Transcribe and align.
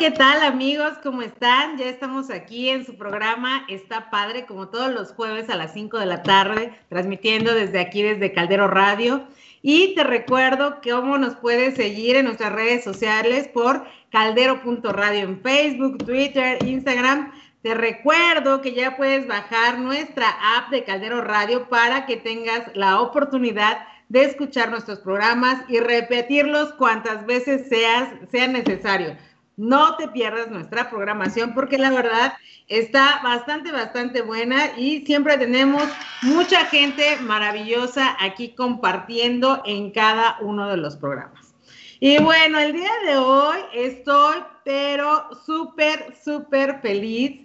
¿qué 0.00 0.10
tal 0.10 0.42
amigos? 0.42 0.94
¿Cómo 1.02 1.20
están? 1.20 1.76
Ya 1.76 1.84
estamos 1.84 2.30
aquí 2.30 2.70
en 2.70 2.86
su 2.86 2.96
programa 2.96 3.66
Está 3.68 4.08
Padre, 4.08 4.46
como 4.46 4.68
todos 4.68 4.90
los 4.90 5.12
jueves 5.12 5.50
a 5.50 5.56
las 5.56 5.74
5 5.74 5.98
de 5.98 6.06
la 6.06 6.22
tarde, 6.22 6.72
transmitiendo 6.88 7.52
desde 7.52 7.80
aquí, 7.80 8.02
desde 8.02 8.32
Caldero 8.32 8.66
Radio. 8.66 9.26
Y 9.60 9.94
te 9.94 10.02
recuerdo 10.02 10.78
cómo 10.82 11.18
nos 11.18 11.34
puedes 11.34 11.74
seguir 11.74 12.16
en 12.16 12.24
nuestras 12.24 12.50
redes 12.50 12.82
sociales 12.82 13.46
por 13.48 13.84
caldero.radio 14.10 15.20
en 15.20 15.42
Facebook, 15.42 15.98
Twitter, 15.98 16.56
Instagram. 16.64 17.32
Te 17.60 17.74
recuerdo 17.74 18.62
que 18.62 18.72
ya 18.72 18.96
puedes 18.96 19.28
bajar 19.28 19.80
nuestra 19.80 20.30
app 20.56 20.70
de 20.70 20.82
Caldero 20.82 21.20
Radio 21.20 21.68
para 21.68 22.06
que 22.06 22.16
tengas 22.16 22.74
la 22.74 23.02
oportunidad 23.02 23.86
de 24.08 24.24
escuchar 24.24 24.70
nuestros 24.70 25.00
programas 25.00 25.62
y 25.68 25.78
repetirlos 25.78 26.72
cuantas 26.72 27.26
veces 27.26 27.68
seas, 27.68 28.14
sea 28.30 28.48
necesario. 28.48 29.14
No 29.60 29.96
te 29.96 30.08
pierdas 30.08 30.50
nuestra 30.50 30.88
programación 30.88 31.52
porque 31.52 31.76
la 31.76 31.90
verdad 31.90 32.32
está 32.66 33.20
bastante, 33.22 33.70
bastante 33.70 34.22
buena 34.22 34.78
y 34.78 35.04
siempre 35.04 35.36
tenemos 35.36 35.82
mucha 36.22 36.64
gente 36.64 37.18
maravillosa 37.20 38.16
aquí 38.20 38.54
compartiendo 38.54 39.60
en 39.66 39.90
cada 39.90 40.38
uno 40.40 40.66
de 40.66 40.78
los 40.78 40.96
programas. 40.96 41.54
Y 42.00 42.16
bueno, 42.22 42.58
el 42.58 42.72
día 42.72 42.90
de 43.04 43.18
hoy 43.18 43.58
estoy, 43.74 44.36
pero 44.64 45.28
súper, 45.44 46.16
súper 46.24 46.80
feliz 46.80 47.42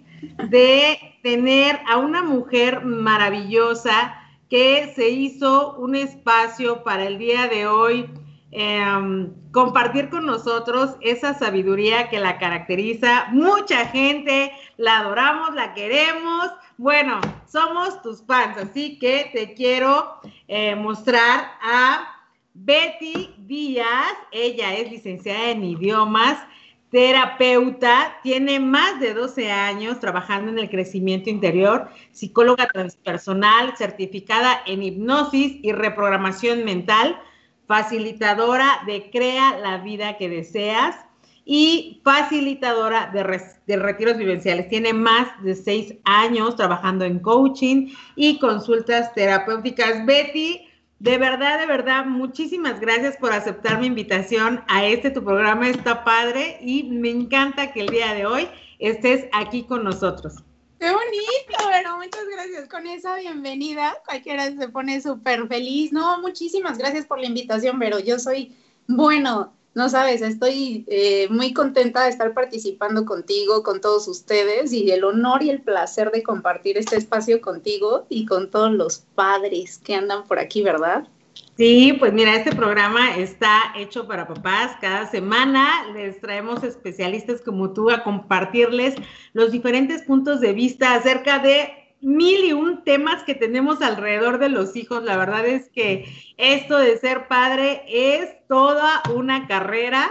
de 0.48 1.18
tener 1.22 1.78
a 1.86 1.98
una 1.98 2.22
mujer 2.22 2.82
maravillosa 2.82 4.14
que 4.48 4.90
se 4.96 5.10
hizo 5.10 5.76
un 5.76 5.94
espacio 5.94 6.82
para 6.82 7.04
el 7.04 7.18
día 7.18 7.46
de 7.48 7.66
hoy 7.66 8.08
Em, 8.58 9.34
compartir 9.52 10.08
con 10.08 10.24
nosotros 10.24 10.96
esa 11.02 11.34
sabiduría 11.34 12.08
que 12.08 12.18
la 12.18 12.38
caracteriza. 12.38 13.26
Mucha 13.30 13.84
gente 13.88 14.50
la 14.78 15.00
adoramos, 15.00 15.54
la 15.54 15.74
queremos. 15.74 16.50
Bueno, 16.78 17.20
somos 17.46 18.00
tus 18.00 18.24
fans, 18.24 18.56
así 18.56 18.98
que 18.98 19.30
te 19.34 19.52
quiero 19.52 20.20
eh, 20.48 20.74
mostrar 20.74 21.50
a 21.60 22.16
Betty 22.54 23.34
Díaz. 23.40 24.14
Ella 24.32 24.74
es 24.74 24.90
licenciada 24.90 25.50
en 25.50 25.62
idiomas, 25.62 26.38
terapeuta, 26.90 28.16
tiene 28.22 28.58
más 28.58 28.98
de 29.00 29.12
12 29.12 29.52
años 29.52 30.00
trabajando 30.00 30.50
en 30.50 30.58
el 30.58 30.70
crecimiento 30.70 31.28
interior, 31.28 31.90
psicóloga 32.10 32.66
transpersonal, 32.68 33.76
certificada 33.76 34.62
en 34.64 34.82
hipnosis 34.82 35.58
y 35.60 35.72
reprogramación 35.72 36.64
mental 36.64 37.20
facilitadora 37.66 38.82
de 38.86 39.10
Crea 39.10 39.58
la 39.58 39.78
vida 39.78 40.16
que 40.16 40.28
deseas 40.28 40.96
y 41.44 42.00
facilitadora 42.04 43.10
de, 43.12 43.40
de, 43.66 43.76
retiros 43.76 44.16
vivenciales. 44.16 44.68
Tiene 44.68 44.92
más 44.92 45.28
de 45.42 45.54
seis 45.54 45.94
años 46.04 46.56
trabajando 46.56 47.04
en 47.04 47.20
coaching 47.20 47.92
y 48.16 48.38
consultas 48.40 49.14
terapéuticas. 49.14 50.04
Betty, 50.04 50.66
de 50.98 51.18
verdad, 51.18 51.60
de 51.60 51.66
verdad, 51.66 52.04
muchísimas 52.04 52.80
gracias 52.80 53.16
por 53.16 53.32
aceptar 53.32 53.78
mi 53.80 53.86
invitación 53.86 54.62
a 54.66 54.84
este 54.86 55.10
tu 55.10 55.22
programa. 55.22 55.68
Está 55.68 56.02
padre 56.02 56.58
y 56.62 56.84
me 56.84 57.10
encanta 57.10 57.72
que 57.72 57.82
el 57.82 57.88
día 57.88 58.12
de 58.14 58.26
hoy 58.26 58.48
estés 58.80 59.26
aquí 59.32 59.62
con 59.62 59.84
nosotros. 59.84 60.42
Qué 60.78 60.90
bonito, 60.90 61.70
pero 61.70 61.96
muchas 61.96 62.26
gracias 62.30 62.68
con 62.68 62.86
esa 62.86 63.16
bienvenida. 63.16 63.96
Cualquiera 64.04 64.54
se 64.54 64.68
pone 64.68 65.00
súper 65.00 65.48
feliz. 65.48 65.92
No, 65.92 66.20
muchísimas 66.20 66.76
gracias 66.76 67.06
por 67.06 67.18
la 67.18 67.26
invitación, 67.26 67.78
pero 67.78 67.98
yo 67.98 68.18
soy, 68.18 68.54
bueno, 68.86 69.54
no 69.74 69.88
sabes, 69.88 70.20
estoy 70.22 70.84
eh, 70.88 71.28
muy 71.30 71.54
contenta 71.54 72.04
de 72.04 72.10
estar 72.10 72.34
participando 72.34 73.04
contigo, 73.04 73.62
con 73.62 73.80
todos 73.80 74.06
ustedes 74.08 74.72
y 74.72 74.90
el 74.90 75.04
honor 75.04 75.42
y 75.42 75.50
el 75.50 75.62
placer 75.62 76.10
de 76.10 76.22
compartir 76.22 76.76
este 76.78 76.96
espacio 76.96 77.40
contigo 77.40 78.06
y 78.08 78.26
con 78.26 78.50
todos 78.50 78.72
los 78.72 78.98
padres 79.14 79.78
que 79.78 79.94
andan 79.94 80.24
por 80.24 80.38
aquí, 80.38 80.62
¿verdad? 80.62 81.08
Sí, 81.56 81.94
pues 81.98 82.12
mira, 82.12 82.34
este 82.34 82.54
programa 82.54 83.16
está 83.16 83.72
hecho 83.76 84.06
para 84.06 84.28
papás. 84.28 84.76
Cada 84.78 85.06
semana 85.06 85.90
les 85.94 86.20
traemos 86.20 86.62
especialistas 86.62 87.40
como 87.40 87.72
tú 87.72 87.90
a 87.90 88.04
compartirles 88.04 88.94
los 89.32 89.52
diferentes 89.52 90.02
puntos 90.02 90.40
de 90.40 90.52
vista 90.52 90.94
acerca 90.94 91.38
de 91.38 91.94
mil 92.02 92.44
y 92.44 92.52
un 92.52 92.84
temas 92.84 93.22
que 93.22 93.34
tenemos 93.34 93.80
alrededor 93.80 94.38
de 94.38 94.50
los 94.50 94.76
hijos. 94.76 95.02
La 95.02 95.16
verdad 95.16 95.46
es 95.46 95.70
que 95.70 96.04
esto 96.36 96.76
de 96.76 96.98
ser 96.98 97.26
padre 97.26 97.84
es 97.88 98.36
toda 98.48 99.02
una 99.14 99.46
carrera 99.46 100.10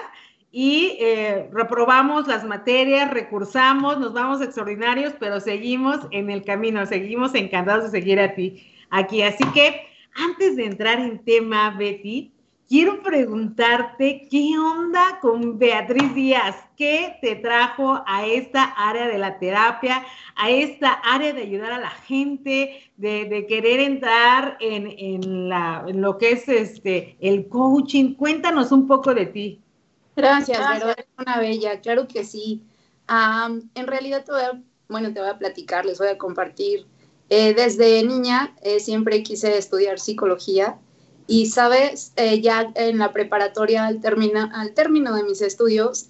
y 0.51 0.97
eh, 1.00 1.47
reprobamos 1.53 2.27
las 2.27 2.44
materias, 2.44 3.12
recursamos, 3.12 4.00
nos 4.00 4.13
vamos 4.13 4.41
extraordinarios, 4.41 5.13
pero 5.19 5.39
seguimos 5.39 6.00
en 6.09 6.31
el 6.31 6.44
camino, 6.44 6.83
seguimos 6.88 7.35
encantados 7.35 7.83
de 7.83 8.00
seguir 8.00 8.19
a 8.19 8.33
ti 8.33 8.66
aquí. 8.89 9.22
Así 9.22 9.44
que 9.53 9.94
antes 10.16 10.56
de 10.56 10.66
entrar 10.66 11.00
en 11.00 11.24
tema, 11.24 11.72
Betty, 11.72 12.31
quiero 12.68 13.02
preguntarte 13.03 14.28
qué 14.30 14.58
onda 14.58 15.20
con 15.22 15.59
Beatriz 15.59 16.14
Díaz, 16.16 16.56
qué 16.78 17.18
te 17.22 17.36
trajo 17.36 18.02
a 18.06 18.25
esta 18.25 18.64
área 18.64 19.08
de 19.08 19.18
la 19.18 19.38
terapia, 19.38 20.04
a 20.36 20.50
esta 20.50 20.92
área 20.92 21.34
de 21.34 21.42
ayudar 21.42 21.74
a 21.74 21.80
la 21.80 21.90
gente, 21.90 22.92
de, 22.98 23.46
querer 23.48 23.80
entrar 23.80 24.58
en, 24.59 25.50
lo 26.02 26.18
que 26.18 26.31
es 26.31 26.48
este 26.48 27.18
el 27.20 27.48
coaching. 27.48 28.16
Cuéntanos 28.16 28.72
un 28.72 28.88
poco 28.88 29.14
de 29.14 29.25
ti. 29.28 29.62
Gracias, 30.16 30.58
Gracias. 30.58 30.98
es 30.98 31.06
una 31.18 31.40
bella, 31.40 31.81
claro 31.81 32.08
que 32.08 32.24
sí. 32.24 32.64
en 33.08 33.88
realidad 33.88 34.25
bueno, 34.88 35.14
te 35.14 35.20
voy 35.20 35.30
a 35.30 35.38
platicar, 35.38 35.86
les 35.86 35.98
voy 35.98 36.08
a 36.08 36.18
compartir 36.18 36.86
eh, 37.30 37.53
desde 37.56 38.03
niña 38.03 38.56
eh, 38.62 38.80
siempre 38.80 39.24
quise 39.24 39.58
estudiar 39.58 40.00
psicología 40.00 40.78
y, 41.28 41.47
sabes, 41.47 42.13
eh, 42.18 42.40
ya 42.40 42.72
en 42.75 43.00
la 43.00 43.12
preparatoria 43.12 43.88
al, 43.88 44.00
al 44.53 44.74
término 44.74 45.16
de 45.16 45.24
mis 45.24 45.41
estudios 45.41 46.08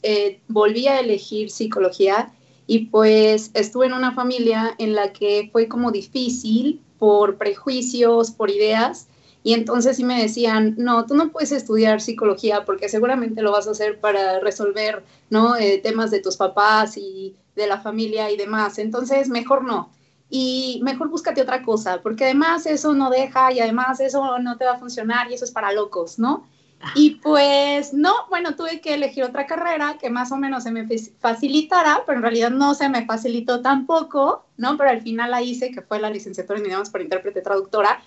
volví 0.50 0.88
a 0.88 1.00
elegir 1.00 1.52
psicología 1.52 2.34
y 2.68 2.88
pues 2.88 3.52
estuve 3.54 3.86
en 3.86 3.94
una 3.94 4.14
familia 4.14 4.76
en 4.78 4.94
la 4.94 5.14
que 5.14 5.50
fue 5.54 5.70
como 5.70 5.92
difícil 5.92 6.82
por 7.00 7.38
prejuicios, 7.38 8.32
por 8.32 8.50
ideas. 8.50 9.08
Y 9.44 9.54
entonces 9.54 9.98
sí 9.98 10.04
me 10.04 10.22
decían, 10.22 10.74
no, 10.78 11.06
tú 11.06 11.14
no 11.14 11.32
puedes 11.32 11.52
estudiar 11.52 12.02
psicología 12.02 12.66
porque 12.66 12.90
seguramente 12.90 13.44
lo 13.44 13.52
vas 13.52 13.68
a 13.68 13.72
hacer 13.72 14.00
para 14.00 14.40
resolver, 14.40 15.04
¿no? 15.30 15.54
temas 15.84 16.10
de 16.10 16.20
tus 16.20 16.36
papás 16.36 16.98
y 16.98 17.36
de 17.56 17.68
la 17.68 17.80
familia 17.80 18.32
y 18.32 18.38
demás. 18.38 18.80
Entonces, 18.80 19.30
mejor 19.30 19.64
no 19.64 19.95
y 20.30 20.80
mejor 20.84 21.10
búscate 21.10 21.42
otra 21.42 21.64
cosa, 21.64 22.02
porque 22.02 22.26
además 22.26 22.66
eso 22.66 22.94
no 22.94 23.10
deja 23.10 23.52
y 23.52 23.60
además 23.60 24.00
eso 24.00 24.40
no 24.40 24.58
te 24.58 24.66
va 24.66 24.74
a 24.74 24.80
funcionar 24.80 25.30
y 25.30 25.36
eso 25.36 25.46
es 25.46 25.52
para 25.52 25.72
locos, 25.72 26.20
¿no? 26.20 26.48
Y 26.94 27.12
pues 27.16 27.94
no, 27.94 28.14
bueno, 28.30 28.56
tuve 28.56 28.80
que 28.80 28.94
elegir 28.94 29.24
otra 29.24 29.48
carrera 29.48 29.98
que 30.00 30.10
más 30.10 30.32
o 30.32 30.38
menos 30.38 30.64
se 30.64 30.72
me 30.72 30.88
facilitara, 31.20 32.04
pero 32.06 32.18
en 32.18 32.24
realidad 32.24 32.52
no 32.52 32.76
se 32.76 32.90
me 32.90 33.06
facilitó 33.06 33.62
tampoco, 33.62 34.46
¿no? 34.58 34.78
Pero 34.78 34.90
al 34.92 35.02
final 35.02 35.32
la 35.32 35.42
hice, 35.42 35.72
que 35.72 35.82
fue 35.82 36.00
la 36.00 36.10
licenciatura 36.10 36.60
en 36.60 36.66
idiomas 36.66 36.90
para 36.90 37.04
intérprete 37.04 37.42
traductora. 37.42 38.02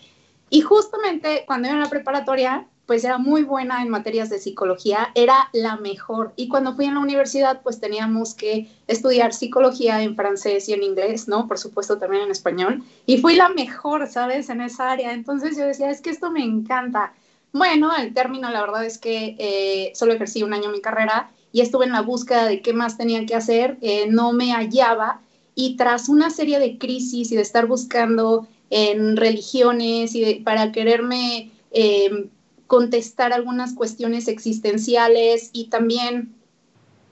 Y 0.50 0.61
justamente 0.61 1.44
cuando 1.47 1.69
iba 1.69 1.76
en 1.76 1.82
la 1.82 1.91
preparatoria, 1.91 2.69
pues 2.88 3.05
era 3.05 3.19
muy 3.19 3.43
buena 3.43 3.82
en 3.82 3.90
materias 3.90 4.31
de 4.31 4.38
psicología, 4.38 5.11
era 5.14 5.50
la 5.52 5.76
mejor. 5.76 6.32
Y 6.37 6.49
cuando 6.49 6.75
fui 6.75 6.87
en 6.87 6.94
la 6.94 7.00
universidad, 7.00 7.61
pues 7.61 7.81
teníamos 7.81 8.35
que 8.35 8.67
estudiar 8.87 9.35
psicología 9.35 10.02
en 10.02 10.17
francés 10.17 10.70
y 10.70 10.73
en 10.73 10.82
inglés, 10.82 11.29
¿no? 11.29 11.46
Por 11.46 11.58
supuesto 11.58 11.99
también 11.99 12.23
en 12.23 12.31
español. 12.31 12.82
Y 13.05 13.19
fui 13.19 13.37
la 13.37 13.50
mejor, 13.50 14.08
¿sabes? 14.08 14.49
En 14.49 14.62
esa 14.62 14.90
área. 14.90 15.12
Entonces 15.12 15.55
yo 15.58 15.67
decía, 15.67 15.90
es 15.90 16.00
que 16.00 16.08
esto 16.08 16.31
me 16.31 16.43
encanta. 16.43 17.12
Bueno, 17.52 17.94
el 17.94 18.14
término, 18.14 18.50
la 18.50 18.62
verdad 18.62 18.87
es 18.87 18.96
que 18.96 19.37
eh, 19.38 19.93
solo 19.94 20.14
ejercí 20.14 20.43
un 20.43 20.55
año 20.55 20.70
mi 20.70 20.81
carrera 20.81 21.31
y 21.52 21.61
estuve 21.61 21.84
en 21.84 21.93
la 21.93 22.00
búsqueda 22.00 22.46
de 22.46 22.62
qué 22.62 22.73
más 22.73 22.96
tenía 22.96 23.26
que 23.26 23.34
hacer, 23.34 23.76
eh, 23.82 24.06
no 24.08 24.32
me 24.32 24.52
hallaba. 24.52 25.20
Y 25.55 25.76
tras 25.76 26.08
una 26.08 26.31
serie 26.31 26.58
de 26.58 26.79
crisis 26.79 27.32
y 27.32 27.37
de 27.37 27.43
estar 27.43 27.67
buscando 27.67 28.49
en 28.70 29.19
religiones 29.19 30.14
y 30.14 30.37
para 30.37 30.73
quererme... 30.73 31.50
Eh, 31.70 32.31
contestar 32.69 33.32
algunas 33.32 33.75
cuestiones 33.75 34.29
existenciales 34.29 35.50
y 35.53 35.70
también 35.70 36.38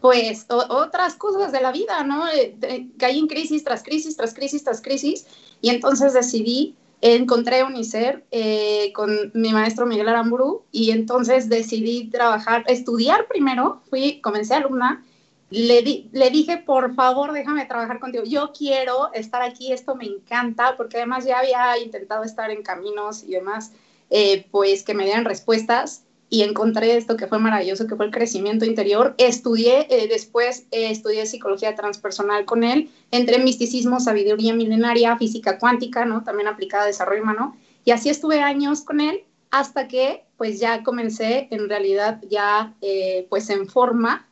pues 0.00 0.47
otras 0.49 1.14
cosas 1.14 1.50
de 1.50 1.61
la 1.61 1.73
vida, 1.73 2.05
¿no? 2.05 2.29
Eh, 2.29 2.87
caí 2.99 3.19
en 3.19 3.26
crisis 3.26 3.64
tras 3.64 3.82
crisis, 3.82 4.17
tras 4.17 4.35
crisis, 4.35 4.62
tras 4.62 4.81
crisis, 4.81 5.26
y 5.61 5.70
entonces 5.70 6.12
decidí, 6.12 6.76
encontré 7.00 7.64
UNICER 7.64 8.25
eh, 8.31 8.93
con 8.94 9.32
mi 9.35 9.53
maestro 9.53 9.87
Miguel 9.87 10.08
Aramburu, 10.08 10.62
y 10.70 10.91
entonces 10.91 11.49
decidí 11.49 12.08
trabajar, 12.11 12.62
estudiar 12.69 13.26
primero, 13.26 13.81
fui, 13.88 14.20
comencé 14.20 14.55
alumna, 14.55 15.05
le, 15.50 16.08
le 16.12 16.31
dije, 16.31 16.58
por 16.58 16.94
favor, 16.94 17.32
déjame 17.32 17.64
trabajar 17.64 17.99
contigo, 17.99 18.25
yo 18.25 18.53
quiero 18.56 19.12
estar 19.14 19.43
aquí, 19.43 19.73
esto 19.73 19.97
me 19.97 20.05
encanta, 20.05 20.76
porque 20.76 20.99
además 20.99 21.25
ya 21.25 21.38
había 21.38 21.79
intentado 21.82 22.23
estar 22.23 22.50
en 22.50 22.62
caminos 22.62 23.25
y 23.25 23.32
demás, 23.32 23.73
eh, 24.11 24.47
pues 24.50 24.82
que 24.82 24.94
me 24.94 25.05
dieran 25.05 25.25
respuestas. 25.25 26.03
y 26.29 26.43
encontré 26.43 26.97
esto 26.97 27.17
que 27.17 27.29
fue 27.29 27.38
maravilloso, 27.38 27.87
que 27.87 27.94
fue 27.94 28.06
el 28.06 28.11
crecimiento 28.11 28.64
interior. 28.64 29.14
Estudié, 29.17 29.87
eh, 29.91 30.08
después 30.08 30.67
eh, 30.73 30.91
estudié 30.91 31.25
psicología 31.25 31.76
transpersonal 31.76 32.44
con 32.44 32.64
él, 32.64 32.91
entre 33.12 33.38
misticismo, 33.38 34.00
sabiduría 34.00 34.53
milenaria, 34.53 35.17
física 35.19 35.61
cuántica, 35.61 36.05
¿no? 36.05 36.25
También 36.25 36.49
aplicada 36.49 36.82
a 36.82 36.87
desarrollo 36.88 37.23
humano. 37.23 37.56
Y 37.85 37.93
así 37.93 38.08
estuve 38.08 38.41
años 38.41 38.81
con 38.82 39.00
él 39.00 39.20
hasta 39.53 39.87
que 39.87 40.25
pues 40.37 40.58
ya 40.58 40.82
comencé 40.82 41.47
en 41.53 41.69
realidad 41.69 42.20
ya 42.29 42.75
pues 43.31 43.49
en 43.49 43.69
forma 43.69 44.26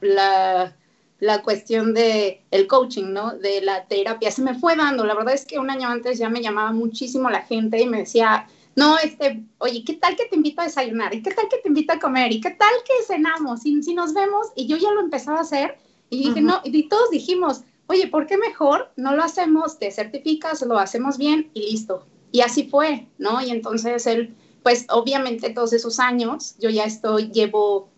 la, 0.00 0.74
la 1.18 1.42
cuestión 1.42 1.94
de 1.94 2.42
el 2.50 2.66
coaching, 2.66 3.12
¿no? 3.12 3.32
De 3.32 3.60
la 3.62 3.86
terapia. 3.86 4.30
Se 4.30 4.42
me 4.42 4.54
fue 4.54 4.76
dando. 4.76 5.04
La 5.04 5.14
verdad 5.14 5.34
es 5.34 5.46
que 5.46 5.58
un 5.58 5.70
año 5.70 5.88
antes 5.88 6.18
ya 6.18 6.28
me 6.28 6.42
llamaba 6.42 6.72
muchísimo 6.72 7.30
la 7.30 7.42
gente 7.42 7.80
y 7.80 7.86
me 7.86 7.98
decía, 7.98 8.46
no, 8.76 8.98
este, 8.98 9.42
oye, 9.58 9.82
¿qué 9.84 9.94
tal 9.94 10.16
que 10.16 10.26
te 10.26 10.36
invito 10.36 10.60
a 10.60 10.64
desayunar? 10.64 11.14
¿Y 11.14 11.22
qué 11.22 11.30
tal 11.30 11.48
que 11.48 11.56
te 11.56 11.68
invito 11.68 11.94
a 11.94 11.98
comer? 11.98 12.30
¿Y 12.30 12.42
qué 12.42 12.50
tal 12.50 12.72
que 12.84 13.04
cenamos? 13.06 13.64
Y 13.64 13.82
si 13.82 13.94
nos 13.94 14.12
vemos, 14.12 14.48
y 14.54 14.66
yo 14.66 14.76
ya 14.76 14.92
lo 14.92 15.00
empezaba 15.00 15.38
a 15.38 15.42
hacer, 15.42 15.78
y 16.10 16.28
dije, 16.28 16.42
no, 16.42 16.60
y 16.62 16.88
todos 16.88 17.10
dijimos, 17.10 17.62
oye, 17.86 18.06
¿por 18.06 18.26
qué 18.26 18.36
mejor 18.36 18.92
no 18.96 19.16
lo 19.16 19.24
hacemos? 19.24 19.78
Te 19.78 19.90
certificas, 19.90 20.60
lo 20.60 20.78
hacemos 20.78 21.16
bien 21.16 21.50
y 21.54 21.70
listo. 21.70 22.06
Y 22.32 22.42
así 22.42 22.68
fue, 22.68 23.08
¿no? 23.16 23.40
Y 23.40 23.50
entonces 23.50 24.06
él, 24.06 24.36
pues 24.62 24.84
obviamente 24.90 25.50
todos 25.50 25.72
esos 25.72 25.98
años, 25.98 26.54
yo 26.58 26.68
ya 26.68 26.84
estoy, 26.84 27.30
llevo 27.32 27.88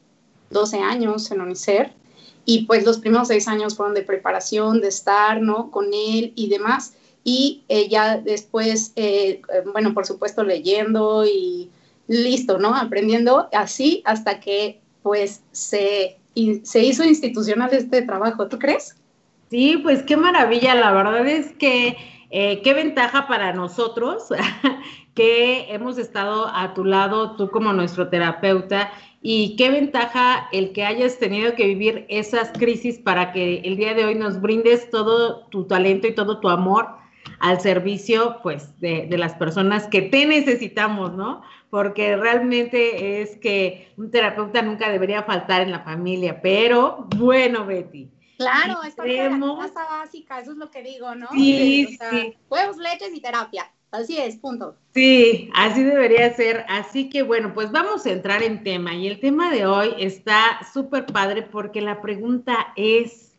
12 0.50 0.78
años 0.78 1.28
en 1.32 1.40
UNICEF, 1.40 1.88
y 2.44 2.66
pues 2.66 2.86
los 2.86 2.98
primeros 2.98 3.28
seis 3.28 3.46
años 3.48 3.76
fueron 3.76 3.94
de 3.94 4.02
preparación, 4.02 4.80
de 4.80 4.88
estar, 4.88 5.42
¿no? 5.42 5.70
Con 5.70 5.92
él 5.92 6.32
y 6.34 6.48
demás 6.48 6.94
y 7.24 7.64
eh, 7.68 7.88
ya 7.88 8.18
después, 8.18 8.92
eh, 8.96 9.42
bueno, 9.72 9.94
por 9.94 10.06
supuesto 10.06 10.44
leyendo 10.44 11.26
y 11.26 11.70
listo, 12.06 12.58
¿no? 12.58 12.74
Aprendiendo 12.74 13.48
así 13.52 14.02
hasta 14.04 14.40
que 14.40 14.80
pues 15.02 15.42
se, 15.52 16.18
se 16.62 16.84
hizo 16.84 17.04
institucional 17.04 17.70
este 17.72 18.02
trabajo, 18.02 18.48
¿tú 18.48 18.58
crees? 18.58 18.96
Sí, 19.50 19.78
pues 19.82 20.02
qué 20.02 20.16
maravilla, 20.16 20.74
la 20.74 20.92
verdad 20.92 21.26
es 21.26 21.52
que 21.52 21.96
eh, 22.30 22.60
qué 22.62 22.74
ventaja 22.74 23.26
para 23.26 23.52
nosotros 23.54 24.24
que 25.14 25.72
hemos 25.72 25.96
estado 25.98 26.48
a 26.54 26.74
tu 26.74 26.84
lado, 26.84 27.36
tú 27.36 27.50
como 27.50 27.72
nuestro 27.72 28.08
terapeuta, 28.08 28.92
y 29.20 29.56
qué 29.56 29.70
ventaja 29.70 30.48
el 30.52 30.72
que 30.72 30.84
hayas 30.84 31.18
tenido 31.18 31.54
que 31.54 31.66
vivir 31.66 32.06
esas 32.08 32.52
crisis 32.52 32.98
para 32.98 33.32
que 33.32 33.60
el 33.64 33.76
día 33.76 33.94
de 33.94 34.04
hoy 34.04 34.14
nos 34.14 34.40
brindes 34.40 34.90
todo 34.90 35.46
tu 35.46 35.64
talento 35.64 36.06
y 36.06 36.14
todo 36.14 36.38
tu 36.38 36.48
amor 36.48 36.88
al 37.40 37.60
servicio, 37.60 38.38
pues, 38.42 38.78
de, 38.80 39.06
las 39.16 39.34
personas 39.34 39.86
que 39.86 40.02
te 40.02 40.26
necesitamos, 40.26 41.14
¿no? 41.14 41.42
Porque 41.70 42.16
realmente 42.16 43.20
es 43.20 43.36
que 43.36 43.92
un 43.96 44.10
terapeuta 44.10 44.62
nunca 44.62 44.90
debería 44.90 45.22
faltar 45.22 45.62
en 45.62 45.70
la 45.70 45.80
familia, 45.80 46.40
pero 46.40 47.06
bueno, 47.16 47.66
Betty. 47.66 48.10
Claro, 48.38 48.82
es 48.84 48.96
la 48.96 49.56
casa 49.58 49.84
básica, 49.90 50.40
eso 50.40 50.52
es 50.52 50.58
lo 50.58 50.70
que 50.70 50.82
digo, 50.82 51.14
¿no? 51.14 51.28
Sí, 51.32 51.98
sí. 52.10 52.36
Huevos, 52.48 52.76
leches 52.76 53.12
y 53.12 53.20
terapia. 53.20 53.70
Así 53.90 54.18
es, 54.18 54.36
punto. 54.36 54.76
Sí, 54.94 55.50
así 55.54 55.82
debería 55.82 56.32
ser. 56.34 56.64
Así 56.68 57.08
que 57.08 57.22
bueno, 57.22 57.54
pues 57.54 57.72
vamos 57.72 58.04
a 58.04 58.10
entrar 58.10 58.42
en 58.42 58.62
tema. 58.62 58.94
Y 58.94 59.06
el 59.08 59.18
tema 59.18 59.50
de 59.50 59.66
hoy 59.66 59.94
está 59.98 60.60
súper 60.72 61.06
padre 61.06 61.42
porque 61.42 61.80
la 61.80 62.02
pregunta 62.02 62.72
es, 62.76 63.34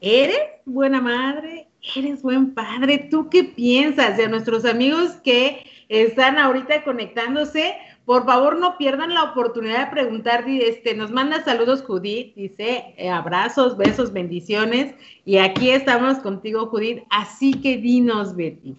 ¿eres 0.00 0.40
buena 0.64 1.00
madre? 1.00 1.69
Eres 1.96 2.22
buen 2.22 2.54
padre. 2.54 3.08
¿Tú 3.10 3.28
qué 3.28 3.44
piensas? 3.44 4.16
de 4.16 4.28
nuestros 4.28 4.64
amigos 4.64 5.12
que 5.24 5.64
están 5.88 6.38
ahorita 6.38 6.84
conectándose, 6.84 7.74
por 8.04 8.24
favor 8.24 8.58
no 8.58 8.76
pierdan 8.76 9.14
la 9.14 9.24
oportunidad 9.24 9.86
de 9.86 9.90
preguntar. 9.90 10.44
Este, 10.48 10.94
nos 10.94 11.10
manda 11.10 11.44
saludos 11.44 11.82
Judith, 11.82 12.34
dice 12.34 12.94
eh, 12.96 13.08
abrazos, 13.08 13.76
besos, 13.76 14.12
bendiciones. 14.12 14.94
Y 15.24 15.38
aquí 15.38 15.70
estamos 15.70 16.18
contigo, 16.18 16.66
Judith. 16.66 17.02
Así 17.10 17.52
que 17.54 17.76
dinos, 17.76 18.36
Betty. 18.36 18.76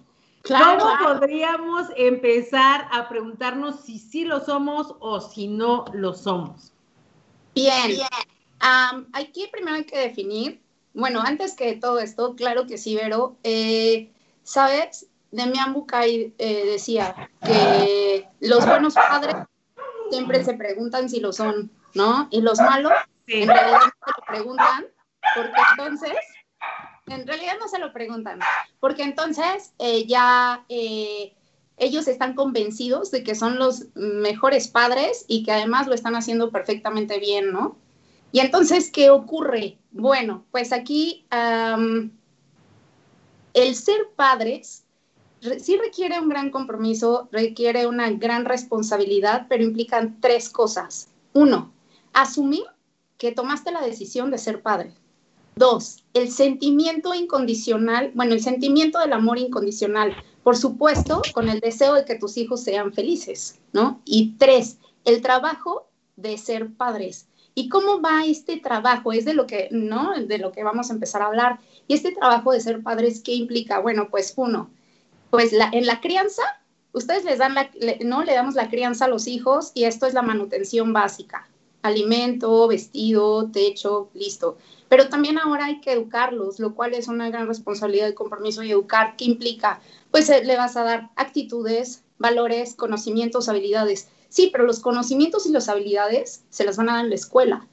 ¿Cómo 0.48 0.92
podríamos 1.04 1.88
empezar 1.96 2.88
a 2.92 3.08
preguntarnos 3.08 3.82
si 3.82 4.00
sí 4.00 4.26
lo 4.26 4.44
somos 4.44 4.96
o 5.00 5.22
si 5.22 5.48
no 5.48 5.86
lo 5.94 6.14
somos? 6.14 6.74
Bien. 7.54 7.88
Bien. 7.88 8.08
aquí 9.14 9.48
primero 9.52 9.78
hay 9.78 9.84
que 9.84 10.00
definir 10.00 10.62
bueno, 10.94 11.22
antes 11.24 11.56
que 11.56 11.76
todo 11.76 12.00
esto, 12.00 12.36
claro 12.36 12.68
que 12.68 12.78
sí, 12.78 12.96
Vero. 12.96 13.38
Eh, 13.44 14.12
¿Sabes? 14.44 15.08
Demian 15.32 15.74
Bucay 15.74 16.34
eh, 16.38 16.66
decía 16.66 17.30
que 17.46 18.28
los 18.42 18.66
buenos 18.66 18.96
padres 18.96 19.36
siempre 20.10 20.44
se 20.44 20.56
preguntan 20.56 21.10
si 21.10 21.22
lo 21.22 21.32
son, 21.32 21.72
¿no? 21.94 22.28
Y 22.32 22.42
los 22.42 22.60
malos 22.60 22.92
en 23.28 23.48
realidad 23.48 23.80
no 23.80 24.06
se 24.06 24.12
lo 24.20 24.26
preguntan, 24.28 24.86
porque 25.36 25.62
entonces, 25.72 26.18
en 27.08 27.26
realidad 27.26 27.54
no 27.60 27.68
se 27.70 27.80
lo 27.80 27.94
preguntan, 27.94 28.40
porque 28.82 29.04
entonces 29.04 29.74
eh, 29.80 30.06
ya 30.06 30.66
ellos 31.78 32.08
están 32.10 32.36
convencidos 32.36 33.10
de 33.12 33.24
que 33.24 33.36
son 33.36 33.58
los 33.58 33.86
mejores 33.96 34.68
padres 34.68 35.24
y 35.30 35.44
que 35.44 35.54
además 35.54 35.88
lo 35.88 35.94
están 35.94 36.16
haciendo 36.16 36.52
perfectamente 36.52 37.20
bien, 37.20 37.54
¿no? 37.54 37.78
Y 38.32 38.40
entonces, 38.40 38.92
¿qué 38.92 39.10
ocurre? 39.10 39.78
Bueno, 39.92 40.46
pues 40.52 40.72
aquí 40.72 41.26
el 43.54 43.76
ser 43.76 44.10
padres 44.16 44.84
sí 45.60 45.76
requiere 45.78 46.20
un 46.20 46.30
gran 46.30 46.52
compromiso, 46.52 47.28
requiere 47.32 47.88
una 47.88 48.10
gran 48.12 48.46
responsabilidad, 48.46 49.48
pero 49.50 49.64
implican 49.64 50.20
tres 50.22 50.50
cosas. 50.50 51.10
Uno, 51.34 51.74
asumir 52.14 52.64
que 53.18 53.32
tomaste 53.32 53.72
la 53.72 53.82
decisión 53.82 54.32
de 54.32 54.38
ser 54.38 54.62
padre. 54.62 54.94
Dos, 55.56 56.04
el 56.14 56.32
sentimiento 56.32 57.14
incondicional, 57.14 58.12
bueno, 58.16 58.34
el 58.34 58.42
sentimiento 58.42 59.00
del 59.00 59.14
amor 59.14 59.38
incondicional, 59.38 60.16
por 60.44 60.56
supuesto, 60.56 61.22
con 61.34 61.50
el 61.50 61.60
deseo 61.60 61.94
de 61.94 62.06
que 62.06 62.16
tus 62.16 62.38
hijos 62.38 62.64
sean 62.64 62.94
felices, 62.94 63.60
¿no? 63.74 64.02
Y 64.06 64.36
tres, 64.38 64.78
el 65.06 65.22
trabajo 65.22 65.88
de 66.16 66.38
ser 66.38 66.72
padres. 66.74 67.28
¿Y 67.54 67.70
cómo 67.70 68.02
va 68.02 68.26
este 68.26 68.58
trabajo? 68.58 69.12
Es 69.12 69.26
de 69.26 69.34
lo 69.34 69.46
que, 69.46 69.68
¿no? 69.72 70.14
De 70.18 70.38
lo 70.38 70.52
que 70.52 70.64
vamos 70.64 70.90
a 70.90 70.94
empezar 70.94 71.22
a 71.22 71.28
hablar. 71.28 71.60
Y 71.88 71.94
este 71.94 72.12
trabajo 72.14 72.52
de 72.52 72.62
ser 72.62 72.82
padres, 72.82 73.22
¿qué 73.22 73.34
implica? 73.34 73.80
Bueno, 73.80 74.08
pues 74.10 74.34
uno, 74.38 74.70
pues 75.30 75.52
la, 75.52 75.70
en 75.74 75.86
la 75.86 76.00
crianza, 76.00 76.44
ustedes 76.94 77.26
les 77.26 77.40
dan 77.40 77.56
la, 77.56 77.70
¿no? 78.06 78.24
Le 78.24 78.34
damos 78.34 78.56
la 78.56 78.70
crianza 78.70 79.06
a 79.06 79.10
los 79.10 79.28
hijos 79.28 79.72
y 79.74 79.84
esto 79.84 80.06
es 80.06 80.14
la 80.14 80.22
manutención 80.22 80.94
básica. 80.94 81.48
Alimento, 81.82 82.68
vestido, 82.68 83.50
techo, 83.52 84.10
listo. 84.14 84.58
Pero 84.88 85.10
también 85.10 85.38
ahora 85.38 85.66
hay 85.66 85.82
que 85.82 85.94
educarlos, 85.94 86.60
lo 86.60 86.76
cual 86.76 86.94
es 86.94 87.08
una 87.08 87.30
gran 87.30 87.48
responsabilidad 87.48 88.08
y 88.08 88.14
compromiso 88.14 88.64
y 88.64 88.72
educar. 88.72 89.16
¿Qué 89.18 89.26
implica? 89.26 89.82
Pues 90.12 90.30
eh, 90.30 90.44
le 90.44 90.58
vas 90.58 90.78
a 90.78 90.84
dar 90.84 91.10
actitudes, 91.16 92.04
valores, 92.18 92.76
conocimientos, 92.76 93.50
habilidades 93.50 94.10
Sí, 94.32 94.50
pero 94.50 94.64
los 94.66 94.80
conocimientos 94.80 95.46
y 95.46 95.52
las 95.52 95.68
habilidades 95.68 96.46
se 96.50 96.64
las 96.64 96.78
van 96.78 96.90
a 96.90 96.94
dar 96.94 97.04
en 97.04 97.10
la 97.10 97.16
escuela. 97.16 97.68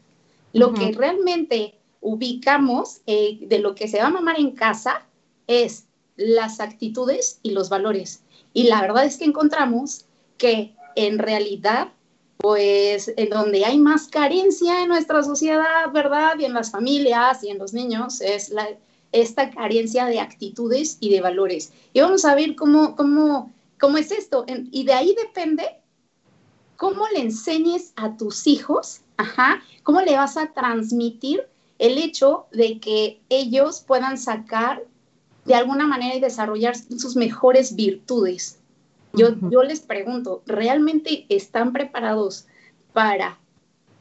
Lo 0.53 0.75
que 0.75 0.91
realmente 0.91 1.79
ubicamos 2.01 3.01
eh, 3.07 3.39
de 3.43 3.61
lo 3.61 3.77
que 3.77 3.87
se 3.87 3.99
va 3.99 4.09
a 4.09 4.11
mamar 4.11 4.41
en 4.41 4.51
casa 4.51 5.07
es 5.47 5.85
las 6.17 6.59
actitudes 6.59 7.39
y 7.45 7.51
los 7.51 7.69
valores. 7.69 8.25
Y 8.55 8.65
la 8.65 8.81
verdad 8.81 9.05
es 9.05 9.19
que 9.19 9.25
encontramos 9.25 10.07
que 10.37 10.75
en 10.97 11.21
realidad, 11.21 11.93
pues 12.39 13.13
en 13.17 13.31
donde 13.31 13.65
hay 13.65 13.79
más 13.79 14.09
carencia 14.09 14.83
en 14.83 14.89
nuestra 14.89 15.23
sociedad, 15.23 15.93
¿verdad? 15.95 16.41
Y 16.41 16.45
en 16.45 16.55
las 16.55 16.73
familias 16.73 17.45
y 17.45 17.51
en 17.51 17.59
los 17.59 17.73
niños, 17.73 18.21
es 18.21 18.49
la, 18.49 18.69
esta 19.13 19.51
carencia 19.51 20.07
de 20.07 20.19
actitudes 20.19 20.97
y 20.99 21.11
de 21.11 21.21
valores. 21.21 21.73
Y 21.93 22.01
vamos 22.01 22.25
a 22.25 22.35
ver 22.35 22.57
cómo, 22.57 22.97
cómo, 22.97 23.53
cómo 23.79 23.97
es 23.97 24.11
esto. 24.11 24.45
y 24.49 24.83
de 24.83 24.93
ahí 24.93 25.15
depende 25.15 25.78
cómo 26.79 27.09
le 27.13 27.21
enseñes 27.21 27.93
a 27.97 28.17
tus 28.17 28.47
hijos, 28.47 29.01
ajá, 29.17 29.61
cómo 29.83 30.01
le 30.01 30.15
vas 30.15 30.37
a 30.37 30.53
transmitir 30.53 31.43
el 31.79 31.99
hecho 31.99 32.47
de 32.53 32.79
que 32.79 33.21
ellos 33.29 33.85
puedan 33.87 34.17
sacar 34.17 34.85
de 35.45 35.55
alguna 35.55 35.89
manera 35.89 36.15
y 36.15 36.21
desarrollar 36.21 36.77
sus 36.77 37.17
mejores 37.17 37.75
virtudes. 37.75 38.61
Yo, 39.13 39.31
yo 39.51 39.65
les 39.65 39.81
pregunto, 39.81 40.43
¿realmente 40.47 41.27
están 41.29 41.73
preparados 41.73 42.47
para 42.93 43.39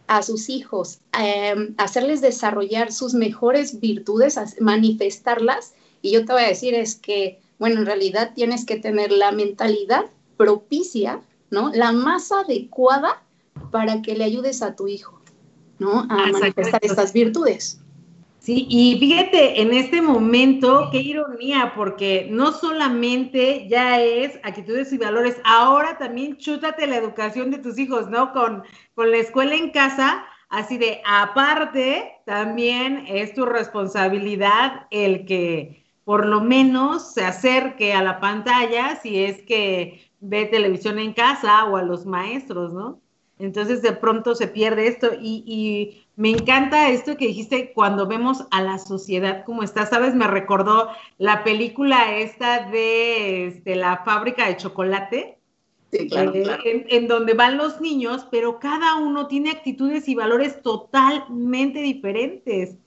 a 0.06 0.22
sus 0.22 0.48
hijos 0.48 1.00
em, 1.20 1.74
hacerles 1.78 2.22
desarrollar 2.22 2.92
sus 2.92 3.16
mejores 3.16 3.80
virtudes, 3.80 4.38
manifestarlas? 4.60 5.74
Y 6.04 6.12
yo 6.12 6.26
te 6.26 6.34
voy 6.34 6.44
a 6.44 6.50
decir 6.50 6.76
es 6.76 6.96
que, 6.96 7.40
bueno, 7.58 7.80
en 7.80 7.88
realidad 7.88 8.34
tienes 8.36 8.68
que 8.68 8.78
tener 8.78 9.12
la 9.12 9.32
mentalidad 9.32 10.06
propicia 10.38 11.22
¿no? 11.50 11.72
La 11.74 11.92
más 11.92 12.32
adecuada 12.32 13.24
para 13.72 14.02
que 14.02 14.16
le 14.16 14.24
ayudes 14.24 14.62
a 14.62 14.76
tu 14.76 14.88
hijo, 14.88 15.22
¿no? 15.80 16.02
A 16.10 16.28
manifestar 16.28 16.80
estas 16.84 17.14
virtudes. 17.14 17.82
Sí, 18.40 18.66
y 18.70 18.98
fíjate, 18.98 19.62
en 19.62 19.74
este 19.74 20.02
momento, 20.02 20.88
qué 20.90 21.00
ironía, 21.00 21.74
porque 21.76 22.30
no 22.32 22.54
solamente 22.54 23.68
ya 23.68 24.00
es 24.00 24.40
actitudes 24.42 24.94
y 24.94 24.98
valores, 24.98 25.36
ahora 25.44 25.98
también 25.98 26.38
chútate 26.38 26.88
la 26.88 26.96
educación 26.96 27.52
de 27.52 27.58
tus 27.58 27.78
hijos, 27.78 28.10
¿no? 28.10 28.32
Con, 28.32 28.64
con 28.96 29.12
la 29.12 29.18
escuela 29.18 29.54
en 29.54 29.72
casa, 29.72 30.24
así 30.48 30.78
de 30.78 31.02
aparte, 31.06 32.14
también 32.26 33.04
es 33.10 33.34
tu 33.34 33.46
responsabilidad 33.46 34.88
el 34.92 35.26
que 35.26 35.84
por 36.06 36.26
lo 36.26 36.40
menos 36.40 37.14
se 37.14 37.26
acerque 37.26 37.92
a 37.92 38.02
la 38.02 38.22
pantalla 38.22 38.98
si 39.02 39.26
es 39.26 39.42
que 39.42 40.07
ve 40.20 40.46
televisión 40.46 41.00
en 41.00 41.14
casa 41.14 41.66
o 41.66 41.78
a 41.78 41.84
los 41.84 42.06
maestros, 42.06 42.74
¿no? 42.74 43.02
Entonces 43.40 43.82
de 43.82 43.92
pronto 43.92 44.34
se 44.34 44.48
pierde 44.48 44.88
esto 44.88 45.12
y, 45.20 46.04
me 46.16 46.32
encanta 46.32 46.90
esto 46.90 47.16
que 47.16 47.28
dijiste 47.28 47.74
cuando 47.74 48.08
vemos 48.08 48.46
a 48.50 48.64
la 48.64 48.80
sociedad 48.80 49.46
como 49.46 49.62
está, 49.62 49.86
¿sabes? 49.86 50.16
Me 50.16 50.26
recordó 50.26 50.90
la 51.20 51.44
película 51.44 52.18
esta 52.18 52.68
de 52.72 53.46
este, 53.46 53.76
la 53.76 54.02
fábrica 54.04 54.48
de 54.48 54.58
chocolate. 54.58 55.38
Sí, 55.92 56.10
claro, 56.10 56.34
eh, 56.34 56.88
En, 56.90 57.08
donde 57.08 57.36
van 57.36 57.58
los 57.58 57.80
niños, 57.82 58.28
pero 58.32 58.58
cada 58.58 58.96
uno 58.96 59.28
tiene 59.28 59.52
actitudes 59.52 60.10
y 60.10 60.16
valores 60.16 60.64
totalmente 60.64 61.82
diferentes. 61.84 62.78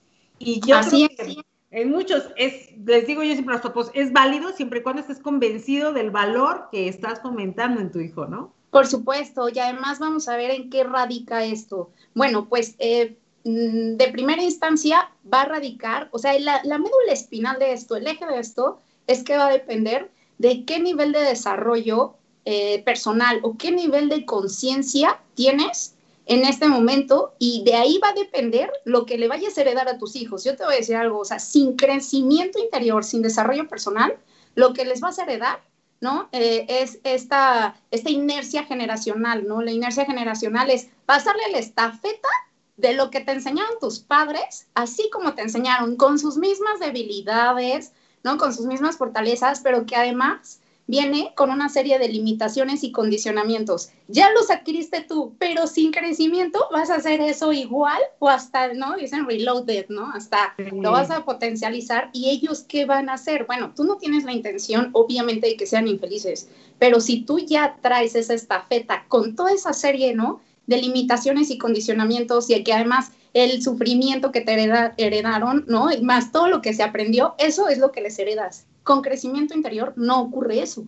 Y 0.40 0.60
yo 0.66 0.80
creo 0.80 1.08
que 1.08 1.50
en 1.70 1.90
muchos, 1.90 2.24
es, 2.36 2.70
les 2.84 3.06
digo 3.06 3.22
yo 3.22 3.32
siempre 3.32 3.54
a 3.54 3.58
los 3.58 3.66
papás, 3.66 3.90
es 3.94 4.12
válido 4.12 4.52
siempre 4.52 4.80
y 4.80 4.82
cuando 4.82 5.02
estés 5.02 5.20
convencido 5.20 5.92
del 5.92 6.10
valor 6.10 6.68
que 6.72 6.88
estás 6.88 7.20
fomentando 7.20 7.80
en 7.80 7.92
tu 7.92 8.00
hijo, 8.00 8.26
¿no? 8.26 8.52
Por 8.70 8.86
supuesto, 8.86 9.48
y 9.48 9.58
además 9.58 9.98
vamos 9.98 10.28
a 10.28 10.36
ver 10.36 10.50
en 10.50 10.70
qué 10.70 10.84
radica 10.84 11.44
esto. 11.44 11.90
Bueno, 12.14 12.48
pues 12.48 12.74
eh, 12.78 13.16
mm, 13.44 13.96
de 13.96 14.08
primera 14.12 14.42
instancia 14.42 15.10
va 15.32 15.42
a 15.42 15.46
radicar, 15.46 16.08
o 16.12 16.18
sea, 16.18 16.38
la, 16.38 16.62
médula 16.64 17.12
espinal 17.12 17.58
de 17.58 17.72
esto, 17.72 17.96
el 17.96 18.06
eje 18.06 18.26
de 18.26 18.38
esto, 18.38 18.80
es 19.06 19.22
que 19.22 19.36
va 19.36 19.46
a 19.46 19.52
depender 19.52 20.10
de 20.38 20.64
qué 20.64 20.80
nivel 20.80 21.12
de 21.12 21.20
desarrollo 21.20 22.14
eh, 22.44 22.82
personal 22.84 23.40
o 23.42 23.56
qué 23.56 23.70
nivel 23.70 24.08
de 24.08 24.24
conciencia 24.24 25.20
tienes 25.34 25.94
en 26.30 26.44
este 26.44 26.68
momento 26.68 27.34
y 27.40 27.64
de 27.64 27.75
ahí 27.75 27.99
va 27.99 28.10
a 28.10 28.14
depender 28.14 28.70
lo 28.84 29.04
que 29.04 29.18
le 29.18 29.26
vayas 29.26 29.58
a 29.58 29.62
heredar 29.62 29.88
a 29.88 29.99
tus 29.99 30.14
hijos. 30.14 30.44
Yo 30.44 30.56
te 30.56 30.64
voy 30.64 30.75
a 30.75 30.76
decir 30.76 30.94
algo, 30.94 31.18
o 31.18 31.25
sea, 31.25 31.40
sin 31.40 31.75
crecimiento 31.75 32.60
interior, 32.60 33.02
sin 33.02 33.20
desarrollo 33.20 33.66
personal, 33.66 34.16
lo 34.54 34.72
que 34.72 34.84
les 34.84 35.00
vas 35.00 35.18
a 35.18 35.25
heredar 35.25 35.60
¿no? 36.00 36.28
Eh, 36.32 36.64
es 36.68 36.99
esta, 37.04 37.75
esta 37.90 38.10
inercia 38.10 38.64
generacional, 38.64 39.46
¿no? 39.46 39.60
La 39.60 39.72
inercia 39.72 40.06
generacional 40.06 40.70
es 40.70 40.88
pasarle 41.04 41.42
la 41.52 41.58
estafeta 41.58 42.28
de 42.76 42.94
lo 42.94 43.10
que 43.10 43.20
te 43.20 43.32
enseñaron 43.32 43.78
tus 43.80 43.99
padres, 43.99 44.68
así 44.75 45.10
como 45.12 45.34
te 45.34 45.42
enseñaron, 45.42 45.96
con 45.96 46.18
sus 46.18 46.38
mismas 46.38 46.80
debilidades, 46.80 47.92
¿no? 48.22 48.38
Con 48.38 48.54
sus 48.54 48.66
mismas 48.66 48.96
fortalezas, 48.96 49.60
pero 49.60 49.84
que 49.84 49.96
además 49.96 50.60
viene 50.90 51.32
con 51.37 51.50
una 51.50 51.68
serie 51.68 52.00
de 52.00 52.09
limitaciones 52.09 52.82
y 52.82 52.90
condicionamientos. 52.90 53.90
Ya 54.09 54.30
los 54.32 54.50
adquiriste 54.50 55.02
tú, 55.02 55.37
pero 55.38 55.68
sin 55.68 55.92
crecimiento 55.92 56.66
vas 56.73 56.90
a 56.90 56.97
hacer 56.97 57.20
eso 57.20 57.52
igual 57.52 58.00
o 58.18 58.28
hasta, 58.28 58.75
¿no? 58.75 58.97
Dicen 58.97 59.25
reloaded, 59.25 59.87
¿no? 59.88 60.11
Hasta 60.12 60.54
lo 60.73 60.90
vas 60.90 61.12
a 61.12 61.25
potencializar 61.25 62.11
y 62.12 62.30
ellos 62.30 62.64
qué 62.68 62.87
van 62.87 63.09
a 63.09 63.14
hacer? 63.14 63.47
Bueno, 63.47 63.73
tú 63.75 63.85
no 63.85 63.99
tienes 63.99 64.25
la 64.25 64.32
intención, 64.32 64.90
obviamente, 64.92 65.47
de 65.47 65.56
que 65.56 65.66
sean 65.66 65.87
infelices, 65.87 66.49
pero 66.80 67.00
si 67.00 67.23
tú 67.23 67.38
ya 67.38 67.76
traes 67.80 68.16
esa 68.16 68.35
estafeta 68.35 69.04
con 69.06 69.37
toda 69.37 69.52
esa 69.52 69.73
serie, 69.73 70.14
¿no? 70.14 70.40
De 70.66 70.76
limitaciones 70.76 71.50
y 71.50 71.59
condicionamientos 71.59 72.50
y 72.50 72.64
que 72.64 72.73
además 72.73 73.12
el 73.32 73.62
sufrimiento 73.62 74.32
que 74.32 74.40
te 74.40 74.54
heredaron, 74.97 75.64
¿no? 75.68 75.92
Y 75.92 76.00
más 76.02 76.32
todo 76.32 76.49
lo 76.49 76.61
que 76.61 76.75
se 76.75 76.82
aprendió, 76.82 77.37
eso 77.38 77.68
es 77.68 77.78
lo 77.78 77.92
que 77.92 78.00
les 78.00 78.18
heredas. 78.18 78.66
Con 78.90 79.02
crecimiento 79.02 79.54
interior 79.54 79.92
no 79.94 80.20
ocurre 80.20 80.62
eso. 80.62 80.85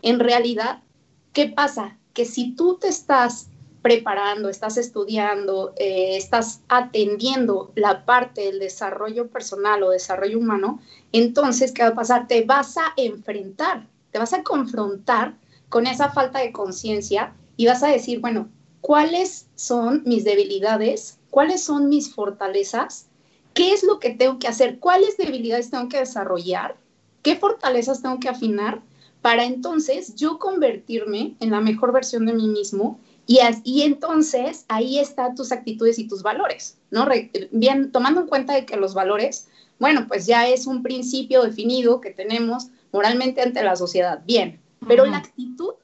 En 0.00 0.20
realidad, 0.20 0.84
¿qué 1.32 1.48
pasa? 1.48 1.98
Que 2.14 2.24
si 2.24 2.54
tú 2.54 2.78
te 2.80 2.86
estás 2.86 3.48
preparando, 3.82 4.48
estás 4.48 4.76
estudiando, 4.76 5.74
eh, 5.76 6.16
estás 6.16 6.60
atendiendo 6.68 7.72
la 7.74 8.04
parte 8.04 8.42
del 8.42 8.60
desarrollo 8.60 9.26
personal 9.26 9.82
o 9.82 9.90
desarrollo 9.90 10.38
humano, 10.38 10.80
entonces, 11.10 11.72
¿qué 11.72 11.82
va 11.82 11.88
a 11.88 11.94
pasar? 11.96 12.28
Te 12.28 12.44
vas 12.44 12.76
a 12.76 12.92
enfrentar, 12.96 13.88
te 14.12 14.20
vas 14.20 14.34
a 14.34 14.44
confrontar 14.44 15.34
con 15.68 15.88
esa 15.88 16.10
falta 16.10 16.38
de 16.38 16.52
conciencia 16.52 17.34
y 17.56 17.66
vas 17.66 17.82
a 17.82 17.88
decir, 17.88 18.20
bueno, 18.20 18.50
¿cuáles 18.80 19.48
son 19.56 20.04
mis 20.06 20.22
debilidades? 20.22 21.18
¿Cuáles 21.30 21.64
son 21.64 21.88
mis 21.88 22.14
fortalezas? 22.14 23.08
¿Qué 23.52 23.72
es 23.72 23.82
lo 23.82 23.98
que 23.98 24.10
tengo 24.10 24.38
que 24.38 24.46
hacer? 24.46 24.78
¿Cuáles 24.78 25.16
debilidades 25.16 25.70
tengo 25.70 25.88
que 25.88 25.98
desarrollar? 25.98 26.80
Qué 27.22 27.36
fortalezas 27.36 28.02
tengo 28.02 28.18
que 28.20 28.28
afinar 28.28 28.82
para 29.22 29.44
entonces 29.44 30.16
yo 30.16 30.38
convertirme 30.38 31.36
en 31.40 31.50
la 31.50 31.60
mejor 31.60 31.92
versión 31.92 32.26
de 32.26 32.34
mí 32.34 32.48
mismo 32.48 32.98
y, 33.26 33.38
y 33.62 33.82
entonces 33.82 34.64
ahí 34.68 34.98
están 34.98 35.36
tus 35.36 35.52
actitudes 35.52 35.98
y 35.98 36.08
tus 36.08 36.22
valores, 36.22 36.76
¿no? 36.90 37.06
bien, 37.52 37.92
tomando 37.92 38.20
en 38.20 38.26
cuenta 38.26 38.54
de 38.54 38.66
que 38.66 38.76
los 38.76 38.94
valores, 38.94 39.48
bueno, 39.78 40.06
pues 40.08 40.26
ya 40.26 40.48
es 40.48 40.66
un 40.66 40.82
principio 40.82 41.42
definido 41.42 42.00
que 42.00 42.10
tenemos 42.10 42.66
moralmente 42.92 43.40
ante 43.40 43.62
la 43.62 43.76
sociedad, 43.76 44.22
bien, 44.26 44.60
pero 44.88 45.06
la 45.06 45.18
actitud, 45.18 45.74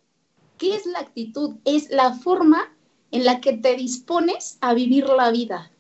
¿qué 0.59 0.75
es 0.75 0.85
la 0.87 0.99
actitud? 0.99 1.54
Es 1.64 1.90
la 1.90 2.14
forma 2.14 2.75
en 3.12 3.25
la 3.25 3.40
que 3.40 3.52
te 3.52 3.76
dispones 3.76 4.59
a 4.61 4.75
vivir 4.75 5.09
la 5.09 5.30
vida, 5.30 5.71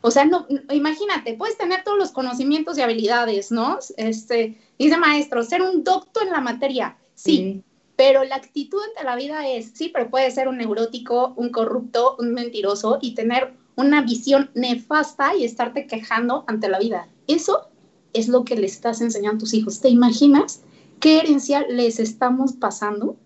o 0.00 0.10
sea, 0.10 0.24
no, 0.24 0.46
imagínate, 0.70 1.34
puedes 1.34 1.58
tener 1.58 1.82
todos 1.82 1.98
los 1.98 2.12
conocimientos 2.12 2.78
y 2.78 2.82
habilidades, 2.82 3.50
¿no? 3.50 3.78
Este, 3.96 4.58
dice 4.78 4.96
maestro, 4.96 5.42
ser 5.42 5.62
un 5.62 5.84
doctor 5.84 6.24
en 6.24 6.32
la 6.32 6.40
materia, 6.40 6.96
sí, 7.14 7.62
pero 7.96 8.22
la 8.22 8.36
actitud 8.36 8.80
ante 8.80 9.04
la 9.04 9.16
vida 9.16 9.48
es, 9.48 9.72
sí, 9.74 9.90
pero 9.92 10.08
puede 10.08 10.30
ser 10.30 10.46
un 10.46 10.58
neurótico, 10.58 11.34
un 11.36 11.50
corrupto, 11.50 12.16
un 12.20 12.32
mentiroso 12.32 12.98
y 13.02 13.14
tener 13.14 13.54
una 13.74 14.02
visión 14.02 14.50
nefasta 14.54 15.34
y 15.34 15.44
estarte 15.44 15.86
quejando 15.86 16.44
ante 16.46 16.68
la 16.68 16.78
vida. 16.78 17.08
Eso 17.26 17.68
es 18.12 18.28
lo 18.28 18.44
que 18.44 18.56
le 18.56 18.66
estás 18.66 19.00
enseñando 19.00 19.36
a 19.36 19.40
tus 19.40 19.54
hijos. 19.54 19.80
¿Te 19.80 19.88
imaginas 19.88 20.62
qué 21.00 21.18
herencia 21.18 21.66
les 21.68 21.98
estamos 21.98 22.52
pasando? 22.52 23.16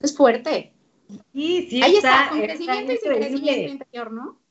Es 0.00 0.16
fuerte. 0.16 0.72
Sí, 1.32 1.68
sí, 1.70 1.82
Ahí 1.82 1.96
está, 1.96 2.28
con 2.30 2.40
crecimiento 2.40 2.92
y 2.92 2.96
sin 2.96 3.12
crecimiento 3.12 3.72
interior, 3.72 4.12
¿no? 4.12 4.41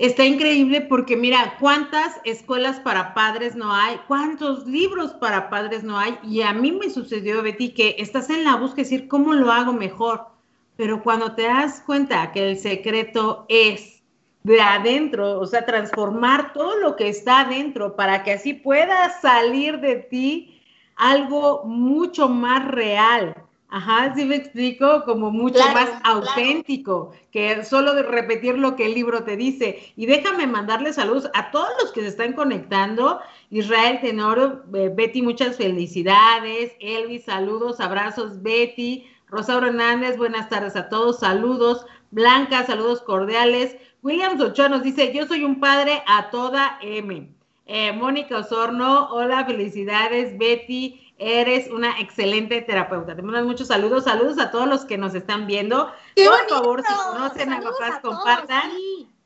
Está 0.00 0.24
increíble 0.24 0.80
porque 0.80 1.14
mira, 1.14 1.58
cuántas 1.60 2.22
escuelas 2.24 2.80
para 2.80 3.12
padres 3.12 3.54
no 3.54 3.70
hay, 3.70 4.00
cuántos 4.08 4.66
libros 4.66 5.12
para 5.12 5.50
padres 5.50 5.84
no 5.84 5.98
hay. 5.98 6.18
Y 6.22 6.40
a 6.40 6.54
mí 6.54 6.72
me 6.72 6.88
sucedió, 6.88 7.42
Betty, 7.42 7.74
que 7.74 7.96
estás 7.98 8.30
en 8.30 8.42
la 8.44 8.56
búsqueda 8.56 8.76
de 8.76 8.82
decir 8.84 9.08
cómo 9.08 9.34
lo 9.34 9.52
hago 9.52 9.74
mejor. 9.74 10.28
Pero 10.76 11.02
cuando 11.02 11.34
te 11.34 11.42
das 11.42 11.82
cuenta 11.82 12.32
que 12.32 12.48
el 12.48 12.58
secreto 12.58 13.44
es 13.50 14.02
de 14.42 14.62
adentro, 14.62 15.38
o 15.38 15.44
sea, 15.44 15.66
transformar 15.66 16.54
todo 16.54 16.78
lo 16.78 16.96
que 16.96 17.10
está 17.10 17.40
adentro 17.40 17.94
para 17.94 18.22
que 18.22 18.32
así 18.32 18.54
pueda 18.54 19.20
salir 19.20 19.80
de 19.80 19.96
ti 19.96 20.62
algo 20.96 21.64
mucho 21.66 22.26
más 22.26 22.66
real, 22.68 23.34
Ajá, 23.72 24.12
sí 24.16 24.24
me 24.24 24.34
explico, 24.34 25.04
como 25.04 25.30
mucho 25.30 25.60
más 25.72 25.90
auténtico 26.02 27.12
que 27.30 27.64
solo 27.64 27.94
de 27.94 28.02
repetir 28.02 28.58
lo 28.58 28.74
que 28.74 28.86
el 28.86 28.94
libro 28.94 29.22
te 29.22 29.36
dice. 29.36 29.92
Y 29.96 30.06
déjame 30.06 30.48
mandarle 30.48 30.92
saludos 30.92 31.30
a 31.34 31.52
todos 31.52 31.68
los 31.80 31.92
que 31.92 32.00
se 32.00 32.08
están 32.08 32.32
conectando. 32.32 33.20
Israel 33.50 34.00
Tenoro, 34.00 34.64
eh, 34.74 34.90
Betty, 34.92 35.22
muchas 35.22 35.56
felicidades. 35.56 36.72
Elvis, 36.80 37.24
saludos, 37.24 37.78
abrazos, 37.78 38.42
Betty. 38.42 39.06
Rosauro 39.28 39.68
Hernández, 39.68 40.16
buenas 40.16 40.48
tardes 40.48 40.74
a 40.74 40.88
todos, 40.88 41.20
saludos. 41.20 41.86
Blanca, 42.10 42.66
saludos 42.66 43.00
cordiales. 43.02 43.76
Williams 44.02 44.42
Ochoa 44.42 44.68
nos 44.68 44.82
dice, 44.82 45.12
yo 45.14 45.26
soy 45.26 45.44
un 45.44 45.60
padre 45.60 46.02
a 46.08 46.30
toda 46.30 46.78
M. 46.82 47.32
Eh, 47.66 47.92
Mónica 47.92 48.38
Osorno, 48.38 49.10
hola, 49.12 49.44
felicidades, 49.44 50.36
Betty. 50.36 51.09
Eres 51.22 51.70
una 51.70 52.00
excelente 52.00 52.62
terapeuta. 52.62 53.14
Te 53.14 53.20
mando 53.20 53.46
muchos 53.46 53.68
saludos. 53.68 54.04
Saludos 54.04 54.38
a 54.38 54.50
todos 54.50 54.66
los 54.66 54.86
que 54.86 54.96
nos 54.96 55.14
están 55.14 55.46
viendo. 55.46 55.92
Por 56.16 56.48
favor, 56.48 56.82
si 56.82 56.94
conocen 56.94 57.52
a 57.52 57.60
papás, 57.60 58.00
compartan. 58.00 58.70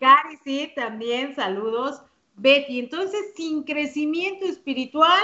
Cari, 0.00 0.36
sí, 0.42 0.72
también 0.74 1.36
saludos. 1.36 2.02
Betty, 2.34 2.80
entonces, 2.80 3.32
sin 3.36 3.62
crecimiento 3.62 4.44
espiritual, 4.44 5.22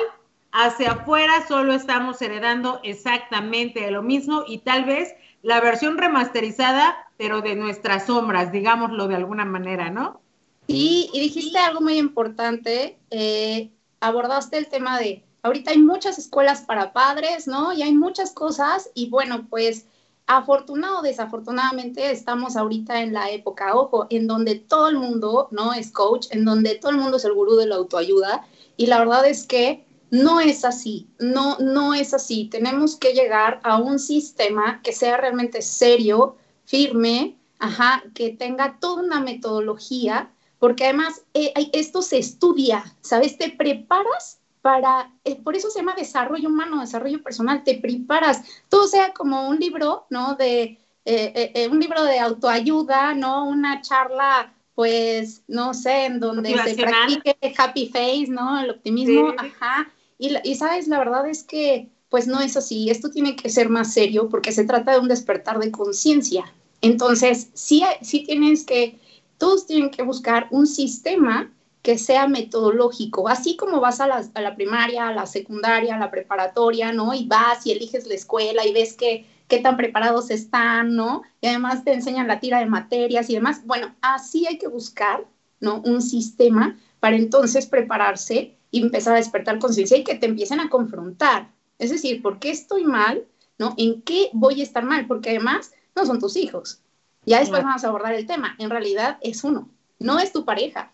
hacia 0.52 0.92
afuera 0.92 1.44
solo 1.48 1.72
estamos 1.72 2.22
heredando 2.22 2.78
exactamente 2.84 3.90
lo 3.90 4.02
mismo 4.02 4.44
y 4.46 4.58
tal 4.58 4.84
vez 4.84 5.12
la 5.42 5.60
versión 5.60 5.98
remasterizada, 5.98 6.96
pero 7.16 7.40
de 7.40 7.56
nuestras 7.56 8.06
sombras, 8.06 8.52
digámoslo 8.52 9.08
de 9.08 9.16
alguna 9.16 9.44
manera, 9.44 9.90
¿no? 9.90 10.20
Sí, 10.68 11.10
y 11.12 11.18
dijiste 11.18 11.58
algo 11.58 11.80
muy 11.80 11.98
importante. 11.98 12.96
Eh, 13.10 13.72
abordaste 13.98 14.56
el 14.56 14.68
tema 14.68 15.00
de 15.00 15.24
ahorita 15.42 15.70
hay 15.72 15.78
muchas 15.78 16.18
escuelas 16.18 16.62
para 16.62 16.92
padres, 16.92 17.46
¿no? 17.46 17.72
Y 17.72 17.82
hay 17.82 17.92
muchas 17.92 18.32
cosas 18.32 18.90
y 18.94 19.08
bueno, 19.08 19.46
pues 19.48 19.86
afortunado 20.26 21.00
o 21.00 21.02
desafortunadamente 21.02 22.10
estamos 22.10 22.56
ahorita 22.56 23.02
en 23.02 23.12
la 23.12 23.30
época, 23.30 23.74
ojo, 23.74 24.06
en 24.10 24.28
donde 24.28 24.54
todo 24.56 24.88
el 24.88 24.96
mundo, 24.96 25.48
¿no? 25.50 25.72
Es 25.72 25.90
coach, 25.90 26.28
en 26.30 26.44
donde 26.44 26.76
todo 26.76 26.92
el 26.92 26.98
mundo 26.98 27.16
es 27.16 27.24
el 27.24 27.32
gurú 27.32 27.56
de 27.56 27.66
la 27.66 27.76
autoayuda 27.76 28.46
y 28.76 28.86
la 28.86 29.00
verdad 29.00 29.26
es 29.26 29.46
que 29.46 29.84
no 30.10 30.40
es 30.40 30.64
así, 30.64 31.08
no, 31.18 31.56
no 31.58 31.94
es 31.94 32.14
así. 32.14 32.46
Tenemos 32.46 32.96
que 32.96 33.12
llegar 33.12 33.60
a 33.62 33.76
un 33.78 33.98
sistema 33.98 34.80
que 34.82 34.92
sea 34.92 35.16
realmente 35.16 35.62
serio, 35.62 36.36
firme, 36.64 37.36
ajá, 37.58 38.02
que 38.14 38.30
tenga 38.30 38.78
toda 38.80 39.02
una 39.02 39.20
metodología, 39.20 40.30
porque 40.58 40.84
además 40.84 41.22
eh, 41.34 41.52
esto 41.72 42.02
se 42.02 42.18
estudia, 42.18 42.84
¿sabes? 43.00 43.38
Te 43.38 43.50
preparas 43.50 44.39
para, 44.62 45.12
eh, 45.24 45.36
por 45.36 45.56
eso 45.56 45.70
se 45.70 45.80
llama 45.80 45.94
desarrollo 45.96 46.48
humano, 46.48 46.80
desarrollo 46.80 47.22
personal, 47.22 47.64
te 47.64 47.78
preparas, 47.78 48.42
todo 48.68 48.86
sea 48.86 49.12
como 49.12 49.48
un 49.48 49.58
libro, 49.58 50.06
¿no? 50.10 50.34
De, 50.34 50.78
eh, 51.04 51.68
un 51.70 51.80
libro 51.80 52.04
de 52.04 52.18
autoayuda, 52.18 53.14
¿no? 53.14 53.48
Una 53.48 53.80
charla, 53.80 54.52
pues, 54.74 55.42
no 55.48 55.74
sé, 55.74 56.04
en 56.06 56.20
donde 56.20 56.56
se 56.62 56.74
practique 56.74 57.36
happy 57.56 57.88
face, 57.88 58.26
¿no? 58.28 58.60
El 58.60 58.70
optimismo, 58.70 59.34
ajá. 59.36 59.90
Y, 60.18 60.36
y, 60.44 60.54
sabes, 60.54 60.88
la 60.88 60.98
verdad 60.98 61.26
es 61.26 61.42
que, 61.42 61.88
pues, 62.08 62.26
no 62.26 62.40
es 62.40 62.56
así, 62.56 62.90
esto 62.90 63.10
tiene 63.10 63.36
que 63.36 63.48
ser 63.48 63.68
más 63.70 63.92
serio 63.92 64.28
porque 64.28 64.52
se 64.52 64.64
trata 64.64 64.92
de 64.92 65.00
un 65.00 65.08
despertar 65.08 65.58
de 65.58 65.70
conciencia. 65.70 66.44
Entonces, 66.82 67.50
sí, 67.54 67.82
sí 68.02 68.24
tienes 68.24 68.64
que, 68.64 68.98
todos 69.38 69.66
tienen 69.66 69.90
que 69.90 70.02
buscar 70.02 70.48
un 70.50 70.66
sistema 70.66 71.50
que 71.82 71.96
sea 71.96 72.28
metodológico, 72.28 73.28
así 73.28 73.56
como 73.56 73.80
vas 73.80 74.00
a 74.00 74.06
la, 74.06 74.24
a 74.34 74.40
la, 74.40 74.54
primaria, 74.54 75.08
a 75.08 75.14
la 75.14 75.26
secundaria, 75.26 75.94
a 75.94 75.98
la 75.98 76.10
preparatoria, 76.10 76.92
¿no? 76.92 77.14
Y 77.14 77.26
vas 77.26 77.66
y 77.66 77.72
eliges 77.72 78.06
la 78.06 78.14
escuela 78.14 78.66
y 78.66 78.72
ves 78.72 78.94
que, 78.94 79.26
qué 79.48 79.58
tan 79.58 79.76
preparados 79.76 80.30
están, 80.30 80.94
¿no? 80.94 81.22
Y 81.40 81.48
además 81.48 81.84
te 81.84 81.92
enseñan 81.92 82.28
la 82.28 82.40
tira 82.40 82.60
de 82.60 82.66
materias 82.66 83.30
y 83.30 83.34
demás. 83.34 83.62
Bueno, 83.64 83.94
así 84.02 84.46
hay 84.46 84.58
que 84.58 84.68
buscar, 84.68 85.24
¿no? 85.58 85.80
Un 85.80 86.02
sistema 86.02 86.78
para 87.00 87.16
entonces 87.16 87.66
prepararse 87.66 88.56
y 88.70 88.82
empezar 88.82 89.14
a 89.14 89.18
despertar 89.18 89.58
conciencia 89.58 89.96
y 89.96 90.04
que 90.04 90.14
te 90.14 90.26
empiecen 90.26 90.60
a 90.60 90.68
confrontar. 90.68 91.50
Es 91.78 91.90
decir, 91.90 92.20
¿por 92.22 92.38
qué 92.38 92.50
estoy 92.50 92.84
mal? 92.84 93.24
¿No? 93.58 93.74
¿En 93.76 94.02
qué 94.02 94.30
voy 94.32 94.60
a 94.60 94.62
estar 94.62 94.84
mal? 94.84 95.06
Porque 95.06 95.30
además 95.30 95.72
no 95.96 96.06
son 96.06 96.20
tus 96.20 96.36
hijos. 96.36 96.80
Ya 97.26 97.40
después 97.40 97.62
vamos 97.62 97.84
a 97.84 97.88
abordar 97.88 98.14
el 98.14 98.26
tema. 98.26 98.54
En 98.58 98.70
realidad 98.70 99.18
es 99.20 99.44
uno, 99.44 99.68
no 99.98 100.18
es 100.18 100.32
tu 100.32 100.44
pareja, 100.44 100.92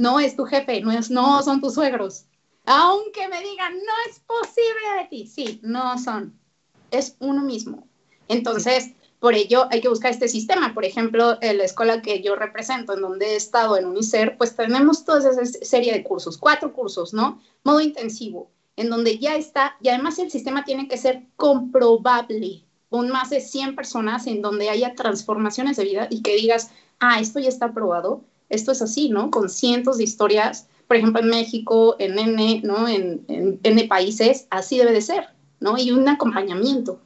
no 0.00 0.18
es 0.18 0.34
tu 0.34 0.46
jefe, 0.46 0.80
no, 0.80 0.90
es, 0.92 1.10
no 1.10 1.42
son 1.42 1.60
tus 1.60 1.74
suegros. 1.74 2.24
Aunque 2.64 3.28
me 3.28 3.42
digan, 3.42 3.74
no 3.74 3.92
es 4.08 4.18
posible 4.20 5.02
de 5.02 5.08
ti, 5.10 5.26
sí, 5.26 5.60
no 5.62 5.98
son, 5.98 6.40
es 6.90 7.16
uno 7.20 7.42
mismo. 7.42 7.86
Entonces, 8.26 8.92
por 9.18 9.34
ello 9.34 9.68
hay 9.70 9.82
que 9.82 9.90
buscar 9.90 10.10
este 10.10 10.28
sistema. 10.28 10.72
Por 10.72 10.86
ejemplo, 10.86 11.36
en 11.42 11.58
la 11.58 11.64
escuela 11.64 12.00
que 12.00 12.22
yo 12.22 12.34
represento, 12.34 12.94
en 12.94 13.02
donde 13.02 13.32
he 13.32 13.36
estado 13.36 13.76
en 13.76 13.84
UNICER, 13.84 14.38
pues 14.38 14.56
tenemos 14.56 15.04
toda 15.04 15.30
esa 15.30 15.44
serie 15.44 15.92
de 15.92 16.02
cursos, 16.02 16.38
cuatro 16.38 16.72
cursos, 16.72 17.12
¿no? 17.12 17.42
Modo 17.62 17.82
intensivo, 17.82 18.50
en 18.76 18.88
donde 18.88 19.18
ya 19.18 19.36
está, 19.36 19.76
y 19.82 19.90
además 19.90 20.18
el 20.18 20.30
sistema 20.30 20.64
tiene 20.64 20.88
que 20.88 20.96
ser 20.96 21.26
comprobable 21.36 22.64
con 22.88 23.10
más 23.10 23.28
de 23.28 23.42
100 23.42 23.76
personas 23.76 24.26
en 24.26 24.40
donde 24.40 24.70
haya 24.70 24.94
transformaciones 24.94 25.76
de 25.76 25.84
vida 25.84 26.08
y 26.08 26.22
que 26.22 26.36
digas, 26.36 26.70
ah, 27.00 27.20
esto 27.20 27.38
ya 27.38 27.50
está 27.50 27.74
probado, 27.74 28.24
esto 28.50 28.72
es 28.72 28.82
así, 28.82 29.08
¿no? 29.08 29.30
Con 29.30 29.48
cientos 29.48 29.98
de 29.98 30.04
historias, 30.04 30.68
por 30.86 30.96
ejemplo, 30.96 31.22
en 31.22 31.28
México, 31.28 31.96
en 31.98 32.18
N, 32.18 32.60
¿no? 32.64 32.88
En, 32.88 33.24
en 33.28 33.58
N 33.62 33.84
países, 33.84 34.46
así 34.50 34.78
debe 34.78 34.92
de 34.92 35.00
ser, 35.00 35.28
¿no? 35.60 35.78
Y 35.78 35.92
un 35.92 36.08
acompañamiento. 36.08 37.00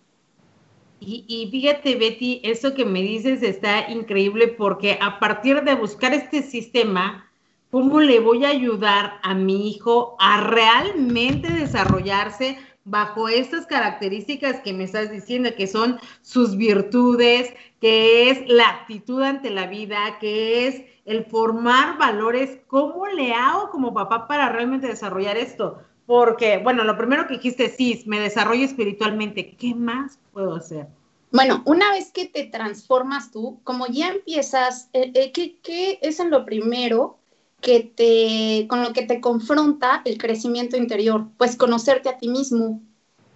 Y, 1.00 1.24
y, 1.28 1.50
fíjate, 1.50 1.96
Betty, 1.96 2.40
eso 2.42 2.74
que 2.74 2.84
me 2.84 3.02
dices 3.02 3.42
está 3.42 3.90
increíble 3.90 4.48
porque 4.48 4.98
a 5.00 5.18
partir 5.18 5.62
de 5.62 5.74
buscar 5.74 6.14
este 6.14 6.42
sistema, 6.42 7.30
¿cómo 7.70 8.00
le 8.00 8.20
voy 8.20 8.44
a 8.44 8.50
ayudar 8.50 9.20
a 9.22 9.34
mi 9.34 9.68
hijo 9.68 10.16
a 10.18 10.40
realmente 10.40 11.52
desarrollarse 11.52 12.56
bajo 12.84 13.28
estas 13.28 13.66
características 13.66 14.60
que 14.60 14.72
me 14.72 14.84
estás 14.84 15.10
diciendo, 15.10 15.50
que 15.56 15.66
son 15.66 15.98
sus 16.22 16.56
virtudes, 16.56 17.52
que 17.80 18.30
es 18.30 18.48
la 18.48 18.68
actitud 18.68 19.22
ante 19.22 19.50
la 19.50 19.66
vida, 19.66 20.18
que 20.20 20.68
es 20.68 20.82
el 21.04 21.24
formar 21.24 21.98
valores, 21.98 22.58
¿cómo 22.66 23.06
le 23.06 23.34
hago 23.34 23.70
como 23.70 23.92
papá 23.92 24.26
para 24.26 24.48
realmente 24.48 24.86
desarrollar 24.86 25.36
esto? 25.36 25.78
Porque, 26.06 26.58
bueno, 26.58 26.84
lo 26.84 26.96
primero 26.96 27.26
que 27.26 27.34
dijiste, 27.34 27.68
sí, 27.68 28.02
me 28.06 28.20
desarrollo 28.20 28.64
espiritualmente, 28.64 29.56
¿qué 29.56 29.74
más 29.74 30.18
puedo 30.32 30.54
hacer? 30.54 30.86
Bueno, 31.30 31.62
una 31.66 31.90
vez 31.90 32.12
que 32.12 32.26
te 32.26 32.44
transformas 32.44 33.32
tú, 33.32 33.60
como 33.64 33.86
ya 33.86 34.08
empiezas, 34.08 34.88
eh, 34.92 35.10
eh, 35.14 35.32
¿qué, 35.32 35.58
¿qué, 35.62 35.98
es 36.00 36.24
lo 36.24 36.44
primero 36.44 37.18
que 37.60 37.80
te, 37.80 38.66
con 38.68 38.82
lo 38.82 38.92
que 38.92 39.02
te 39.02 39.20
confronta 39.20 40.02
el 40.04 40.18
crecimiento 40.18 40.76
interior, 40.76 41.26
pues 41.38 41.56
conocerte 41.56 42.10
a 42.10 42.18
ti 42.18 42.28
mismo, 42.28 42.82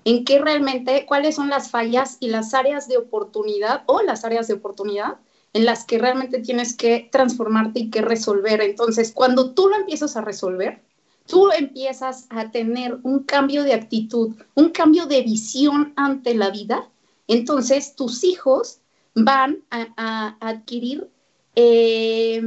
en 0.05 0.25
qué 0.25 0.39
realmente, 0.39 1.07
cuáles 1.07 1.35
son 1.35 1.49
las 1.49 1.71
fallas 1.71 2.19
y 2.21 2.29
las 2.29 2.55
áreas 2.55 2.89
de 2.89 2.99
oportunidad 2.99 3.83
o 3.87 4.03
las 4.03 4.25
áreas 4.25 4.47
de 4.47 4.55
oportunidad 4.55 5.17
en 5.59 5.65
las 5.65 5.85
que 5.85 5.99
realmente 5.99 6.39
tienes 6.39 6.77
que 6.77 7.09
transformarte 7.11 7.81
y 7.81 7.91
que 7.91 8.01
resolver. 8.01 8.61
Entonces, 8.61 9.11
cuando 9.11 9.55
tú 9.55 9.69
lo 9.69 9.75
empiezas 9.75 10.17
a 10.17 10.21
resolver, 10.21 10.81
tú 11.27 11.51
empiezas 11.51 12.29
a 12.31 12.53
tener 12.53 13.01
un 13.03 13.25
cambio 13.25 13.65
de 13.65 13.75
actitud, 13.75 14.37
un 14.55 14.69
cambio 14.69 15.07
de 15.07 15.23
visión 15.23 15.95
ante 15.97 16.37
la 16.37 16.51
vida, 16.51 16.89
entonces 17.27 17.97
tus 17.97 18.23
hijos 18.23 18.79
van 19.17 19.65
a, 19.73 20.37
adquirir 20.39 21.11
eh, 21.57 22.41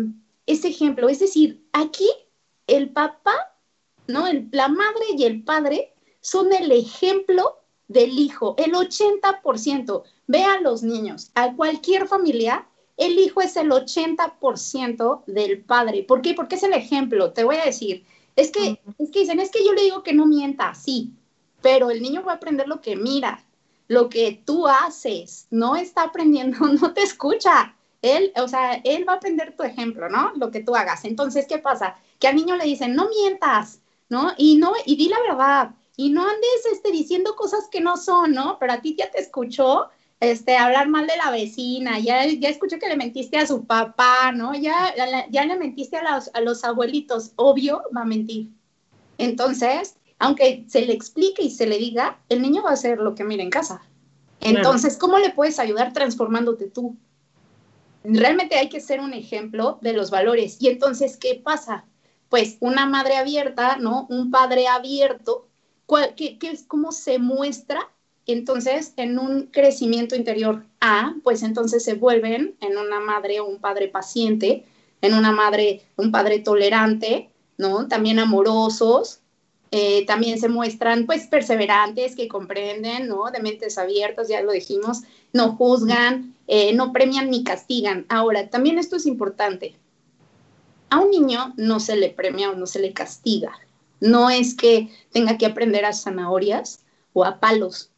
ese 0.46 0.70
ejemplo. 0.70 1.10
Es 1.10 1.20
decir, 1.20 1.62
aquí 1.74 2.10
el 2.66 2.92
papá, 2.92 3.36
¿no? 4.08 4.24
La 4.52 4.70
madre 4.70 5.06
y 5.18 5.26
el 5.26 5.44
padre 5.44 5.94
son 6.22 6.54
el 6.54 6.72
ejemplo 6.72 7.58
del 7.90 8.18
hijo, 8.18 8.56
el 8.58 8.72
80%. 8.72 10.04
Ve 10.28 10.44
a 10.46 10.62
los 10.62 10.82
niños, 10.82 11.32
a 11.36 11.54
cualquier 11.58 12.08
familia, 12.08 12.70
el 12.98 13.18
hijo 13.20 13.42
es 13.42 13.56
el 13.56 13.72
80% 13.72 15.24
del 15.26 15.64
padre. 15.64 16.04
¿Por 16.04 16.22
qué? 16.22 16.34
Porque 16.34 16.56
es 16.56 16.64
el 16.64 16.74
ejemplo. 16.74 17.32
Te 17.34 17.44
voy 17.44 17.58
a 17.58 17.66
decir, 17.66 18.06
es 18.36 18.52
que, 18.52 18.80
es 18.98 19.12
que 19.12 19.20
dicen, 19.20 19.40
es 19.40 19.52
que 19.52 19.66
yo 19.66 19.74
le 19.74 19.84
digo 19.84 20.04
que 20.04 20.14
no 20.14 20.26
mienta, 20.26 20.74
sí, 20.74 21.12
pero 21.62 21.90
el 21.92 22.02
niño 22.02 22.24
va 22.24 22.34
a 22.34 22.36
aprender 22.36 22.68
lo 22.68 22.82
que 22.82 22.96
mira, 22.96 23.44
lo 23.88 24.10
que 24.10 24.42
tú 24.46 24.68
haces, 24.68 25.48
no 25.52 25.76
está 25.76 26.04
aprendiendo, 26.04 26.60
no 26.82 26.94
te 26.94 27.02
escucha. 27.02 27.76
Él, 28.02 28.32
o 28.38 28.48
sea, 28.48 28.82
él 28.84 29.08
va 29.08 29.14
a 29.14 29.16
aprender 29.18 29.56
tu 29.56 29.64
ejemplo, 29.64 30.10
¿no? 30.10 30.32
Lo 30.36 30.50
que 30.50 30.64
tú 30.64 30.76
hagas. 30.76 31.06
Entonces, 31.06 31.46
¿qué 31.48 31.60
pasa? 31.60 31.98
Que 32.20 32.28
al 32.28 32.36
niño 32.36 32.56
le 32.56 32.66
dicen, 32.66 32.96
no 32.96 33.10
mientas, 33.10 33.80
¿no? 34.10 34.34
Y 34.38 34.58
no, 34.58 34.74
y 34.86 34.96
di 34.96 35.08
la 35.08 35.20
verdad, 35.22 35.72
y 35.96 36.10
no 36.10 36.24
andes 36.24 36.66
este, 36.72 36.92
diciendo 36.92 37.36
cosas 37.36 37.68
que 37.70 37.80
no 37.80 37.98
son, 37.98 38.32
¿no? 38.32 38.58
Pero 38.60 38.74
a 38.74 38.82
ti 38.82 38.96
ya 38.98 39.12
te 39.12 39.20
escuchó 39.20 39.90
este, 40.22 40.56
hablar 40.56 40.88
mal 40.88 41.08
de 41.08 41.18
la 41.18 41.32
vecina, 41.32 42.00
ya, 42.00 42.26
ya 42.26 42.48
escuchó 42.48 42.80
que 42.80 42.88
le 42.88 42.96
mentiste 42.96 43.38
a 43.38 43.46
su 43.46 43.66
papá, 43.66 44.32
¿no? 44.32 44.54
Ya, 44.56 44.94
ya 45.30 45.46
le 45.46 45.58
mentiste 45.58 45.98
a 45.98 46.16
los, 46.16 46.32
a 46.34 46.40
los 46.40 46.64
abuelitos, 46.64 47.34
obvio, 47.36 47.84
va 47.96 48.04
a 48.04 48.06
mentir. 48.06 48.52
Entonces, 49.18 49.98
aunque 50.18 50.64
se 50.70 50.86
le 50.86 50.94
explique 50.94 51.44
y 51.44 51.52
se 51.52 51.68
le 51.68 51.78
diga, 51.78 52.22
el 52.30 52.42
niño 52.42 52.64
va 52.64 52.70
a 52.70 52.74
hacer 52.74 53.00
lo 53.00 53.14
que 53.16 53.26
mira 53.26 53.44
en 53.44 53.50
casa. 53.50 53.82
Entonces, 54.40 54.96
¿cómo 54.98 55.20
le 55.20 55.32
puedes 55.32 55.60
ayudar 55.60 55.92
transformándote 55.92 56.68
tú? 56.68 56.96
realmente 58.04 58.58
hay 58.58 58.70
que 58.70 58.82
ser 58.82 59.00
un 59.00 59.14
ejemplo 59.14 59.80
de 59.82 59.94
los 59.94 60.12
valores. 60.12 60.58
Y 60.60 60.70
entonces, 60.70 61.18
¿qué 61.18 61.42
pasa? 61.44 61.86
Pues 62.30 62.58
una 62.60 62.86
madre 62.86 63.18
abierta, 63.18 63.78
¿no? 63.78 64.08
Un 64.10 64.32
padre 64.32 64.68
abierto, 64.68 65.48
¿qué, 66.16 66.38
es 66.42 66.64
cómo 66.64 66.92
se 66.92 67.20
muestra? 67.20 67.92
Entonces, 68.28 68.94
en 68.98 69.18
un 69.18 69.48
crecimiento 69.48 70.16
interior 70.16 70.64
A, 70.80 71.16
pues 71.24 71.44
entonces 71.44 71.84
se 71.84 71.96
vuelven 71.96 72.56
en 72.62 72.78
una 72.78 73.00
madre 73.00 73.40
o 73.40 73.46
un 73.46 73.60
padre 73.60 73.88
paciente, 73.88 74.66
en 75.02 75.14
una 75.14 75.32
madre, 75.32 75.82
un 75.98 76.12
padre 76.12 76.40
tolerante, 76.40 77.30
¿no? 77.58 77.88
También 77.88 78.20
amorosos, 78.20 79.22
eh, 79.72 80.06
también 80.06 80.38
se 80.38 80.50
muestran 80.50 81.06
pues 81.06 81.28
perseverantes 81.28 82.16
que 82.16 82.28
comprenden, 82.28 83.08
¿no? 83.08 83.32
De 83.32 83.40
mentes 83.40 83.78
abiertas, 83.78 84.28
ya 84.28 84.42
lo 84.42 84.52
dijimos, 84.52 85.04
no 85.32 85.56
juzgan, 85.56 86.36
eh, 86.48 86.74
no 86.74 86.92
premian 86.92 87.30
ni 87.30 87.46
castigan. 87.46 88.06
Ahora, 88.10 88.50
también 88.50 88.78
esto 88.78 88.98
es 88.98 89.06
importante. 89.06 89.76
A 90.90 91.00
un 91.00 91.10
niño 91.10 91.54
no 91.56 91.80
se 91.80 91.96
le 91.96 92.10
premia 92.10 92.50
o 92.50 92.56
no 92.56 92.66
se 92.66 92.80
le 92.80 92.92
castiga. 92.92 93.54
No 94.02 94.30
es 94.30 94.56
que 94.56 94.90
tenga 95.14 95.38
que 95.38 95.46
aprender 95.46 95.86
a 95.86 95.94
zanahorias 95.94 96.82
o 97.14 97.24
a 97.24 97.40
palos. 97.40 97.91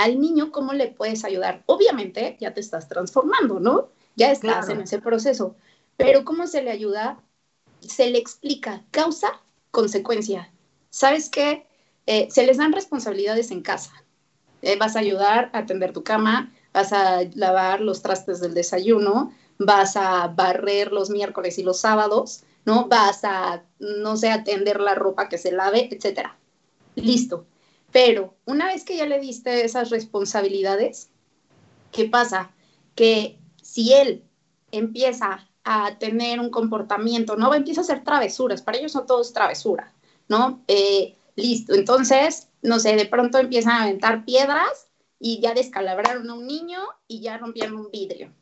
Al 0.00 0.20
niño, 0.20 0.50
¿cómo 0.50 0.72
le 0.72 0.88
puedes 0.88 1.24
ayudar? 1.24 1.62
Obviamente 1.66 2.36
ya 2.40 2.54
te 2.54 2.60
estás 2.60 2.88
transformando, 2.88 3.60
¿no? 3.60 3.88
Ya 4.16 4.30
estás 4.32 4.68
en 4.68 4.80
ese 4.80 4.98
proceso. 4.98 5.56
Pero 5.96 6.24
¿cómo 6.24 6.46
se 6.46 6.62
le 6.62 6.70
ayuda? 6.70 7.20
Se 7.80 8.08
le 8.10 8.18
explica 8.18 8.82
causa, 8.90 9.40
consecuencia 9.70 10.50
¿sabes 10.90 11.30
qué? 11.30 11.66
Eh, 12.06 12.28
se 12.30 12.44
les 12.44 12.58
dan 12.58 12.72
responsabilidades 12.72 13.50
en 13.50 13.62
casa. 13.62 13.92
Eh, 14.62 14.76
vas 14.76 14.96
a 14.96 14.98
ayudar 14.98 15.50
a 15.52 15.58
atender 15.58 15.92
tu 15.92 16.02
cama, 16.02 16.52
vas 16.74 16.92
a 16.92 17.22
lavar 17.34 17.80
los 17.80 18.02
trastes 18.02 18.40
del 18.40 18.52
desayuno, 18.52 19.32
vas 19.58 19.96
a 19.96 20.26
barrer 20.28 20.92
los 20.92 21.08
miércoles 21.08 21.58
y 21.58 21.62
los 21.62 21.78
sábados, 21.78 22.42
¿no? 22.66 22.88
Vas 22.88 23.24
a, 23.24 23.62
no 23.78 24.16
sé, 24.16 24.30
atender 24.30 24.80
la 24.80 24.94
ropa 24.94 25.28
que 25.28 25.38
se 25.38 25.52
lave, 25.52 25.88
etcétera. 25.90 26.36
Listo. 26.96 27.46
Pero 27.92 28.36
una 28.44 28.66
vez 28.66 28.84
que 28.84 28.96
ya 28.96 29.06
le 29.06 29.18
diste 29.18 29.64
esas 29.64 29.90
responsabilidades, 29.90 31.10
¿qué 31.92 32.06
pasa? 32.06 32.52
Que 32.94 33.38
si 33.62 33.92
él 33.92 34.24
empieza 34.70 35.48
a 35.64 35.98
tener 35.98 36.40
un 36.40 36.50
comportamiento, 36.50 37.36
¿no? 37.36 37.52
Empieza 37.54 37.80
a 37.80 37.84
hacer 37.84 38.04
travesuras, 38.04 38.62
para 38.62 38.78
ellos 38.78 38.94
no 38.94 39.04
todo 39.04 39.20
es 39.22 39.32
travesura, 39.32 39.92
¿no? 40.28 40.62
Eh, 40.68 41.16
listo, 41.36 41.74
entonces, 41.74 42.48
no 42.62 42.78
sé, 42.78 42.96
de 42.96 43.06
pronto 43.06 43.38
empiezan 43.38 43.72
a 43.72 43.82
aventar 43.82 44.24
piedras 44.24 44.88
y 45.18 45.40
ya 45.40 45.54
descalabraron 45.54 46.28
a 46.30 46.34
un 46.34 46.46
niño 46.46 46.80
y 47.08 47.20
ya 47.20 47.38
rompieron 47.38 47.76
un 47.76 47.90
vidrio. 47.90 48.32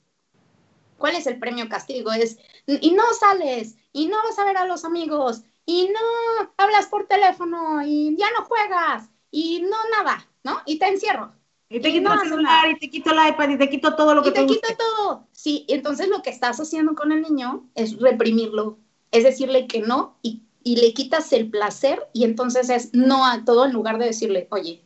¿Cuál 0.96 1.16
es 1.16 1.26
el 1.26 1.38
premio 1.38 1.68
castigo? 1.68 2.12
Es, 2.12 2.38
y 2.66 2.90
no 2.92 3.04
sales, 3.18 3.76
y 3.92 4.08
no 4.08 4.16
vas 4.22 4.38
a 4.38 4.44
ver 4.44 4.56
a 4.56 4.66
los 4.66 4.84
amigos, 4.84 5.42
y 5.64 5.88
no 5.88 6.52
hablas 6.56 6.86
por 6.86 7.06
teléfono, 7.06 7.82
y 7.86 8.16
ya 8.16 8.26
no 8.36 8.44
juegas, 8.44 9.08
y 9.30 9.60
no 9.60 9.76
nada, 9.96 10.26
¿no? 10.44 10.60
Y 10.66 10.78
te 10.78 10.86
encierro. 10.86 11.32
Y 11.70 11.80
te 11.80 11.92
quito 11.92 12.12
el 12.12 12.20
celular, 12.20 12.70
y 12.70 12.78
te 12.78 12.88
quito 12.88 13.10
el 13.10 13.28
iPad, 13.28 13.50
y 13.50 13.58
te 13.58 13.68
quito 13.68 13.94
todo 13.94 14.14
lo 14.14 14.22
que 14.22 14.30
y 14.30 14.32
te, 14.32 14.40
te 14.40 14.46
quito 14.46 14.68
todo. 14.78 15.26
Sí, 15.32 15.66
entonces 15.68 16.08
lo 16.08 16.22
que 16.22 16.30
estás 16.30 16.58
haciendo 16.58 16.94
con 16.94 17.12
el 17.12 17.22
niño 17.22 17.68
es 17.74 17.98
reprimirlo, 17.98 18.78
es 19.10 19.24
decirle 19.24 19.66
que 19.66 19.80
no, 19.80 20.16
y, 20.22 20.42
y 20.62 20.76
le 20.76 20.94
quitas 20.94 21.30
el 21.34 21.50
placer, 21.50 22.08
y 22.14 22.24
entonces 22.24 22.70
es 22.70 22.94
no 22.94 23.26
a 23.26 23.44
todo 23.44 23.66
en 23.66 23.72
lugar 23.72 23.98
de 23.98 24.06
decirle, 24.06 24.48
oye, 24.50 24.82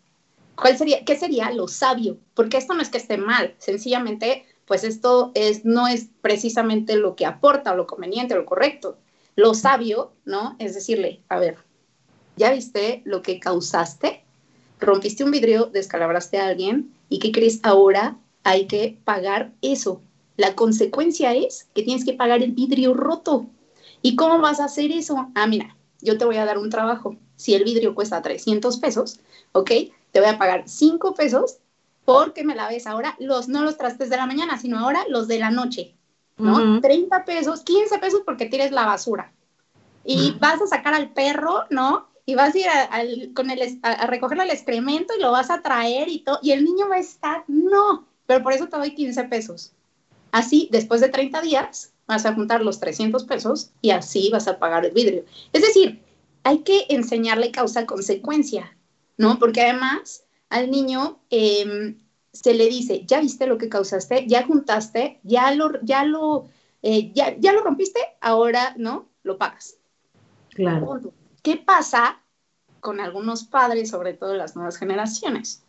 ¿cuál 0.57 0.77
sería, 0.77 1.05
qué 1.05 1.17
sería 1.17 1.53
lo 1.53 1.69
sabio? 1.69 2.19
Porque 2.35 2.57
esto 2.57 2.75
no 2.75 2.83
es 2.83 2.89
que 2.89 2.99
esté 2.99 3.17
mal, 3.17 3.55
sencillamente, 3.59 4.45
pues 4.67 4.85
esto 4.85 5.31
es, 5.35 5.65
no 5.65 5.87
es 5.87 6.09
precisamente 6.21 6.97
lo 6.97 7.15
que 7.15 7.27
aporta, 7.27 7.75
lo 7.75 7.87
conveniente, 7.87 8.35
lo 8.35 8.47
correcto. 8.47 8.99
Lo 9.35 9.55
sabio, 9.55 10.13
¿no? 10.25 10.57
Es 10.59 10.75
decirle, 10.75 11.23
a 11.29 11.39
ver, 11.39 11.59
¿ya 12.37 12.53
viste 12.53 13.03
lo 13.05 13.23
que 13.23 13.41
causaste? 13.41 14.25
Rompiste 14.87 15.25
un 15.25 15.31
vidrio, 15.31 15.67
descalabraste 15.67 16.39
a 16.39 16.47
alguien 16.47 16.93
y 17.09 17.19
¿qué 17.19 17.33
crees? 17.33 17.61
Ahora 17.63 18.17
hay 18.45 18.67
que 18.67 18.99
pagar 19.05 19.53
eso. 19.63 20.03
La 20.37 20.55
consecuencia 20.55 21.35
es 21.35 21.69
que 21.75 21.83
tienes 21.83 22.05
que 22.05 22.15
pagar 22.15 22.43
el 22.43 22.53
vidrio 22.53 22.95
roto. 22.95 23.47
¿Y 24.03 24.17
cómo 24.17 24.41
vas 24.41 24.61
a 24.61 24.65
hacer 24.65 24.91
eso? 24.91 25.29
Ah, 25.35 25.47
mira, 25.47 25.77
yo 26.01 26.19
te 26.19 26.25
voy 26.25 26.37
a 26.37 26.45
dar 26.45 26.59
un 26.59 26.71
trabajo. 26.71 27.17
Si 27.37 27.55
el 27.55 27.65
vidrio 27.65 27.95
cuesta 27.95 28.23
300 28.23 28.77
pesos, 28.79 29.21
¿ok? 29.53 29.71
Te 30.11 30.21
voy 30.21 30.29
a 30.29 30.39
pagar 30.39 30.65
5 30.69 31.15
pesos 31.15 31.59
porque 32.05 32.45
me 32.45 32.55
laves 32.55 32.87
ahora 32.87 33.17
los, 33.19 33.49
no 33.49 33.63
los 33.63 33.77
trastes 33.77 34.11
de 34.11 34.17
la 34.17 34.27
mañana, 34.27 34.59
sino 34.59 34.79
ahora 34.79 35.05
los 35.09 35.29
de 35.29 35.39
la 35.39 35.51
noche, 35.51 35.95
¿no? 36.37 36.81
30 36.81 37.25
pesos, 37.25 37.63
15 37.63 37.99
pesos 37.99 38.23
porque 38.25 38.47
tires 38.47 38.73
la 38.73 38.87
basura. 38.87 39.33
Y 40.05 40.33
vas 40.41 40.61
a 40.61 40.67
sacar 40.67 40.95
al 40.95 41.13
perro, 41.13 41.65
¿no? 41.71 42.09
Y 42.25 42.35
vas 42.35 42.55
a 42.55 42.59
ir 42.59 42.67
a, 42.69 42.89
con 43.35 43.51
el, 43.51 43.81
a, 43.83 44.07
recoger 44.07 44.41
el 44.41 44.51
excremento 44.51 45.15
y 45.17 45.21
lo 45.21 45.33
vas 45.33 45.51
a 45.51 45.63
traer 45.63 46.09
y 46.09 46.21
todo, 46.21 46.39
y 46.43 46.53
el 46.53 46.65
niño 46.65 46.89
va 46.89 46.97
a 46.97 47.01
estar, 47.01 47.45
no, 47.49 48.07
pero 48.27 48.43
por 48.43 48.53
eso 48.53 48.69
te 48.69 48.77
doy 48.77 48.95
15 48.95 49.25
pesos. 49.25 49.73
Así, 50.31 50.69
después 50.71 51.01
de 51.01 51.09
30 51.09 51.43
días, 51.43 51.93
vas 52.07 52.25
a 52.25 52.35
juntar 52.35 52.63
los 52.63 52.81
300 52.81 53.25
pesos 53.25 53.71
y 53.83 53.91
así 53.91 54.31
vas 54.31 54.49
a 54.49 54.59
pagar 54.59 54.85
el 54.85 54.93
vidrio. 54.93 55.25
Es 55.53 55.63
decir, 55.63 56.01
hay 56.45 56.59
que 56.59 56.87
enseñarle 56.89 57.51
causa-consecuencia, 57.51 58.77
¿no? 59.17 59.39
Porque 59.39 59.61
además 59.61 60.25
al 60.49 60.71
niño 60.71 61.21
em, 61.31 61.99
se 62.33 62.55
le 62.55 62.69
dice, 62.69 63.05
ya 63.07 63.21
viste 63.21 63.47
lo 63.47 63.59
que 63.59 63.69
causaste, 63.69 64.27
ya 64.27 64.45
juntaste, 64.45 65.21
ya 65.23 65.55
lo, 65.55 65.81
ya 65.83 66.05
lo, 66.05 66.49
eh, 66.83 67.13
ya, 67.13 67.37
ya 67.39 67.53
lo 67.53 67.63
rompiste, 67.63 68.01
ahora, 68.21 68.75
¿no? 68.77 69.09
Lo 69.23 69.39
pagas. 69.39 69.77
Claro. 70.51 71.13
¿Qué 71.43 71.57
pasa 71.57 72.21
con 72.81 73.01
algunos 73.01 73.45
padres, 73.45 73.91
sobre 73.91 74.15
todo 74.15 74.35
las 74.35 74.57
nuevas 74.57 74.77
generaciones? 74.77 75.63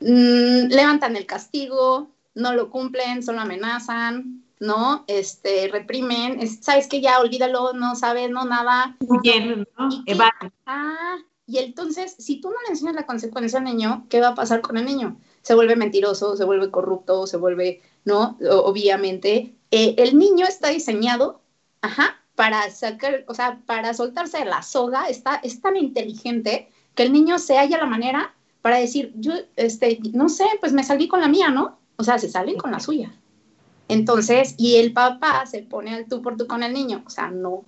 Mm, 0.00 0.68
levantan 0.68 1.16
el 1.16 1.26
castigo, 1.26 2.10
no 2.34 2.52
lo 2.52 2.70
cumplen, 2.70 3.22
solo 3.22 3.40
amenazan, 3.40 4.44
¿no? 4.60 5.04
Este, 5.06 5.68
reprimen, 5.68 6.46
sabes 6.48 6.88
que 6.88 7.00
ya 7.00 7.20
olvídalo, 7.20 7.72
no 7.72 7.96
sabes, 7.96 8.30
no 8.30 8.44
nada. 8.44 8.96
Bien, 9.22 9.66
¿no? 9.76 9.88
¿Y, 10.06 10.16
ah, 10.66 11.16
y 11.46 11.58
entonces, 11.58 12.14
si 12.18 12.40
tú 12.40 12.50
no 12.50 12.56
le 12.62 12.70
enseñas 12.70 12.94
la 12.94 13.06
consecuencia 13.06 13.58
al 13.58 13.64
niño, 13.64 14.06
¿qué 14.08 14.20
va 14.20 14.28
a 14.28 14.34
pasar 14.34 14.60
con 14.60 14.76
el 14.76 14.84
niño? 14.84 15.18
Se 15.42 15.54
vuelve 15.54 15.76
mentiroso, 15.76 16.36
se 16.36 16.44
vuelve 16.44 16.70
corrupto, 16.70 17.26
se 17.26 17.36
vuelve, 17.36 17.82
¿no? 18.04 18.36
Obviamente, 18.50 19.54
eh, 19.70 19.94
el 19.98 20.18
niño 20.18 20.46
está 20.46 20.68
diseñado, 20.68 21.40
ajá, 21.80 22.20
para 22.38 22.70
sacar, 22.70 23.24
o 23.26 23.34
sea, 23.34 23.58
para 23.66 23.92
soltarse 23.94 24.38
de 24.38 24.44
la 24.44 24.62
soga, 24.62 25.08
está, 25.08 25.40
es 25.42 25.60
tan 25.60 25.76
inteligente 25.76 26.68
que 26.94 27.02
el 27.02 27.12
niño 27.12 27.36
se 27.40 27.56
halla 27.56 27.78
la 27.78 27.86
manera 27.86 28.32
para 28.62 28.76
decir, 28.76 29.12
yo, 29.16 29.32
este, 29.56 29.98
no 30.12 30.28
sé, 30.28 30.44
pues 30.60 30.72
me 30.72 30.84
salí 30.84 31.08
con 31.08 31.20
la 31.20 31.26
mía, 31.26 31.48
¿no? 31.48 31.80
O 31.96 32.04
sea, 32.04 32.16
se 32.16 32.28
salen 32.28 32.56
con 32.56 32.70
la 32.70 32.78
suya. 32.78 33.12
Entonces, 33.88 34.54
y 34.56 34.76
el 34.76 34.92
papá 34.92 35.46
se 35.46 35.64
pone 35.64 35.92
al 35.92 36.06
tú 36.06 36.22
por 36.22 36.36
tú 36.36 36.46
con 36.46 36.62
el 36.62 36.72
niño, 36.72 37.02
o 37.04 37.10
sea, 37.10 37.28
no. 37.28 37.64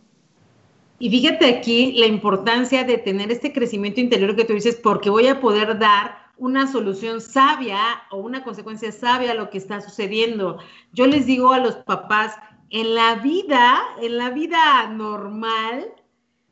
Y 1.00 1.10
fíjate 1.10 1.46
aquí 1.46 1.94
la 1.98 2.06
importancia 2.06 2.84
de 2.84 2.96
tener 2.98 3.32
este 3.32 3.52
crecimiento 3.52 3.98
interior 3.98 4.36
que 4.36 4.44
tú 4.44 4.52
dices, 4.52 4.78
porque 4.80 5.10
voy 5.10 5.26
a 5.26 5.40
poder 5.40 5.80
dar 5.80 6.30
una 6.36 6.70
solución 6.70 7.20
sabia 7.20 8.04
o 8.12 8.18
una 8.18 8.44
consecuencia 8.44 8.92
sabia 8.92 9.32
a 9.32 9.34
lo 9.34 9.50
que 9.50 9.58
está 9.58 9.80
sucediendo. 9.80 10.58
Yo 10.92 11.08
les 11.08 11.26
digo 11.26 11.52
a 11.52 11.58
los 11.58 11.74
papás, 11.74 12.36
en 12.70 12.94
la 12.94 13.16
vida, 13.16 13.82
en 14.00 14.16
la 14.16 14.30
vida 14.30 14.86
normal, 14.88 15.92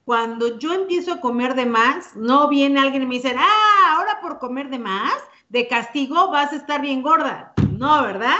cuando 0.04 0.58
yo 0.58 0.72
empiezo 0.72 1.12
a 1.12 1.20
comer 1.20 1.54
de 1.54 1.66
más, 1.66 2.16
no 2.16 2.48
viene 2.48 2.80
alguien 2.80 3.02
y 3.02 3.06
me 3.06 3.14
dice, 3.16 3.34
ah, 3.36 3.94
ahora 3.96 4.20
por 4.20 4.38
comer 4.38 4.68
de 4.68 4.78
más, 4.78 5.14
de 5.48 5.68
castigo 5.68 6.30
vas 6.30 6.52
a 6.52 6.56
estar 6.56 6.80
bien 6.80 7.02
gorda. 7.02 7.52
No, 7.70 8.02
¿verdad? 8.02 8.36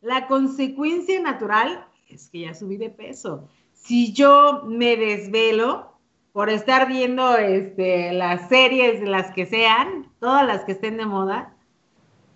La 0.00 0.26
consecuencia 0.26 1.20
natural 1.20 1.86
es 2.08 2.28
que 2.30 2.40
ya 2.40 2.54
subí 2.54 2.76
de 2.76 2.90
peso. 2.90 3.48
Si 3.72 4.12
yo 4.12 4.62
me 4.66 4.96
desvelo 4.96 5.92
por 6.32 6.48
estar 6.48 6.88
viendo 6.88 7.36
este, 7.36 8.12
las 8.12 8.48
series, 8.48 9.06
las 9.06 9.30
que 9.32 9.46
sean, 9.46 10.10
todas 10.20 10.46
las 10.46 10.64
que 10.64 10.72
estén 10.72 10.96
de 10.96 11.06
moda, 11.06 11.54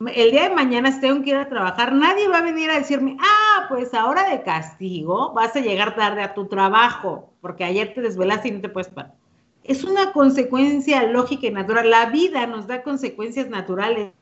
el 0.01 0.31
día 0.31 0.49
de 0.49 0.55
mañana 0.55 1.01
tengo 1.01 1.23
que 1.23 1.31
ir 1.31 1.37
a 1.37 1.49
trabajar, 1.49 1.93
nadie 1.93 2.29
va 2.29 2.39
a 2.39 2.43
venir 2.43 2.71
a 2.71 2.79
decirme, 2.79 3.17
ah, 3.21 3.67
pues 3.69 3.95
ahora 3.95 4.29
de 4.29 4.43
castigo 4.43 5.33
vas 5.33 5.55
a 5.57 5.61
llegar 5.61 5.95
tarde 5.95 6.23
a 6.23 6.35
tu 6.35 6.47
trabajo, 6.47 7.33
porque 7.41 7.65
ayer 7.65 7.95
te 7.95 8.01
desvelaste 8.01 8.49
y 8.49 8.53
no 8.53 8.61
te 8.61 8.69
puedes 8.69 8.89
parar. 8.89 9.15
Es 9.63 9.83
una 9.83 10.13
consecuencia 10.13 11.05
lógica 11.05 11.47
y 11.47 11.51
natural. 11.51 11.89
La 11.89 12.11
vida 12.11 12.47
nos 12.47 12.67
da 12.67 12.83
consecuencias 12.83 13.49
naturales 13.49 14.13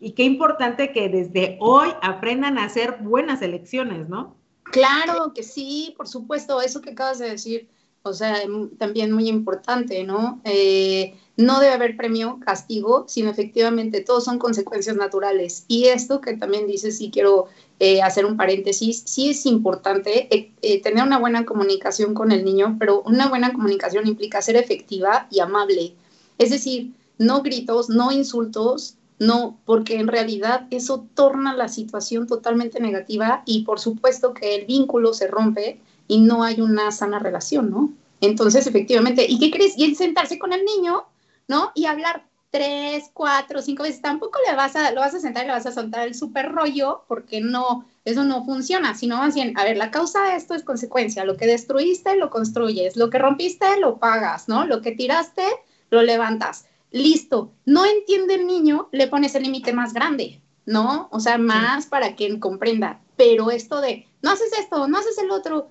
y 0.00 0.12
qué 0.12 0.22
importante 0.22 0.90
que 0.92 1.10
desde 1.10 1.58
hoy 1.60 1.90
aprendan 2.00 2.56
a 2.56 2.64
hacer 2.64 2.98
buenas 3.00 3.42
elecciones, 3.42 4.08
¿no? 4.08 4.36
Claro 4.62 5.32
que 5.34 5.42
sí, 5.42 5.94
por 5.98 6.08
supuesto, 6.08 6.62
eso 6.62 6.80
que 6.80 6.90
acabas 6.90 7.18
de 7.18 7.30
decir, 7.30 7.68
o 8.06 8.14
sea, 8.14 8.40
también 8.78 9.12
muy 9.12 9.28
importante, 9.28 10.04
¿no? 10.04 10.40
Eh, 10.44 11.14
no 11.36 11.60
debe 11.60 11.74
haber 11.74 11.96
premio, 11.96 12.40
castigo, 12.44 13.04
sino 13.08 13.30
efectivamente 13.30 14.00
todos 14.00 14.24
son 14.24 14.38
consecuencias 14.38 14.96
naturales. 14.96 15.64
Y 15.68 15.86
esto 15.86 16.20
que 16.20 16.36
también 16.36 16.66
dices, 16.66 16.96
sí 16.96 17.10
quiero 17.12 17.46
eh, 17.78 18.00
hacer 18.00 18.24
un 18.24 18.38
paréntesis, 18.38 19.02
sí 19.04 19.30
es 19.30 19.44
importante 19.44 20.34
eh, 20.34 20.50
eh, 20.62 20.80
tener 20.80 21.04
una 21.04 21.18
buena 21.18 21.44
comunicación 21.44 22.14
con 22.14 22.32
el 22.32 22.44
niño, 22.44 22.76
pero 22.78 23.02
una 23.02 23.28
buena 23.28 23.52
comunicación 23.52 24.06
implica 24.06 24.40
ser 24.40 24.56
efectiva 24.56 25.28
y 25.30 25.40
amable. 25.40 25.94
Es 26.38 26.50
decir, 26.50 26.92
no 27.18 27.42
gritos, 27.42 27.90
no 27.90 28.12
insultos, 28.12 28.96
no, 29.18 29.58
porque 29.66 29.96
en 29.96 30.08
realidad 30.08 30.66
eso 30.70 31.06
torna 31.14 31.54
la 31.54 31.68
situación 31.68 32.26
totalmente 32.26 32.80
negativa 32.80 33.42
y 33.46 33.64
por 33.64 33.78
supuesto 33.80 34.32
que 34.34 34.54
el 34.54 34.66
vínculo 34.66 35.12
se 35.12 35.26
rompe 35.26 35.80
y 36.08 36.18
no 36.18 36.42
hay 36.42 36.60
una 36.60 36.90
sana 36.90 37.18
relación, 37.18 37.70
¿no? 37.70 37.90
Entonces, 38.20 38.66
efectivamente, 38.66 39.26
¿y 39.28 39.38
qué 39.38 39.50
crees? 39.50 39.76
Y 39.76 39.84
el 39.84 39.96
sentarse 39.96 40.38
con 40.38 40.52
el 40.52 40.64
niño 40.64 41.04
¿no? 41.48 41.72
Y 41.74 41.86
hablar 41.86 42.24
tres, 42.50 43.10
cuatro, 43.12 43.60
cinco 43.60 43.82
veces, 43.82 44.00
tampoco 44.00 44.38
le 44.48 44.56
vas 44.56 44.76
a, 44.76 44.92
lo 44.92 45.00
vas 45.00 45.14
a 45.14 45.20
sentar 45.20 45.44
y 45.44 45.48
le 45.48 45.52
vas 45.52 45.66
a 45.66 45.72
soltar 45.72 46.06
el 46.06 46.14
súper 46.14 46.52
rollo, 46.52 47.04
porque 47.06 47.40
no, 47.40 47.86
eso 48.04 48.24
no 48.24 48.44
funciona, 48.44 48.94
sino 48.94 49.18
más 49.18 49.34
bien, 49.34 49.52
a 49.58 49.64
ver, 49.64 49.76
la 49.76 49.90
causa 49.90 50.22
de 50.22 50.36
esto 50.36 50.54
es 50.54 50.62
consecuencia, 50.62 51.24
lo 51.24 51.36
que 51.36 51.46
destruiste, 51.46 52.16
lo 52.16 52.30
construyes, 52.30 52.96
lo 52.96 53.10
que 53.10 53.18
rompiste, 53.18 53.66
lo 53.80 53.98
pagas, 53.98 54.48
¿no? 54.48 54.66
Lo 54.66 54.80
que 54.80 54.92
tiraste, 54.92 55.44
lo 55.90 56.02
levantas. 56.02 56.66
Listo, 56.92 57.52
no 57.66 57.84
entiende 57.84 58.36
el 58.36 58.46
niño, 58.46 58.88
le 58.92 59.08
pones 59.08 59.34
el 59.34 59.42
límite 59.42 59.72
más 59.72 59.92
grande, 59.92 60.40
¿no? 60.64 61.08
O 61.10 61.20
sea, 61.20 61.36
más 61.36 61.86
para 61.86 62.16
que 62.16 62.40
comprenda. 62.40 63.00
Pero 63.16 63.50
esto 63.50 63.80
de, 63.80 64.06
no 64.22 64.30
haces 64.30 64.52
esto, 64.58 64.88
no 64.88 64.98
haces 64.98 65.18
el 65.18 65.30
otro, 65.30 65.68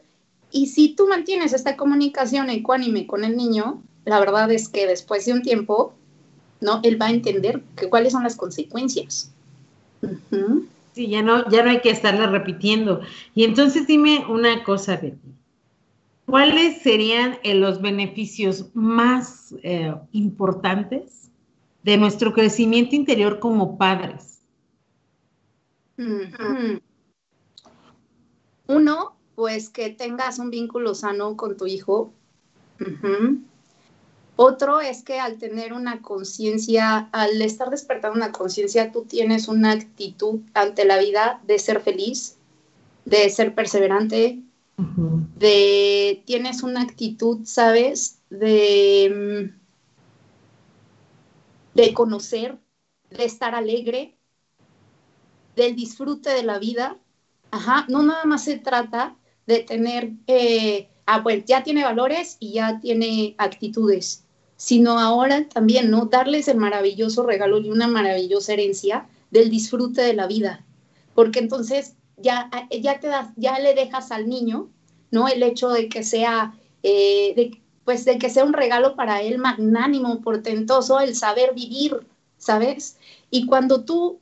y 0.55 0.67
si 0.67 0.95
tú 0.95 1.05
mantienes 1.05 1.51
esta 1.51 1.75
comunicación 1.75 2.49
ecuánime 2.49 3.05
con 3.05 3.25
el 3.25 3.35
niño, 3.35 3.83
la 4.05 4.21
verdad 4.21 4.49
es 4.53 4.69
que 4.69 4.87
después 4.87 5.25
de 5.25 5.33
un 5.33 5.41
tiempo, 5.41 5.93
¿no? 6.61 6.79
Él 6.83 6.99
va 6.99 7.07
a 7.07 7.11
entender 7.11 7.61
que, 7.75 7.89
cuáles 7.89 8.13
son 8.13 8.23
las 8.23 8.37
consecuencias, 8.37 9.33
Sí, 10.93 11.09
ya 11.09 11.21
no, 11.21 11.49
ya 11.49 11.61
no 11.61 11.71
hay 11.71 11.81
que 11.81 11.89
estarle 11.89 12.25
repitiendo. 12.27 13.01
Y 13.33 13.43
entonces 13.43 13.85
dime 13.85 14.25
una 14.29 14.63
cosa 14.63 14.95
de 14.95 15.11
ti. 15.11 15.33
¿Cuáles 16.25 16.81
serían 16.81 17.37
eh, 17.43 17.53
los 17.55 17.81
beneficios 17.81 18.67
más 18.73 19.53
eh, 19.61 19.93
importantes 20.13 21.29
de 21.83 21.97
nuestro 21.97 22.31
crecimiento 22.31 22.95
interior 22.95 23.39
como 23.39 23.77
padres? 23.77 24.39
Uno, 28.67 29.14
pues 29.35 29.69
que 29.69 29.89
tengas 29.89 30.39
un 30.39 30.49
vínculo 30.49 30.95
sano 30.95 31.35
con 31.35 31.57
tu 31.57 31.67
hijo. 31.67 32.13
Otro 34.37 34.81
es 34.81 35.03
que 35.03 35.19
al 35.19 35.37
tener 35.37 35.73
una 35.73 36.01
conciencia, 36.01 37.09
al 37.11 37.41
estar 37.41 37.69
despertando 37.69 38.17
una 38.17 38.31
conciencia, 38.31 38.91
tú 38.91 39.03
tienes 39.03 39.47
una 39.47 39.71
actitud 39.71 40.39
ante 40.53 40.83
la 40.85 40.97
vida 40.97 41.41
de 41.45 41.59
ser 41.59 41.81
feliz, 41.81 42.37
de 43.05 43.29
ser 43.29 43.55
perseverante, 43.55 44.41
de 45.37 46.21
tienes 46.25 46.63
una 46.63 46.81
actitud, 46.81 47.45
¿sabes? 47.45 48.19
De, 48.29 49.53
de 51.73 51.93
conocer, 51.93 52.57
de 53.09 53.23
estar 53.23 53.55
alegre, 53.55 54.17
del 55.55 55.75
disfrute 55.75 56.31
de 56.31 56.43
la 56.43 56.59
vida. 56.59 56.97
Ajá, 57.51 57.85
no 57.87 58.03
nada 58.03 58.25
más 58.25 58.43
se 58.43 58.57
trata 58.57 59.15
de 59.47 59.59
tener, 59.59 60.11
eh, 60.27 60.89
ah, 61.05 61.23
pues 61.23 61.45
ya 61.45 61.63
tiene 61.63 61.83
valores 61.83 62.37
y 62.39 62.53
ya 62.53 62.79
tiene 62.79 63.35
actitudes 63.37 64.25
sino 64.57 64.99
ahora 64.99 65.47
también, 65.49 65.89
¿no? 65.91 66.05
Darles 66.05 66.47
el 66.47 66.57
maravilloso 66.57 67.23
regalo 67.23 67.59
y 67.59 67.69
una 67.69 67.87
maravillosa 67.87 68.53
herencia 68.53 69.07
del 69.31 69.49
disfrute 69.49 70.01
de 70.01 70.13
la 70.13 70.27
vida. 70.27 70.65
Porque 71.13 71.39
entonces 71.39 71.95
ya, 72.17 72.49
ya, 72.81 72.99
te 72.99 73.07
das, 73.07 73.29
ya 73.35 73.59
le 73.59 73.73
dejas 73.73 74.11
al 74.11 74.29
niño, 74.29 74.69
¿no? 75.11 75.27
El 75.27 75.43
hecho 75.43 75.69
de 75.69 75.89
que 75.89 76.03
sea, 76.03 76.57
eh, 76.83 77.51
pues 77.83 78.05
de 78.05 78.17
que 78.17 78.29
sea 78.29 78.45
un 78.45 78.53
regalo 78.53 78.95
para 78.95 79.21
él 79.21 79.37
magnánimo, 79.37 80.21
portentoso, 80.21 80.99
el 80.99 81.15
saber 81.15 81.53
vivir, 81.53 82.07
¿sabes? 82.37 82.97
Y 83.29 83.45
cuando 83.45 83.83
tú 83.83 84.19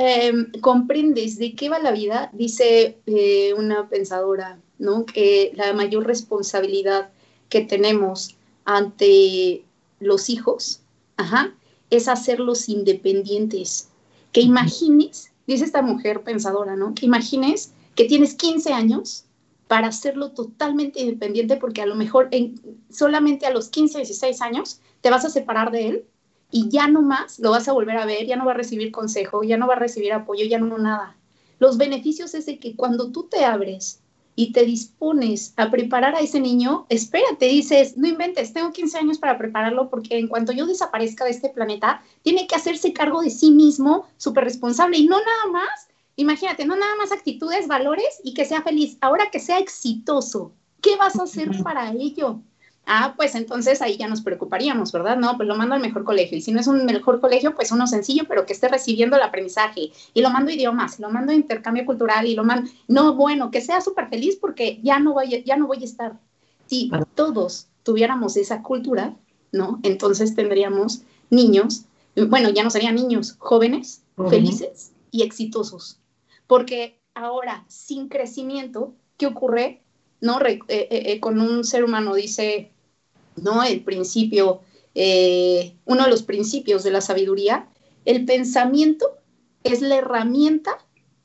em, 0.00 0.50
comprendes 0.60 1.38
de 1.38 1.54
qué 1.54 1.68
va 1.68 1.78
la 1.78 1.92
vida, 1.92 2.30
dice 2.32 2.98
eh, 3.06 3.54
una 3.54 3.88
pensadora, 3.88 4.58
¿no? 4.78 5.04
Que 5.04 5.52
la 5.54 5.72
mayor 5.72 6.06
responsabilidad 6.06 7.10
que 7.48 7.60
tenemos 7.60 8.36
ante 8.64 9.64
los 10.00 10.30
hijos, 10.30 10.80
ajá, 11.16 11.54
es 11.90 12.08
hacerlos 12.08 12.68
independientes. 12.68 13.88
Que 14.32 14.40
imagines, 14.40 15.30
dice 15.46 15.64
esta 15.64 15.82
mujer 15.82 16.22
pensadora, 16.22 16.76
¿no? 16.76 16.94
Que 16.94 17.06
imagines 17.06 17.72
que 17.94 18.04
tienes 18.04 18.34
15 18.34 18.72
años 18.72 19.24
para 19.68 19.88
hacerlo 19.88 20.32
totalmente 20.32 21.00
independiente 21.00 21.56
porque 21.56 21.82
a 21.82 21.86
lo 21.86 21.94
mejor 21.94 22.28
en, 22.32 22.60
solamente 22.90 23.46
a 23.46 23.50
los 23.50 23.68
15, 23.68 23.98
16 23.98 24.40
años 24.42 24.80
te 25.00 25.10
vas 25.10 25.24
a 25.24 25.30
separar 25.30 25.70
de 25.70 25.88
él 25.88 26.04
y 26.50 26.68
ya 26.68 26.88
no 26.88 27.02
más 27.02 27.38
lo 27.38 27.50
vas 27.50 27.68
a 27.68 27.72
volver 27.72 27.96
a 27.96 28.06
ver, 28.06 28.26
ya 28.26 28.36
no 28.36 28.44
va 28.44 28.52
a 28.52 28.56
recibir 28.56 28.92
consejo, 28.92 29.42
ya 29.42 29.56
no 29.56 29.66
va 29.66 29.74
a 29.74 29.78
recibir 29.78 30.12
apoyo, 30.12 30.44
ya 30.44 30.58
no 30.58 30.78
nada. 30.78 31.16
Los 31.58 31.78
beneficios 31.78 32.34
es 32.34 32.46
de 32.46 32.58
que 32.58 32.76
cuando 32.76 33.10
tú 33.10 33.24
te 33.24 33.44
abres 33.44 34.00
y 34.36 34.52
te 34.52 34.64
dispones 34.64 35.54
a 35.56 35.70
preparar 35.70 36.14
a 36.14 36.20
ese 36.20 36.40
niño, 36.40 36.86
espérate, 36.88 37.46
dices, 37.46 37.96
no 37.96 38.08
inventes, 38.08 38.52
tengo 38.52 38.72
15 38.72 38.98
años 38.98 39.18
para 39.18 39.38
prepararlo 39.38 39.88
porque 39.88 40.18
en 40.18 40.28
cuanto 40.28 40.52
yo 40.52 40.66
desaparezca 40.66 41.24
de 41.24 41.30
este 41.30 41.50
planeta, 41.50 42.02
tiene 42.22 42.46
que 42.46 42.56
hacerse 42.56 42.92
cargo 42.92 43.22
de 43.22 43.30
sí 43.30 43.50
mismo, 43.50 44.06
súper 44.16 44.44
responsable 44.44 44.98
y 44.98 45.06
no 45.06 45.18
nada 45.18 45.52
más, 45.52 45.88
imagínate, 46.16 46.64
no 46.66 46.76
nada 46.76 46.96
más 46.96 47.12
actitudes, 47.12 47.68
valores 47.68 48.20
y 48.24 48.34
que 48.34 48.44
sea 48.44 48.62
feliz, 48.62 48.98
ahora 49.00 49.30
que 49.30 49.40
sea 49.40 49.58
exitoso, 49.58 50.52
¿qué 50.80 50.96
vas 50.96 51.18
a 51.18 51.24
hacer 51.24 51.50
para 51.62 51.92
ello? 51.92 52.40
Ah, 52.86 53.14
pues 53.16 53.34
entonces 53.34 53.80
ahí 53.80 53.96
ya 53.96 54.08
nos 54.08 54.20
preocuparíamos, 54.20 54.92
¿verdad? 54.92 55.16
No, 55.16 55.36
pues 55.36 55.48
lo 55.48 55.56
mando 55.56 55.74
al 55.74 55.80
mejor 55.80 56.04
colegio. 56.04 56.36
Y 56.36 56.42
si 56.42 56.52
no 56.52 56.60
es 56.60 56.66
un 56.66 56.84
mejor 56.84 57.20
colegio, 57.20 57.54
pues 57.54 57.72
uno 57.72 57.86
sencillo, 57.86 58.24
pero 58.28 58.44
que 58.44 58.52
esté 58.52 58.68
recibiendo 58.68 59.16
el 59.16 59.22
aprendizaje. 59.22 59.90
Y 60.12 60.20
lo 60.20 60.30
mando 60.30 60.50
idiomas, 60.50 61.00
lo 61.00 61.10
mando 61.10 61.32
intercambio 61.32 61.86
cultural 61.86 62.26
y 62.26 62.34
lo 62.34 62.44
mando... 62.44 62.70
No, 62.88 63.14
bueno, 63.14 63.50
que 63.50 63.60
sea 63.60 63.80
súper 63.80 64.08
feliz 64.08 64.36
porque 64.40 64.80
ya 64.82 64.98
no, 64.98 65.14
voy, 65.14 65.42
ya 65.44 65.56
no 65.56 65.66
voy 65.66 65.78
a 65.80 65.84
estar. 65.84 66.18
Si 66.66 66.90
todos 67.14 67.68
tuviéramos 67.82 68.36
esa 68.36 68.62
cultura, 68.62 69.16
¿no? 69.52 69.80
Entonces 69.82 70.34
tendríamos 70.34 71.02
niños, 71.30 71.84
bueno, 72.28 72.50
ya 72.50 72.64
no 72.64 72.70
serían 72.70 72.96
niños, 72.96 73.36
jóvenes, 73.38 74.02
felices 74.28 74.92
y 75.10 75.22
exitosos. 75.22 75.98
Porque 76.46 77.00
ahora, 77.14 77.64
sin 77.68 78.08
crecimiento, 78.08 78.94
¿qué 79.16 79.26
ocurre? 79.26 79.84
¿no? 80.24 80.40
Eh, 80.40 80.58
eh, 80.68 80.88
eh, 80.90 81.20
con 81.20 81.38
un 81.38 81.64
ser 81.64 81.84
humano, 81.84 82.14
dice 82.14 82.72
¿no? 83.36 83.62
El 83.62 83.82
principio, 83.82 84.60
eh, 84.94 85.76
uno 85.84 86.04
de 86.04 86.10
los 86.10 86.22
principios 86.22 86.82
de 86.82 86.90
la 86.90 87.00
sabiduría, 87.00 87.68
el 88.04 88.24
pensamiento 88.24 89.18
es 89.62 89.80
la 89.80 89.96
herramienta, 89.96 90.78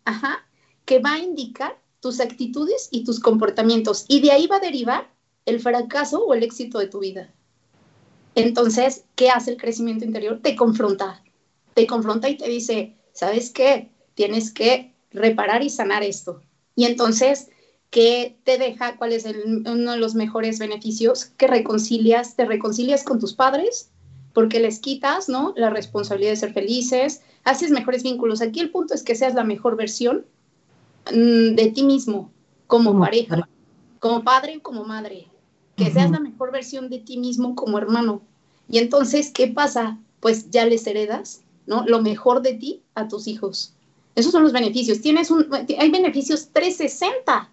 ajá, 0.06 0.48
que 0.86 1.00
va 1.00 1.14
a 1.14 1.20
indicar 1.20 1.78
tus 2.00 2.20
actitudes 2.20 2.88
y 2.92 3.04
tus 3.04 3.20
comportamientos 3.20 4.06
y 4.08 4.22
de 4.22 4.32
ahí 4.32 4.48
va 4.48 4.58
a 4.58 4.62
derivar 4.62 5.12
el 5.46 5.60
fracaso 5.60 6.24
o 6.24 6.34
el 6.34 6.44
éxito 6.44 6.80
de 6.80 6.88
tu 6.88 7.00
vida. 7.00 7.34
Entonces, 8.36 9.04
¿qué 9.16 9.30
hace 9.30 9.52
el 9.52 9.58
crecimiento 9.58 10.06
interior? 10.06 10.40
Te 10.42 10.56
confronta, 10.56 11.22
te 11.74 11.86
confronta 11.88 12.30
y 12.30 12.38
te 12.38 12.48
dice, 12.48 12.96
¿sabes 13.12 13.50
qué? 13.50 13.92
Tienes 14.14 14.52
que 14.52 14.94
reparar 15.12 15.64
y 15.64 15.70
sanar 15.70 16.04
esto. 16.04 16.42
Y 16.76 16.86
entonces 16.86 17.50
que 17.90 18.38
te 18.44 18.58
deja, 18.58 18.98
cuál 18.98 19.14
es 19.14 19.26
uno 19.26 19.92
de 19.92 19.98
los 19.98 20.14
mejores 20.14 20.60
beneficios, 20.60 21.26
que 21.26 21.48
reconcilias, 21.48 22.36
te 22.36 22.46
reconcilias 22.46 23.04
con 23.04 23.20
tus 23.20 23.34
padres, 23.34 23.90
porque 24.34 24.60
les 24.60 24.80
quitas, 24.80 25.28
¿no? 25.28 25.54
La 25.58 25.72
responsabilidad 25.72 26.32
de 26.32 26.38
ser 26.38 26.54
felices, 26.54 27.22
haces 27.44 27.72
mejores 27.72 28.04
vínculos. 28.04 28.42
Aquí 28.42 28.60
el 28.60 28.70
punto 28.70 28.94
es 28.94 29.04
que 29.04 29.16
seas 29.16 29.34
la 29.34 29.44
mejor 29.44 29.76
versión 29.76 30.26
mm, 31.12 31.56
de 31.56 31.72
ti 31.74 31.84
mismo, 31.84 32.32
como 32.68 32.98
pareja, 33.00 33.50
como 34.00 34.24
padre 34.24 34.58
o 34.58 34.62
como 34.62 34.84
madre, 34.84 35.28
que 35.76 35.90
seas 35.92 36.12
la 36.12 36.20
mejor 36.20 36.52
versión 36.52 36.90
de 36.90 37.00
ti 37.00 37.18
mismo 37.18 37.56
como 37.56 37.80
hermano. 37.80 38.22
Y 38.70 38.78
entonces, 38.78 39.32
¿qué 39.32 39.48
pasa? 39.48 39.98
Pues 40.20 40.52
ya 40.52 40.66
les 40.66 40.86
heredas, 40.86 41.42
¿no? 41.66 41.86
Lo 41.88 42.04
mejor 42.04 42.44
de 42.44 42.54
ti 42.54 42.84
a 42.94 43.08
tus 43.08 43.28
hijos. 43.28 43.74
Esos 44.14 44.32
son 44.32 44.44
los 44.44 44.54
beneficios. 44.54 45.02
Tienes 45.02 45.32
un, 45.32 45.48
hay 45.52 45.90
beneficios 45.90 46.50
360 46.54 47.50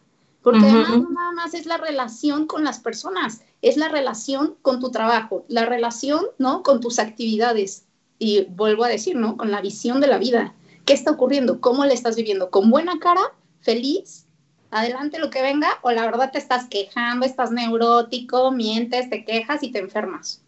porque 0.47 0.61
además 0.61 0.91
no 0.91 1.11
nada 1.11 1.33
más 1.33 1.55
es 1.55 1.67
la 1.67 1.77
relación 1.77 2.47
con 2.47 2.63
las 2.63 2.79
personas, 2.79 3.41
es 3.63 3.77
la 3.77 3.89
relación 3.89 4.55
con 4.63 4.79
tu 4.79 4.93
trabajo, 4.93 5.45
la 5.49 5.67
relación, 5.67 6.25
¿no? 6.39 6.63
Con 6.63 6.81
tus 6.81 7.01
actividades. 7.01 7.87
Y 8.21 8.45
vuelvo 8.45 8.85
a 8.85 8.89
decir, 8.89 9.17
¿no? 9.17 9.37
Con 9.37 9.51
la 9.51 9.61
visión 9.61 10.01
de 10.01 10.07
la 10.07 10.19
vida. 10.19 10.55
¿Qué 10.85 10.93
está 10.93 11.11
ocurriendo? 11.11 11.61
¿Cómo 11.61 11.85
le 11.85 11.95
estás 11.95 12.15
viviendo? 12.15 12.51
¿Con 12.51 12.71
buena 12.71 13.01
cara? 13.01 13.23
¿Feliz? 13.59 14.29
Adelante 14.71 15.19
lo 15.19 15.31
que 15.31 15.43
venga, 15.43 15.81
o 15.83 15.91
la 15.91 16.07
verdad 16.07 16.31
te 16.31 16.39
estás 16.39 16.69
quejando, 16.69 17.27
estás 17.27 17.51
neurótico, 17.51 18.53
mientes, 18.53 19.11
te 19.11 19.25
quejas 19.25 19.65
y 19.65 19.73
te 19.73 19.81
enfermas. 19.81 20.45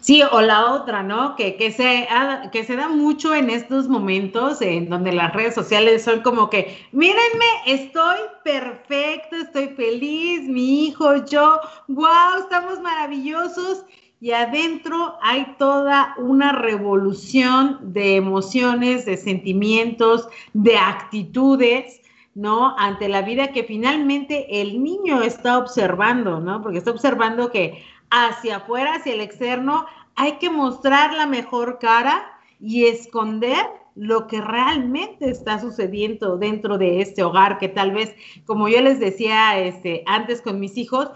Sí, 0.00 0.22
o 0.22 0.40
la 0.40 0.72
otra, 0.72 1.02
¿no? 1.02 1.36
Que, 1.36 1.56
que, 1.56 1.72
se, 1.72 2.08
que 2.52 2.64
se 2.64 2.76
da 2.76 2.88
mucho 2.88 3.34
en 3.34 3.50
estos 3.50 3.88
momentos 3.88 4.60
en 4.62 4.88
donde 4.88 5.12
las 5.12 5.32
redes 5.32 5.54
sociales 5.54 6.02
son 6.02 6.22
como 6.22 6.50
que, 6.50 6.76
mírenme, 6.92 7.44
estoy 7.66 8.18
perfecto, 8.44 9.36
estoy 9.36 9.68
feliz, 9.68 10.42
mi 10.42 10.86
hijo, 10.86 11.24
yo, 11.26 11.60
wow, 11.88 12.38
estamos 12.40 12.80
maravillosos. 12.80 13.84
Y 14.20 14.30
adentro 14.30 15.16
hay 15.20 15.54
toda 15.58 16.14
una 16.16 16.52
revolución 16.52 17.78
de 17.92 18.14
emociones, 18.14 19.04
de 19.04 19.16
sentimientos, 19.16 20.28
de 20.52 20.76
actitudes, 20.76 22.00
¿no? 22.34 22.74
Ante 22.78 23.08
la 23.08 23.22
vida 23.22 23.52
que 23.52 23.64
finalmente 23.64 24.60
el 24.60 24.82
niño 24.82 25.22
está 25.22 25.58
observando, 25.58 26.40
¿no? 26.40 26.62
Porque 26.62 26.78
está 26.78 26.92
observando 26.92 27.50
que 27.50 27.84
hacia 28.12 28.56
afuera, 28.56 28.96
hacia 28.96 29.14
el 29.14 29.22
externo, 29.22 29.86
hay 30.14 30.32
que 30.32 30.50
mostrar 30.50 31.14
la 31.14 31.26
mejor 31.26 31.78
cara 31.78 32.38
y 32.60 32.84
esconder 32.84 33.66
lo 33.94 34.26
que 34.26 34.40
realmente 34.40 35.30
está 35.30 35.58
sucediendo 35.58 36.36
dentro 36.36 36.78
de 36.78 37.00
este 37.00 37.22
hogar, 37.22 37.58
que 37.58 37.68
tal 37.68 37.90
vez, 37.92 38.14
como 38.46 38.68
yo 38.68 38.80
les 38.82 39.00
decía 39.00 39.58
este, 39.58 40.02
antes 40.06 40.42
con 40.42 40.60
mis 40.60 40.76
hijos, 40.76 41.10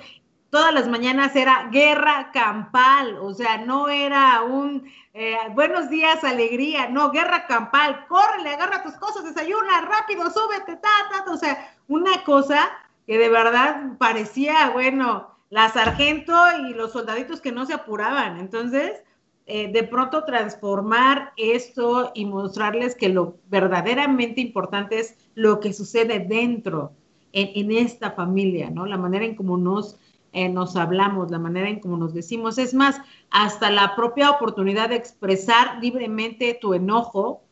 todas 0.51 0.73
las 0.73 0.89
mañanas 0.89 1.37
era 1.37 1.69
guerra 1.71 2.31
campal, 2.33 3.19
o 3.21 3.35
sea, 3.35 3.59
no 3.59 3.89
era 3.89 4.43
un 4.43 4.91
eh, 5.13 5.37
buenos 5.55 5.91
días, 5.91 6.25
alegría, 6.25 6.89
no, 6.89 7.11
guerra 7.11 7.47
campal, 7.47 8.07
córrele, 8.09 8.55
agarra 8.55 8.83
tus 8.83 8.95
cosas, 8.95 9.25
desayuna, 9.25 9.83
rápido, 9.83 10.31
súbete, 10.31 10.77
ta, 10.77 11.25
ta, 11.25 11.31
o 11.31 11.37
sea, 11.37 11.75
una 11.89 12.25
cosa 12.25 12.71
que 13.07 13.19
de 13.19 13.29
verdad 13.29 13.99
parecía, 13.99 14.71
bueno, 14.71 15.36
la 15.51 15.69
sargento 15.71 16.35
y 16.69 16.75
los 16.75 16.93
soldaditos 16.93 17.41
que 17.41 17.53
no 17.53 17.67
se 17.67 17.75
apuraban. 17.75 18.39
Entonces, 18.39 19.03
eh, 19.47 19.71
de 19.73 19.85
pronto 19.85 20.25
transformar 20.25 21.33
esto 21.37 22.11
y 22.15 22.25
mostrarles 22.25 22.97
que 22.97 23.09
lo 23.09 23.39
verdaderamente 23.49 24.41
importante 24.41 24.99
es 24.99 25.17
lo 25.35 25.61
que 25.61 25.73
sucede 25.73 26.19
dentro, 26.19 26.93
en, 27.33 27.71
esta 27.71 28.13
familia, 28.13 28.71
¿no? 28.71 28.87
La 28.87 28.97
manera 28.97 29.27
en 29.27 29.35
cómo 29.35 29.59
nos, 29.59 29.99
eh, 30.33 30.49
nos 30.49 30.75
hablamos, 30.75 31.31
la 31.31 31.39
manera 31.39 31.69
en 31.69 31.81
cómo 31.81 31.99
nos 31.99 32.15
decimos. 32.15 32.57
Es 32.57 32.73
más, 32.73 33.01
hasta 33.31 33.71
la 33.71 33.95
propia 33.95 34.31
oportunidad 34.31 34.89
de 34.89 34.97
expresar 34.97 35.79
libremente 35.83 36.59
tu 36.59 36.73
enojo, 36.73 37.43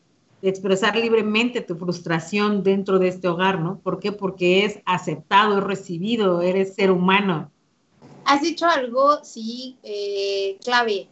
de 0.40 0.48
expresar 0.48 0.96
libremente 0.96 1.60
tu 1.60 1.76
frustración 1.76 2.62
dentro 2.62 2.98
de 2.98 3.08
este 3.08 3.28
hogar, 3.28 3.60
¿no? 3.60 3.78
¿Por 3.78 4.00
qué? 4.00 4.10
Porque 4.10 4.64
es 4.64 4.80
aceptado, 4.86 5.58
es 5.58 5.64
recibido, 5.64 6.40
eres 6.40 6.74
ser 6.74 6.90
humano. 6.90 7.50
Has 8.24 8.42
dicho 8.42 8.66
algo, 8.66 9.22
sí, 9.24 9.76
eh, 9.82 10.58
clave. 10.64 11.08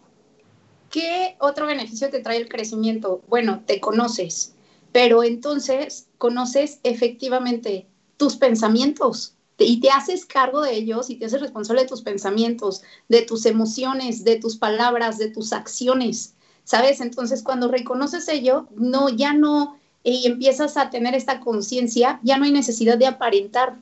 ¿Qué 0.91 1.37
otro 1.41 1.67
beneficio 1.67 2.11
te 2.11 2.21
trae 2.21 2.37
el 2.37 2.49
crecimiento? 2.49 3.23
Bueno, 3.29 3.63
te 3.67 3.81
conoces, 3.81 4.55
pero 4.93 5.23
entonces 5.25 6.07
conoces 6.19 6.81
efectivamente 6.83 7.87
tus 8.17 8.37
pensamientos 8.37 9.35
y 9.59 9.81
te 9.81 9.91
haces 9.91 10.27
cargo 10.27 10.63
de 10.63 10.75
ellos 10.75 11.11
y 11.11 11.17
te 11.17 11.27
haces 11.27 11.41
responsable 11.41 11.83
de 11.83 11.89
tus 11.89 12.03
pensamientos, 12.03 12.83
de 13.09 13.23
tus 13.23 13.47
emociones, 13.47 14.25
de 14.25 14.37
tus 14.37 14.57
palabras, 14.57 15.19
de 15.19 15.31
tus 15.31 15.53
acciones. 15.53 16.35
¿Sabes? 16.65 17.01
Entonces, 17.01 17.43
cuando 17.43 17.69
reconoces 17.69 18.29
ello, 18.29 18.69
no, 18.77 19.09
ya 19.09 19.33
no, 19.33 19.81
y 20.05 20.27
empiezas 20.27 20.77
a 20.77 20.91
tener 20.91 21.15
esta 21.15 21.41
conciencia, 21.41 22.21
ya 22.23 22.39
no 22.39 22.45
hay 22.45 22.53
necesidad 22.53 22.99
de 22.99 23.07
aparentar, 23.07 23.81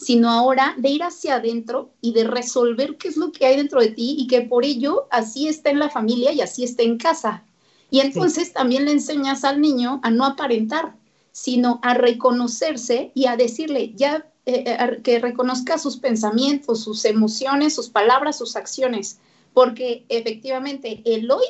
sino 0.00 0.30
ahora 0.30 0.74
de 0.78 0.88
ir 0.88 1.02
hacia 1.02 1.36
adentro 1.36 1.90
y 2.00 2.14
de 2.14 2.24
resolver 2.24 2.96
qué 2.96 3.08
es 3.08 3.18
lo 3.18 3.32
que 3.32 3.44
hay 3.44 3.56
dentro 3.56 3.80
de 3.80 3.88
ti 3.88 4.16
y 4.18 4.26
que 4.26 4.40
por 4.40 4.64
ello 4.64 5.06
así 5.10 5.46
está 5.46 5.68
en 5.68 5.78
la 5.78 5.90
familia 5.90 6.32
y 6.32 6.40
así 6.40 6.64
está 6.64 6.82
en 6.82 6.96
casa. 6.96 7.44
Y 7.90 8.00
entonces 8.00 8.52
también 8.54 8.86
le 8.86 8.92
enseñas 8.92 9.44
al 9.44 9.60
niño 9.60 10.00
a 10.02 10.10
no 10.10 10.24
aparentar, 10.24 10.96
sino 11.32 11.80
a 11.82 11.92
reconocerse 11.92 13.12
y 13.14 13.26
a 13.26 13.36
decirle, 13.36 13.92
ya 13.94 14.26
eh, 14.46 14.64
eh, 14.66 15.00
que 15.02 15.18
reconozca 15.18 15.76
sus 15.76 15.98
pensamientos, 15.98 16.82
sus 16.82 17.04
emociones, 17.04 17.74
sus 17.74 17.90
palabras, 17.90 18.38
sus 18.38 18.56
acciones, 18.56 19.18
porque 19.52 20.06
efectivamente 20.08 21.02
el 21.04 21.30
hoy 21.30 21.44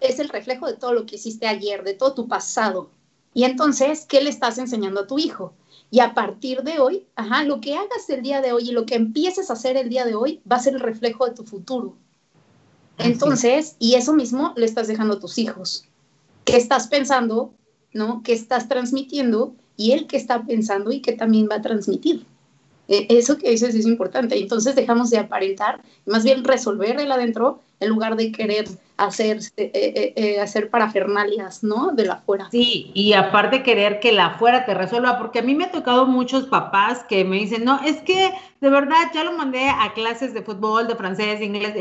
es 0.00 0.18
el 0.18 0.30
reflejo 0.30 0.66
de 0.66 0.74
todo 0.74 0.94
lo 0.94 1.04
que 1.04 1.16
hiciste 1.16 1.46
ayer, 1.46 1.84
de 1.84 1.92
todo 1.92 2.14
tu 2.14 2.26
pasado. 2.26 2.90
Y 3.34 3.44
entonces, 3.44 4.06
¿qué 4.08 4.22
le 4.22 4.30
estás 4.30 4.56
enseñando 4.56 5.00
a 5.00 5.06
tu 5.06 5.18
hijo? 5.18 5.52
Y 5.92 6.00
a 6.00 6.14
partir 6.14 6.62
de 6.62 6.78
hoy, 6.78 7.06
ajá, 7.16 7.44
lo 7.44 7.60
que 7.60 7.74
hagas 7.74 8.08
el 8.08 8.22
día 8.22 8.40
de 8.40 8.52
hoy 8.52 8.70
y 8.70 8.72
lo 8.72 8.86
que 8.86 8.94
empieces 8.94 9.50
a 9.50 9.52
hacer 9.52 9.76
el 9.76 9.90
día 9.90 10.06
de 10.06 10.14
hoy 10.14 10.40
va 10.50 10.56
a 10.56 10.62
ser 10.62 10.72
el 10.72 10.80
reflejo 10.80 11.26
de 11.26 11.34
tu 11.34 11.44
futuro. 11.44 11.94
Entonces, 12.96 13.76
y 13.78 13.92
eso 13.92 14.14
mismo 14.14 14.54
le 14.56 14.64
estás 14.64 14.88
dejando 14.88 15.16
a 15.16 15.20
tus 15.20 15.36
hijos. 15.36 15.84
¿Qué 16.46 16.56
estás 16.56 16.86
pensando? 16.86 17.52
¿No? 17.92 18.22
¿Qué 18.24 18.32
estás 18.32 18.68
transmitiendo? 18.68 19.54
Y 19.76 19.92
él 19.92 20.06
que 20.06 20.16
está 20.16 20.46
pensando 20.46 20.92
y 20.92 21.02
que 21.02 21.12
también 21.12 21.46
va 21.50 21.56
a 21.56 21.62
transmitir. 21.62 22.24
E, 22.92 23.06
eso 23.08 23.38
que 23.38 23.50
dices 23.50 23.74
es 23.74 23.86
importante. 23.86 24.38
Entonces 24.38 24.74
dejamos 24.74 25.08
de 25.08 25.18
aparentar, 25.18 25.80
más 26.04 26.24
bien 26.24 26.44
resolver 26.44 27.00
el 27.00 27.10
adentro 27.10 27.60
en 27.80 27.88
lugar 27.88 28.16
de 28.16 28.30
querer 28.30 28.66
hacer, 28.98 29.38
eh, 29.56 29.70
eh, 29.74 30.12
eh, 30.14 30.40
hacer 30.40 30.68
parafernalias, 30.68 31.64
¿no? 31.64 31.92
De 31.92 32.04
la 32.04 32.14
afuera. 32.14 32.48
Sí, 32.50 32.90
y 32.92 33.14
aparte 33.14 33.62
querer 33.62 33.98
que 33.98 34.12
la 34.12 34.26
afuera 34.26 34.66
te 34.66 34.74
resuelva, 34.74 35.18
porque 35.18 35.38
a 35.38 35.42
mí 35.42 35.54
me 35.54 35.64
ha 35.64 35.72
tocado 35.72 36.06
muchos 36.06 36.44
papás 36.46 37.02
que 37.08 37.24
me 37.24 37.36
dicen, 37.36 37.64
no, 37.64 37.80
es 37.82 38.02
que 38.02 38.30
de 38.60 38.70
verdad 38.70 39.10
ya 39.14 39.24
lo 39.24 39.32
mandé 39.32 39.70
a 39.70 39.94
clases 39.94 40.34
de 40.34 40.42
fútbol, 40.42 40.86
de 40.86 40.94
francés, 40.94 41.38
de 41.38 41.46
inglés, 41.46 41.74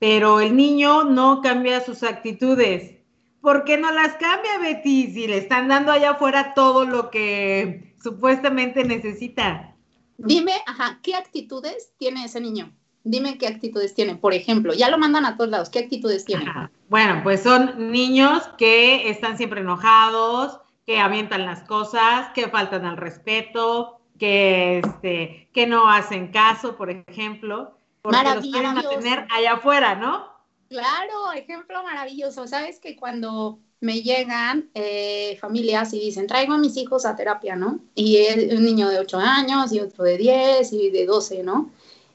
pero 0.00 0.40
el 0.40 0.56
niño 0.56 1.04
no 1.04 1.40
cambia 1.42 1.80
sus 1.80 2.02
actitudes. 2.02 2.96
¿Por 3.40 3.64
qué 3.64 3.78
no 3.78 3.92
las 3.92 4.14
cambia, 4.14 4.58
Betty? 4.60 5.12
Si 5.12 5.28
le 5.28 5.38
están 5.38 5.68
dando 5.68 5.92
allá 5.92 6.10
afuera 6.10 6.54
todo 6.54 6.84
lo 6.84 7.10
que 7.10 7.94
supuestamente 8.02 8.84
necesita. 8.84 9.76
Dime, 10.18 10.52
ajá, 10.66 10.98
¿qué 11.02 11.14
actitudes 11.14 11.92
tiene 11.96 12.24
ese 12.24 12.40
niño? 12.40 12.72
Dime 13.04 13.38
qué 13.38 13.46
actitudes 13.46 13.94
tiene. 13.94 14.16
Por 14.16 14.34
ejemplo, 14.34 14.74
ya 14.74 14.90
lo 14.90 14.98
mandan 14.98 15.24
a 15.24 15.36
todos 15.36 15.48
lados. 15.48 15.70
¿Qué 15.70 15.78
actitudes 15.78 16.24
tiene? 16.24 16.44
Bueno, 16.88 17.20
pues 17.22 17.42
son 17.42 17.90
niños 17.92 18.42
que 18.58 19.08
están 19.08 19.36
siempre 19.36 19.60
enojados, 19.60 20.60
que 20.84 20.98
avientan 20.98 21.46
las 21.46 21.62
cosas, 21.62 22.30
que 22.34 22.48
faltan 22.48 22.84
al 22.84 22.96
respeto, 22.96 24.00
que, 24.18 24.80
este, 24.80 25.48
que 25.54 25.66
no 25.66 25.88
hacen 25.88 26.32
caso, 26.32 26.76
por 26.76 26.90
ejemplo, 26.90 27.78
porque 28.02 28.24
los 28.34 28.44
quieren 28.44 28.74
mantener 28.74 29.26
allá 29.30 29.54
afuera, 29.54 29.94
¿no? 29.94 30.32
Claro, 30.68 31.32
ejemplo 31.32 31.82
maravilloso. 31.84 32.46
Sabes 32.48 32.80
que 32.80 32.96
cuando 32.96 33.60
me 33.80 34.02
llegan 34.02 34.70
eh, 34.74 35.36
familias 35.40 35.92
y 35.92 36.00
dicen, 36.00 36.26
traigo 36.26 36.54
a 36.54 36.58
mis 36.58 36.76
hijos 36.76 37.04
a 37.06 37.14
terapia, 37.14 37.54
¿no? 37.54 37.80
Y 37.94 38.16
es 38.16 38.52
un 38.52 38.64
niño 38.64 38.88
de 38.88 38.98
8 38.98 39.18
años 39.18 39.72
y 39.72 39.80
otro 39.80 40.04
de 40.04 40.18
10 40.18 40.72
y 40.72 40.90
de 40.90 41.06
12, 41.06 41.42
¿no? 41.44 41.70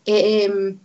Em, 0.06 0.80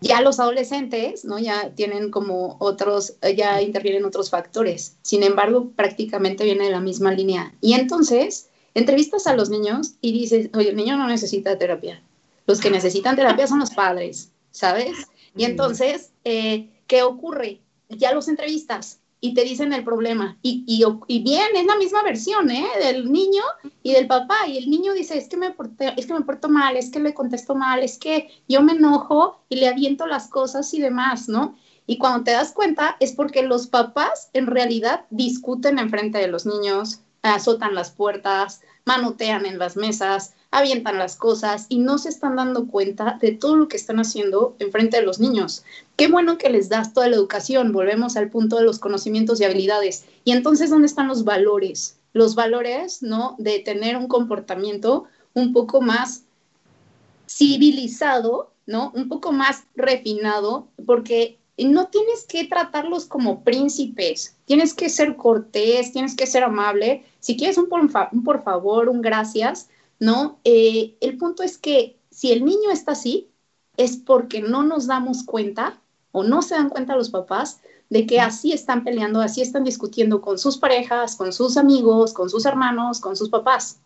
ya 0.00 0.20
los 0.20 0.40
adolescentes, 0.40 1.24
¿no? 1.24 1.38
Ya 1.38 1.70
tienen 1.74 2.10
como 2.10 2.56
otros, 2.58 3.14
ya 3.36 3.62
intervienen 3.62 4.04
otros 4.04 4.30
factores. 4.30 4.96
Sin 5.02 5.22
embargo, 5.22 5.70
prácticamente 5.76 6.44
viene 6.44 6.64
de 6.64 6.70
la 6.70 6.80
misma 6.80 7.12
línea. 7.12 7.54
Y 7.60 7.74
entonces, 7.74 8.48
entrevistas 8.74 9.26
a 9.26 9.36
los 9.36 9.48
niños 9.48 9.94
y 10.00 10.12
dices, 10.12 10.50
oye, 10.54 10.70
el 10.70 10.76
niño 10.76 10.96
no 10.96 11.06
necesita 11.06 11.56
terapia. 11.56 12.02
Los 12.46 12.60
que 12.60 12.70
necesitan 12.70 13.16
terapia 13.16 13.46
son 13.46 13.60
los 13.60 13.70
padres, 13.70 14.30
¿sabes? 14.50 14.96
Y 15.36 15.44
entonces, 15.44 16.10
eh, 16.24 16.68
¿qué 16.86 17.02
ocurre? 17.02 17.60
Ya 17.88 18.12
los 18.12 18.28
entrevistas, 18.28 19.00
y 19.26 19.34
te 19.34 19.42
dicen 19.42 19.72
el 19.72 19.82
problema. 19.82 20.38
Y, 20.42 20.64
y, 20.66 21.22
bien, 21.22 21.48
es 21.56 21.66
la 21.66 21.76
misma 21.76 22.02
versión, 22.04 22.48
¿eh? 22.50 22.64
Del 22.80 23.10
niño 23.10 23.42
y 23.82 23.92
del 23.92 24.06
papá. 24.06 24.46
Y 24.46 24.58
el 24.58 24.70
niño 24.70 24.92
dice, 24.92 25.18
es 25.18 25.28
que, 25.28 25.36
me 25.36 25.54
es 25.96 26.06
que 26.06 26.14
me 26.14 26.20
porto 26.20 26.48
mal, 26.48 26.76
es 26.76 26.90
que 26.90 27.00
le 27.00 27.12
contesto 27.12 27.56
mal, 27.56 27.82
es 27.82 27.98
que 27.98 28.28
yo 28.48 28.62
me 28.62 28.72
enojo 28.72 29.40
y 29.48 29.56
le 29.56 29.68
aviento 29.68 30.06
las 30.06 30.28
cosas 30.28 30.72
y 30.74 30.80
demás, 30.80 31.28
¿no? 31.28 31.56
Y 31.88 31.98
cuando 31.98 32.22
te 32.24 32.32
das 32.32 32.52
cuenta 32.52 32.96
es 33.00 33.12
porque 33.12 33.42
los 33.42 33.66
papás 33.66 34.30
en 34.32 34.46
realidad 34.46 35.06
discuten 35.10 35.78
en 35.78 35.90
frente 35.90 36.18
de 36.18 36.28
los 36.28 36.46
niños, 36.46 37.00
azotan 37.22 37.74
las 37.74 37.90
puertas, 37.90 38.60
manotean 38.84 39.46
en 39.46 39.58
las 39.58 39.76
mesas, 39.76 40.34
avientan 40.50 40.98
las 40.98 41.16
cosas 41.16 41.66
y 41.68 41.78
no 41.78 41.98
se 41.98 42.08
están 42.08 42.36
dando 42.36 42.68
cuenta 42.68 43.18
de 43.20 43.32
todo 43.32 43.56
lo 43.56 43.68
que 43.68 43.76
están 43.76 43.98
haciendo 43.98 44.56
en 44.60 44.70
frente 44.70 44.98
de 44.98 45.02
los 45.02 45.18
niños. 45.18 45.64
Qué 45.96 46.08
bueno 46.08 46.36
que 46.36 46.50
les 46.50 46.68
das 46.68 46.92
toda 46.92 47.08
la 47.08 47.16
educación, 47.16 47.72
volvemos 47.72 48.16
al 48.16 48.28
punto 48.28 48.56
de 48.56 48.64
los 48.64 48.78
conocimientos 48.78 49.40
y 49.40 49.44
habilidades. 49.44 50.04
Y 50.24 50.32
entonces, 50.32 50.68
¿dónde 50.68 50.86
están 50.86 51.08
los 51.08 51.24
valores? 51.24 51.98
Los 52.12 52.34
valores, 52.34 53.02
¿no? 53.02 53.34
De 53.38 53.60
tener 53.60 53.96
un 53.96 54.06
comportamiento 54.06 55.04
un 55.32 55.54
poco 55.54 55.80
más 55.80 56.24
civilizado, 57.26 58.52
¿no? 58.66 58.92
Un 58.94 59.08
poco 59.08 59.32
más 59.32 59.64
refinado, 59.74 60.68
porque 60.84 61.38
no 61.56 61.86
tienes 61.86 62.24
que 62.24 62.44
tratarlos 62.44 63.06
como 63.06 63.42
príncipes, 63.42 64.36
tienes 64.44 64.74
que 64.74 64.90
ser 64.90 65.16
cortés, 65.16 65.92
tienes 65.92 66.14
que 66.14 66.26
ser 66.26 66.44
amable. 66.44 67.06
Si 67.20 67.38
quieres 67.38 67.56
un 67.56 67.68
por, 67.68 68.42
favor, 68.42 68.90
un 68.90 69.00
gracias, 69.00 69.70
¿no? 69.98 70.38
Eh, 70.44 70.94
el 71.00 71.16
punto 71.16 71.42
es 71.42 71.56
que 71.56 71.96
si 72.10 72.32
el 72.32 72.44
niño 72.44 72.70
está 72.70 72.92
así, 72.92 73.30
es 73.78 73.96
porque 73.96 74.42
no 74.42 74.62
nos 74.62 74.86
damos 74.86 75.22
cuenta 75.22 75.80
o 76.16 76.24
no 76.24 76.40
se 76.40 76.54
dan 76.54 76.70
cuenta 76.70 76.96
los 76.96 77.10
papás 77.10 77.60
de 77.90 78.06
que 78.06 78.20
así 78.20 78.52
están 78.52 78.84
peleando, 78.84 79.20
así 79.20 79.42
están 79.42 79.64
discutiendo 79.64 80.22
con 80.22 80.38
sus 80.38 80.56
parejas, 80.56 81.14
con 81.14 81.30
sus 81.30 81.58
amigos, 81.58 82.14
con 82.14 82.30
sus 82.30 82.46
hermanos, 82.46 83.00
con 83.00 83.16
sus 83.16 83.28
papás. 83.28 83.80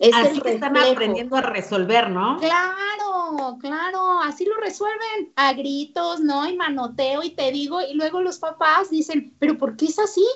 así 0.00 0.40
que 0.40 0.54
están 0.54 0.76
aprendiendo 0.78 1.36
a 1.36 1.42
resolver, 1.42 2.08
¿no? 2.08 2.38
Claro, 2.38 3.58
claro, 3.60 4.20
así 4.22 4.46
lo 4.46 4.56
resuelven 4.56 5.32
a 5.36 5.52
gritos, 5.52 6.20
¿no? 6.20 6.48
Y 6.48 6.56
manoteo 6.56 7.22
y 7.22 7.30
te 7.30 7.52
digo, 7.52 7.82
y 7.82 7.92
luego 7.92 8.22
los 8.22 8.38
papás 8.38 8.88
dicen, 8.88 9.34
pero 9.38 9.58
¿por 9.58 9.76
qué 9.76 9.84
es 9.84 9.98
así? 9.98 10.26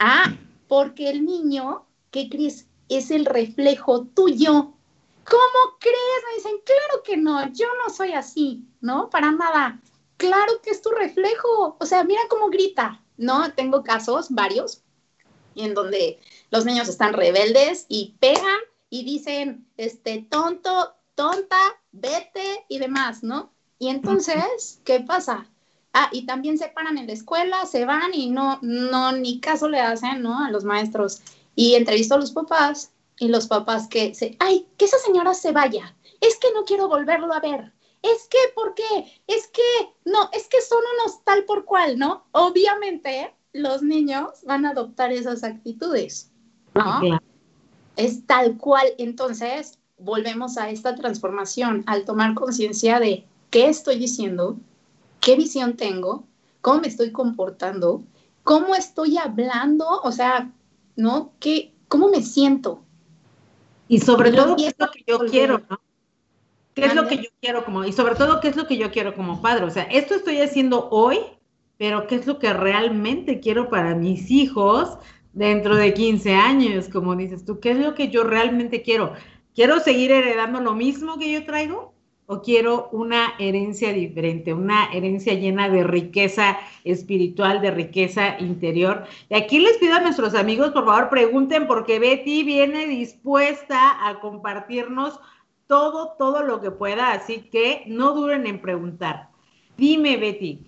Ah, 0.00 0.34
porque 0.66 1.08
el 1.08 1.24
niño, 1.24 1.84
¿qué 2.10 2.28
crees? 2.28 2.66
es 2.88 3.12
el 3.12 3.24
reflejo 3.24 4.06
tuyo. 4.06 4.74
¿Cómo 5.30 5.78
crees? 5.78 6.22
Me 6.26 6.34
dicen, 6.36 6.60
claro 6.66 7.02
que 7.04 7.16
no, 7.16 7.52
yo 7.52 7.66
no 7.84 7.94
soy 7.94 8.12
así, 8.12 8.66
¿no? 8.80 9.08
Para 9.08 9.30
nada. 9.30 9.80
Claro 10.20 10.60
que 10.62 10.68
es 10.68 10.82
tu 10.82 10.90
reflejo. 10.90 11.78
O 11.80 11.86
sea, 11.86 12.04
mira 12.04 12.20
cómo 12.28 12.50
grita, 12.50 13.02
¿no? 13.16 13.54
Tengo 13.54 13.82
casos, 13.82 14.26
varios, 14.28 14.82
en 15.56 15.72
donde 15.72 16.20
los 16.50 16.66
niños 16.66 16.90
están 16.90 17.14
rebeldes 17.14 17.86
y 17.88 18.16
pegan 18.20 18.60
y 18.90 19.04
dicen, 19.04 19.66
este, 19.78 20.26
tonto, 20.30 20.94
tonta, 21.14 21.56
vete 21.92 22.66
y 22.68 22.78
demás, 22.78 23.22
¿no? 23.22 23.50
Y 23.78 23.88
entonces, 23.88 24.82
¿qué 24.84 25.00
pasa? 25.00 25.46
Ah, 25.94 26.10
y 26.12 26.26
también 26.26 26.58
se 26.58 26.68
paran 26.68 26.98
en 26.98 27.06
la 27.06 27.14
escuela, 27.14 27.64
se 27.64 27.86
van 27.86 28.12
y 28.12 28.28
no, 28.28 28.58
no, 28.60 29.12
ni 29.12 29.40
caso 29.40 29.70
le 29.70 29.80
hacen, 29.80 30.20
¿no? 30.20 30.44
A 30.44 30.50
los 30.50 30.64
maestros. 30.64 31.22
Y 31.54 31.76
entrevistó 31.76 32.16
a 32.16 32.18
los 32.18 32.32
papás 32.32 32.92
y 33.18 33.28
los 33.28 33.46
papás 33.46 33.88
que 33.88 34.14
se, 34.14 34.36
ay, 34.38 34.66
que 34.76 34.84
esa 34.84 34.98
señora 34.98 35.32
se 35.32 35.52
vaya, 35.52 35.96
es 36.20 36.36
que 36.36 36.52
no 36.52 36.66
quiero 36.66 36.88
volverlo 36.88 37.32
a 37.32 37.40
ver, 37.40 37.72
es 38.02 38.28
que, 38.28 38.38
¿por 38.54 38.74
qué? 38.74 39.12
Es 39.26 39.46
que, 39.48 39.60
no, 40.04 40.30
es 40.32 40.48
que 40.48 40.60
son 40.62 40.78
unos 41.00 41.22
tal 41.24 41.44
por 41.44 41.64
cual, 41.64 41.98
¿no? 41.98 42.24
Obviamente 42.32 43.34
los 43.52 43.82
niños 43.82 44.42
van 44.44 44.64
a 44.64 44.70
adoptar 44.70 45.12
esas 45.12 45.44
actitudes, 45.44 46.30
¿no? 46.74 47.18
Es 47.96 48.26
tal 48.26 48.56
cual. 48.56 48.86
Entonces, 48.98 49.78
volvemos 49.98 50.56
a 50.56 50.70
esta 50.70 50.94
transformación 50.94 51.82
al 51.86 52.04
tomar 52.04 52.34
conciencia 52.34 53.00
de 53.00 53.26
qué 53.50 53.68
estoy 53.68 53.98
diciendo, 53.98 54.56
qué 55.20 55.36
visión 55.36 55.76
tengo, 55.76 56.24
cómo 56.62 56.80
me 56.80 56.88
estoy 56.88 57.12
comportando, 57.12 58.02
cómo 58.44 58.74
estoy 58.74 59.18
hablando, 59.18 59.86
o 60.02 60.12
sea, 60.12 60.50
¿no? 60.96 61.32
¿Qué, 61.38 61.74
¿Cómo 61.88 62.08
me 62.08 62.22
siento? 62.22 62.82
Y 63.88 63.98
sobre 63.98 64.32
todo, 64.32 64.56
¿qué 64.56 64.68
es 64.68 64.74
lo 64.78 64.90
que 64.90 65.04
yo 65.06 65.18
quiero, 65.26 65.60
no? 65.68 65.80
¿Qué 66.74 66.84
es 66.84 66.94
lo 66.94 67.08
que 67.08 67.16
yo 67.16 67.30
quiero 67.40 67.64
como, 67.64 67.84
y 67.84 67.92
sobre 67.92 68.14
todo, 68.14 68.40
qué 68.40 68.48
es 68.48 68.56
lo 68.56 68.66
que 68.66 68.76
yo 68.76 68.90
quiero 68.90 69.14
como 69.14 69.42
padre? 69.42 69.64
O 69.64 69.70
sea, 69.70 69.84
esto 69.84 70.14
estoy 70.14 70.40
haciendo 70.40 70.88
hoy, 70.90 71.18
pero 71.78 72.06
¿qué 72.06 72.14
es 72.16 72.26
lo 72.26 72.38
que 72.38 72.52
realmente 72.52 73.40
quiero 73.40 73.68
para 73.68 73.94
mis 73.94 74.30
hijos 74.30 74.98
dentro 75.32 75.76
de 75.76 75.92
15 75.94 76.34
años? 76.34 76.88
Como 76.88 77.16
dices 77.16 77.44
tú, 77.44 77.58
¿qué 77.58 77.72
es 77.72 77.78
lo 77.78 77.94
que 77.94 78.08
yo 78.08 78.22
realmente 78.24 78.82
quiero? 78.82 79.14
¿Quiero 79.54 79.80
seguir 79.80 80.12
heredando 80.12 80.60
lo 80.60 80.74
mismo 80.74 81.18
que 81.18 81.32
yo 81.32 81.44
traigo? 81.44 81.92
¿O 82.26 82.42
quiero 82.42 82.88
una 82.92 83.34
herencia 83.40 83.92
diferente, 83.92 84.54
una 84.54 84.92
herencia 84.92 85.34
llena 85.34 85.68
de 85.68 85.82
riqueza 85.82 86.56
espiritual, 86.84 87.60
de 87.60 87.72
riqueza 87.72 88.38
interior? 88.38 89.04
Y 89.28 89.34
aquí 89.34 89.58
les 89.58 89.78
pido 89.78 89.94
a 89.94 90.00
nuestros 90.00 90.36
amigos, 90.36 90.70
por 90.70 90.84
favor, 90.84 91.08
pregunten, 91.08 91.66
porque 91.66 91.98
Betty 91.98 92.44
viene 92.44 92.86
dispuesta 92.86 94.06
a 94.08 94.20
compartirnos 94.20 95.18
todo, 95.70 96.16
todo 96.18 96.42
lo 96.42 96.60
que 96.60 96.72
pueda, 96.72 97.12
así 97.12 97.42
que 97.42 97.84
no 97.86 98.12
duren 98.12 98.44
en 98.48 98.60
preguntar. 98.60 99.28
Dime, 99.76 100.16
Betty, 100.16 100.66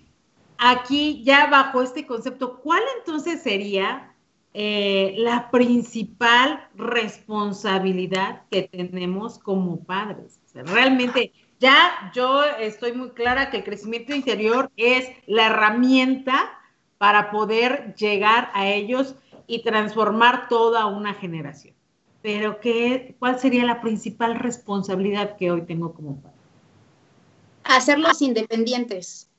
aquí 0.57 1.21
ya 1.25 1.47
bajo 1.47 1.81
este 1.81 2.07
concepto, 2.07 2.61
¿cuál 2.61 2.81
entonces 2.97 3.43
sería 3.43 4.15
eh, 4.53 5.15
la 5.17 5.51
principal 5.51 6.69
responsabilidad 6.75 8.43
que 8.49 8.61
tenemos 8.61 9.39
como 9.39 9.83
padres. 9.83 10.39
realmente 10.53 11.33
ya 11.59 12.11
yo 12.13 12.43
estoy 12.43 12.93
muy 12.93 13.09
clara 13.09 13.49
que 13.49 13.57
el 13.57 13.63
crecimiento 13.63 14.13
interior 14.13 14.71
es 14.77 15.09
la 15.25 15.47
herramienta 15.47 16.51
para 16.99 17.31
poder 17.31 17.95
llegar 17.95 18.51
a 18.53 18.67
ellos 18.67 19.15
y 19.47 19.63
transformar 19.63 20.47
toda 20.49 20.85
una 20.85 21.15
generación. 21.15 21.75
Pero 22.23 22.59
¿qué, 22.61 23.15
¿cuál 23.19 23.39
sería 23.39 23.65
la 23.65 23.81
principal 23.81 24.39
responsabilidad 24.39 25.35
que 25.37 25.51
hoy 25.51 25.63
tengo 25.63 25.93
como 25.93 26.15
padre? 26.21 26.37
Hacerlos 27.65 28.21
independientes. 28.21 29.29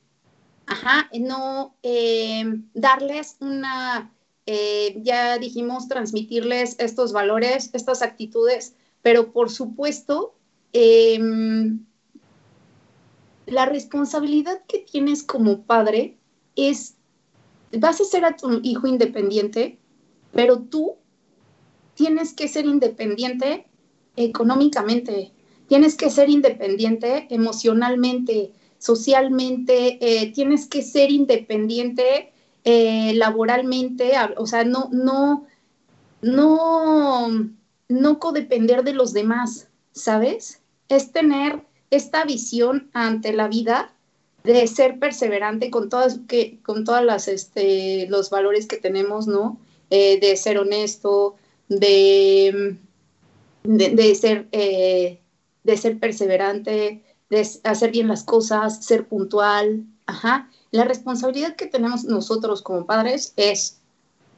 Ajá, 0.66 1.10
no 1.18 1.74
eh, 1.82 2.44
darles 2.74 3.36
una 3.40 4.14
eh, 4.46 5.00
ya 5.02 5.38
dijimos 5.38 5.88
transmitirles 5.88 6.76
estos 6.78 7.12
valores, 7.12 7.70
estas 7.72 8.02
actitudes, 8.02 8.74
pero 9.00 9.32
por 9.32 9.50
supuesto, 9.50 10.34
em, 10.74 11.86
la 13.46 13.64
responsabilidad 13.64 14.62
que 14.68 14.78
tienes 14.80 15.22
como 15.22 15.62
padre 15.62 16.18
es, 16.56 16.96
vas 17.72 18.00
a 18.00 18.04
ser 18.04 18.26
a 18.26 18.36
tu 18.36 18.60
hijo 18.62 18.86
independiente, 18.86 19.78
pero 20.32 20.58
tú 20.60 20.96
tienes 21.94 22.32
que 22.32 22.48
ser 22.48 22.66
independiente 22.66 23.66
económicamente, 24.16 25.32
tienes 25.68 25.96
que 25.96 26.10
ser 26.10 26.30
independiente 26.30 27.26
emocionalmente, 27.30 28.52
socialmente, 28.78 29.98
eh, 30.00 30.32
tienes 30.32 30.66
que 30.66 30.82
ser 30.82 31.10
independiente 31.10 32.32
eh, 32.64 33.14
laboralmente, 33.14 34.12
o 34.36 34.46
sea, 34.46 34.64
no, 34.64 34.88
no, 34.92 35.46
no, 36.22 37.28
no 37.88 38.18
codepender 38.18 38.84
de 38.84 38.92
los 38.92 39.12
demás, 39.12 39.68
¿sabes? 39.92 40.60
Es 40.88 41.12
tener 41.12 41.62
esta 41.90 42.24
visión 42.24 42.90
ante 42.92 43.32
la 43.32 43.48
vida 43.48 43.94
de 44.44 44.66
ser 44.66 44.98
perseverante 44.98 45.70
con 45.70 45.88
todas, 45.88 46.20
que, 46.28 46.58
con 46.62 46.84
todas 46.84 47.04
las, 47.04 47.28
este, 47.28 48.06
los 48.08 48.30
valores 48.30 48.66
que 48.66 48.76
tenemos, 48.76 49.26
¿no? 49.26 49.58
Eh, 49.90 50.18
de 50.20 50.36
ser 50.36 50.58
honesto, 50.58 51.36
de, 51.68 52.76
de, 53.62 54.14
ser, 54.14 54.48
eh, 54.52 55.20
de 55.62 55.76
ser 55.76 55.98
perseverante, 55.98 57.04
de 57.30 57.48
hacer 57.64 57.90
bien 57.90 58.08
las 58.08 58.24
cosas, 58.24 58.84
ser 58.84 59.08
puntual, 59.08 59.84
ajá. 60.06 60.50
La 60.70 60.84
responsabilidad 60.84 61.56
que 61.56 61.66
tenemos 61.66 62.04
nosotros 62.04 62.62
como 62.62 62.86
padres 62.86 63.32
es 63.36 63.80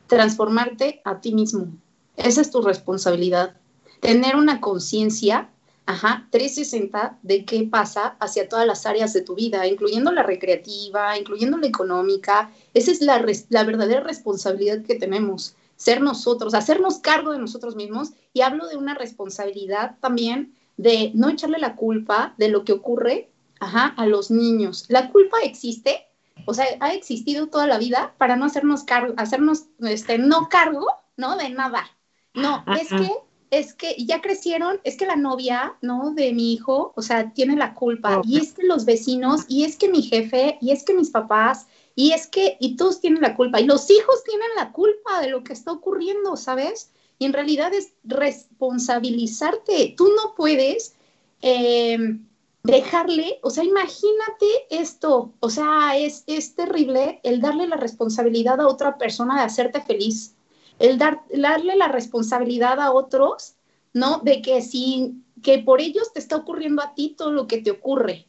transformarte 0.07 1.01
a 1.05 1.21
ti 1.21 1.35
mismo. 1.35 1.69
Esa 2.17 2.41
es 2.41 2.51
tu 2.51 2.63
responsabilidad. 2.63 3.57
Tener 4.01 4.37
una 4.37 4.61
conciencia, 4.61 5.51
ajá, 5.87 6.29
360 6.31 7.19
de 7.23 7.45
qué 7.45 7.65
pasa 7.65 8.17
hacia 8.21 8.49
todas 8.49 8.67
las 8.67 8.87
áreas 8.87 9.13
de 9.13 9.23
tu 9.23 9.35
vida, 9.35 9.67
incluyendo 9.67 10.13
la 10.13 10.23
recreativa, 10.23 11.19
incluyendo 11.19 11.59
la 11.59 11.67
económica. 11.67 12.51
Esa 12.75 12.91
es 12.93 13.01
la, 13.01 13.25
la 13.49 13.65
verdadera 13.65 14.01
responsabilidad 14.01 14.83
que 14.83 14.95
tenemos. 14.95 15.57
Ser 15.77 16.01
nosotros, 16.01 16.55
hacernos 16.55 16.99
cargo 16.99 17.33
de 17.33 17.39
nosotros 17.39 17.77
mismos. 17.77 18.13
Y 18.33 18.43
hablo 18.43 18.67
de 18.67 18.77
una 18.77 18.95
responsabilidad 18.95 19.97
también 20.01 20.55
de 20.77 21.11
no 21.15 21.29
echarle 21.29 21.59
la 21.59 21.77
culpa 21.77 22.35
de 22.39 22.49
lo 22.49 22.65
que 22.65 22.73
ocurre 22.73 23.31
ajá, 23.61 23.87
a 23.97 24.07
los 24.07 24.31
niños. 24.31 24.85
La 24.89 25.11
culpa 25.11 25.39
existe 25.43 26.07
o 26.45 26.55
sea, 26.55 26.67
ha 26.81 26.93
existido 26.93 27.49
toda 27.49 27.67
la 27.67 27.79
vida 27.79 28.15
para 28.19 28.37
no 28.37 28.45
hacernos 28.45 28.85
cargo, 28.85 29.15
hacernos, 29.17 29.67
este, 29.81 30.19
no 30.19 30.49
cargo, 30.49 30.87
¿no? 31.17 31.37
De 31.37 31.49
nada. 31.51 31.85
No, 32.35 32.65
es 32.79 32.89
que, 32.89 33.11
es 33.51 33.75
que 33.75 33.97
ya 33.99 34.21
crecieron, 34.21 34.79
es 34.85 34.97
que 34.97 35.07
la 35.07 35.17
novia, 35.17 35.75
¿no? 35.81 36.13
De 36.13 36.33
mi 36.35 36.53
hijo, 36.53 36.93
o 36.95 37.03
sea, 37.03 37.33
tiene 37.33 37.57
la 37.57 37.75
culpa, 37.75 38.21
y 38.25 38.39
es 38.39 38.53
que 38.53 38.65
los 38.65 38.85
vecinos, 38.85 39.47
y 39.49 39.65
es 39.65 39.77
que 39.77 39.89
mi 39.89 40.03
jefe, 40.03 40.59
y 40.61 40.71
es 40.71 40.85
que 40.85 40.95
mis 40.95 41.11
papás, 41.11 41.67
y 41.99 42.13
es 42.13 42.27
que, 42.27 42.59
y 42.61 42.77
todos 42.77 43.01
tienen 43.01 43.23
la 43.23 43.35
culpa, 43.35 43.59
y 43.59 43.65
los 43.65 43.91
hijos 43.91 44.23
tienen 44.23 44.51
la 44.55 44.71
culpa 44.71 45.23
de 45.23 45.31
lo 45.31 45.43
que 45.43 45.55
está 45.55 45.73
ocurriendo, 45.73 46.37
¿sabes? 46.37 46.93
Y 47.19 47.25
en 47.25 47.33
realidad 47.33 47.73
es 47.73 47.95
responsabilizarte. 48.05 49.95
Tú 49.97 50.09
no 50.09 50.35
puedes 50.37 50.95
eh, 51.41 51.97
dejarle, 52.63 53.41
o 53.43 53.49
sea, 53.49 53.65
imagínate 53.65 54.47
esto, 54.69 55.33
o 55.41 55.49
sea, 55.49 55.97
es, 55.97 56.25
es 56.27 56.55
terrible 56.55 57.19
el 57.23 57.41
darle 57.41 57.67
la 57.67 57.77
responsabilidad 57.77 58.61
a 58.61 58.69
otra 58.69 58.99
persona 58.99 59.39
de 59.39 59.45
hacerte 59.45 59.81
feliz, 59.81 60.35
el 60.79 60.99
dar, 60.99 61.23
darle 61.35 61.77
la 61.77 61.89
responsabilidad 61.89 62.79
a 62.79 62.93
otros, 62.93 63.55
¿no? 63.95 64.19
De 64.19 64.43
que 64.43 64.61
si, 64.61 65.23
que 65.43 65.61
por 65.61 65.81
ellos 65.81 66.13
te 66.13 66.19
está 66.19 66.37
ocurriendo 66.37 66.83
a 66.83 66.93
ti 66.93 67.15
todo 67.17 67.33
lo 67.33 67.47
que 67.47 67.63
te 67.63 67.71
ocurre, 67.71 68.27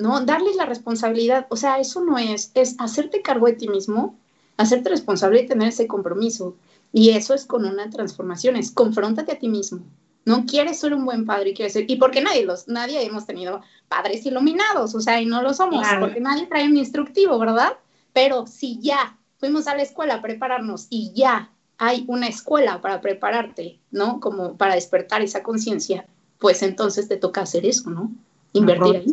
¿no? 0.00 0.20
Darles 0.24 0.56
la 0.56 0.66
responsabilidad, 0.66 1.46
o 1.50 1.56
sea, 1.56 1.78
eso 1.78 2.02
no 2.02 2.18
es, 2.18 2.50
es 2.54 2.74
hacerte 2.78 3.22
cargo 3.22 3.46
de 3.46 3.54
ti 3.54 3.68
mismo, 3.68 4.16
hacerte 4.56 4.90
responsable 4.90 5.42
y 5.42 5.46
tener 5.46 5.68
ese 5.68 5.86
compromiso. 5.86 6.56
Y 6.92 7.10
eso 7.10 7.34
es 7.34 7.46
con 7.46 7.64
una 7.64 7.88
transformación, 7.88 8.56
es 8.56 8.72
confróntate 8.72 9.32
a 9.32 9.38
ti 9.38 9.48
mismo, 9.48 9.80
no 10.24 10.44
quieres 10.44 10.78
ser 10.78 10.94
un 10.94 11.04
buen 11.04 11.24
padre, 11.24 11.54
quieres 11.54 11.72
ser, 11.72 11.84
y 11.88 11.96
porque 11.96 12.20
nadie 12.20 12.44
los, 12.44 12.68
nadie 12.68 13.04
hemos 13.04 13.26
tenido 13.26 13.62
padres 13.88 14.24
iluminados, 14.26 14.94
o 14.94 15.00
sea, 15.00 15.20
y 15.20 15.26
no 15.26 15.42
lo 15.42 15.54
somos, 15.54 15.86
porque 15.98 16.20
nadie 16.20 16.46
trae 16.46 16.66
un 16.66 16.76
instructivo, 16.76 17.38
¿verdad? 17.38 17.74
Pero 18.12 18.46
si 18.46 18.78
ya 18.80 19.16
fuimos 19.38 19.66
a 19.66 19.76
la 19.76 19.82
escuela 19.82 20.14
a 20.14 20.22
prepararnos 20.22 20.86
y 20.90 21.12
ya 21.14 21.50
hay 21.78 22.04
una 22.08 22.28
escuela 22.28 22.80
para 22.80 23.00
prepararte, 23.00 23.78
¿no? 23.90 24.20
Como 24.20 24.56
para 24.56 24.74
despertar 24.74 25.22
esa 25.22 25.42
conciencia, 25.42 26.06
pues 26.38 26.62
entonces 26.62 27.08
te 27.08 27.16
toca 27.16 27.40
hacer 27.42 27.64
eso, 27.64 27.88
¿no? 27.88 28.10
Invertir 28.52 28.96
ahí. 28.96 29.12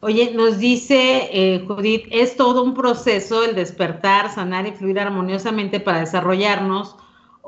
Oye, 0.00 0.32
nos 0.34 0.58
dice 0.58 1.30
eh, 1.32 1.64
Judith, 1.66 2.06
es 2.10 2.36
todo 2.36 2.62
un 2.62 2.74
proceso 2.74 3.42
el 3.44 3.54
despertar, 3.54 4.30
sanar 4.30 4.66
y 4.66 4.72
fluir 4.72 5.00
armoniosamente 5.00 5.80
para 5.80 6.00
desarrollarnos 6.00 6.96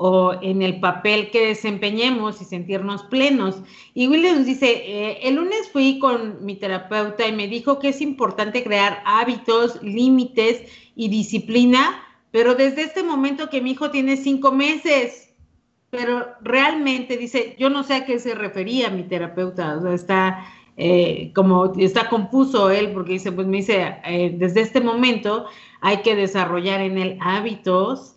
o 0.01 0.33
en 0.41 0.61
el 0.61 0.79
papel 0.79 1.29
que 1.29 1.47
desempeñemos 1.47 2.41
y 2.41 2.45
sentirnos 2.45 3.03
plenos. 3.03 3.61
Y 3.93 4.07
Williams 4.07 4.45
dice, 4.45 4.71
eh, 4.71 5.19
el 5.23 5.35
lunes 5.35 5.69
fui 5.71 5.99
con 5.99 6.43
mi 6.43 6.55
terapeuta 6.55 7.27
y 7.27 7.33
me 7.33 7.47
dijo 7.47 7.79
que 7.79 7.89
es 7.89 7.99
importante 7.99 8.63
crear 8.63 9.03
hábitos, 9.05 9.83
límites 9.83 10.63
y 10.95 11.09
disciplina, 11.09 12.01
pero 12.31 12.55
desde 12.55 12.83
este 12.83 13.03
momento 13.03 13.49
que 13.49 13.61
mi 13.61 13.71
hijo 13.71 13.91
tiene 13.91 14.15
cinco 14.15 14.53
meses, 14.53 15.33
pero 15.89 16.27
realmente 16.41 17.17
dice, 17.17 17.57
yo 17.59 17.69
no 17.69 17.83
sé 17.83 17.95
a 17.95 18.05
qué 18.05 18.19
se 18.19 18.35
refería 18.35 18.89
mi 18.89 19.03
terapeuta, 19.03 19.77
o 19.77 19.81
sea, 19.81 19.93
está 19.93 20.45
eh, 20.81 21.33
como, 21.35 21.73
está 21.77 22.07
confuso 22.07 22.71
él, 22.71 22.93
porque 22.93 23.11
dice, 23.11 23.33
pues 23.33 23.45
me 23.45 23.57
dice, 23.57 23.97
eh, 24.05 24.33
desde 24.37 24.61
este 24.61 24.79
momento 24.79 25.45
hay 25.81 25.97
que 25.97 26.15
desarrollar 26.15 26.79
en 26.79 26.97
él 26.97 27.17
hábitos, 27.19 28.15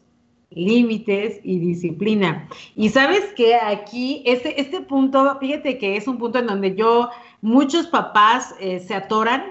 límites 0.51 1.41
y 1.43 1.59
disciplina. 1.59 2.49
Y 2.77 2.91
sabes 2.91 3.33
que 3.35 3.57
aquí, 3.57 4.23
este, 4.27 4.61
este 4.61 4.81
punto, 4.81 5.39
fíjate 5.41 5.77
que 5.77 5.97
es 5.97 6.07
un 6.07 6.19
punto 6.19 6.39
en 6.39 6.47
donde 6.47 6.77
yo, 6.77 7.11
muchos 7.41 7.89
papás 7.89 8.55
eh, 8.61 8.79
se 8.79 8.95
atoran 8.95 9.43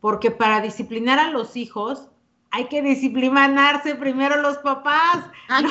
porque 0.00 0.32
para 0.32 0.60
disciplinar 0.60 1.20
a 1.20 1.30
los 1.30 1.56
hijos 1.56 2.08
hay 2.50 2.64
que 2.64 2.82
disciplinarse 2.82 3.94
primero 3.94 4.42
los 4.42 4.58
papás. 4.58 5.30
Ah, 5.48 5.62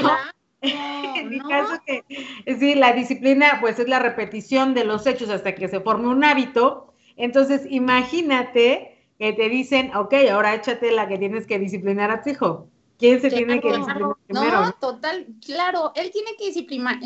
¿no? 0.61 1.15
en 1.15 1.29
mi 1.29 1.39
caso 1.39 1.81
que 1.85 2.03
sí, 2.59 2.75
la 2.75 2.93
disciplina 2.93 3.57
pues 3.61 3.79
es 3.79 3.87
la 3.87 3.99
repetición 3.99 4.73
de 4.73 4.85
los 4.85 5.05
hechos 5.05 5.29
hasta 5.29 5.55
que 5.55 5.67
se 5.67 5.79
forme 5.79 6.07
un 6.07 6.23
hábito. 6.23 6.93
Entonces, 7.15 7.61
imagínate 7.69 8.97
que 9.17 9.33
te 9.33 9.49
dicen, 9.49 9.95
ok, 9.95 10.13
ahora 10.31 10.55
échate 10.55 10.91
la 10.91 11.07
que 11.07 11.17
tienes 11.17 11.47
que 11.47 11.59
disciplinar 11.59 12.11
a 12.11 12.21
tu 12.21 12.29
hijo. 12.29 12.67
¿Quién 12.99 13.21
se 13.21 13.29
tiene 13.29 13.61
que 13.61 13.67
disciplinar 13.69 14.15
primero? 14.27 14.61
No, 14.61 14.73
total, 14.73 15.27
claro, 15.45 15.91
él 15.95 16.11
tiene 16.11 16.31
que 16.37 16.51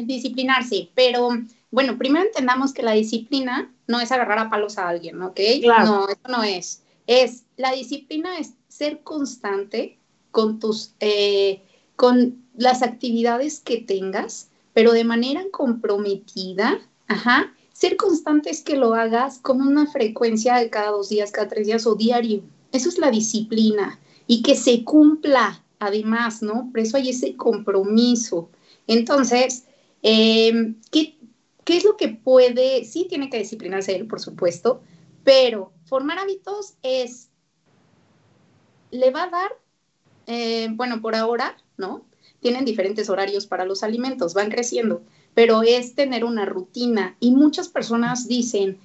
disciplinarse, 0.04 0.90
pero 0.96 1.30
bueno, 1.70 1.98
primero 1.98 2.26
entendamos 2.26 2.74
que 2.74 2.84
la 2.84 2.94
disciplina 2.94 3.74
no 3.88 4.00
es 4.00 4.12
agarrar 4.12 4.40
a 4.40 4.50
palos 4.50 4.78
a 4.78 4.88
alguien, 4.88 5.22
¿ok? 5.22 5.40
No, 5.64 6.08
eso 6.08 6.28
no 6.30 6.44
es. 6.44 6.84
Es, 7.08 7.46
la 7.58 7.72
disciplina 7.74 8.38
es 8.38 8.54
ser 8.70 9.04
constante 9.04 10.00
con 10.32 10.60
tus, 10.60 10.96
eh, 11.02 11.62
con 11.98 12.41
las 12.56 12.82
actividades 12.82 13.60
que 13.60 13.78
tengas, 13.78 14.50
pero 14.74 14.92
de 14.92 15.04
manera 15.04 15.44
comprometida, 15.52 16.80
ser 17.74 17.98
constante 17.98 18.50
es 18.50 18.62
que 18.62 18.78
lo 18.78 18.94
hagas 18.94 19.40
con 19.40 19.62
una 19.62 19.88
frecuencia 19.88 20.56
de 20.58 20.70
cada 20.70 20.92
dos 20.92 21.10
días, 21.10 21.32
cada 21.32 21.48
tres 21.48 21.68
días 21.68 21.86
o 21.88 21.96
diario. 21.96 22.42
Eso 22.72 22.90
es 22.90 22.98
la 22.98 23.12
disciplina 23.12 24.00
y 24.28 24.44
que 24.44 24.56
se 24.56 24.84
cumpla 24.84 25.64
además, 25.80 26.42
¿no? 26.42 26.70
Por 26.72 26.80
eso 26.80 26.98
hay 26.98 27.10
ese 27.10 27.36
compromiso. 27.36 28.50
Entonces, 28.88 29.66
em, 30.04 30.76
¿qué, 30.92 31.18
¿qué 31.64 31.78
es 31.78 31.84
lo 31.84 31.98
que 31.98 32.10
puede? 32.10 32.86
Sí 32.86 33.08
tiene 33.10 33.30
que 33.30 33.40
disciplinarse 33.40 33.96
él, 33.96 34.08
por 34.08 34.20
supuesto, 34.20 34.82
pero 35.24 35.72
formar 35.86 36.20
hábitos 36.20 36.76
es, 36.84 37.30
le 38.92 39.10
va 39.12 39.24
a 39.24 39.30
dar, 39.30 39.52
eh, 40.28 40.70
bueno, 40.72 41.02
por 41.02 41.16
ahora, 41.16 41.58
¿no? 41.78 42.06
Tienen 42.42 42.66
diferentes 42.66 43.10
horarios 43.10 43.46
para 43.48 43.66
los 43.66 43.84
alimentos, 43.84 44.34
van 44.34 44.50
creciendo, 44.50 45.04
pero 45.34 45.64
es 45.64 45.96
tener 45.96 46.26
una 46.26 46.46
rutina. 46.46 47.16
Y 47.20 47.32
muchas 47.32 47.70
personas 47.70 48.28
dicen, 48.28 48.80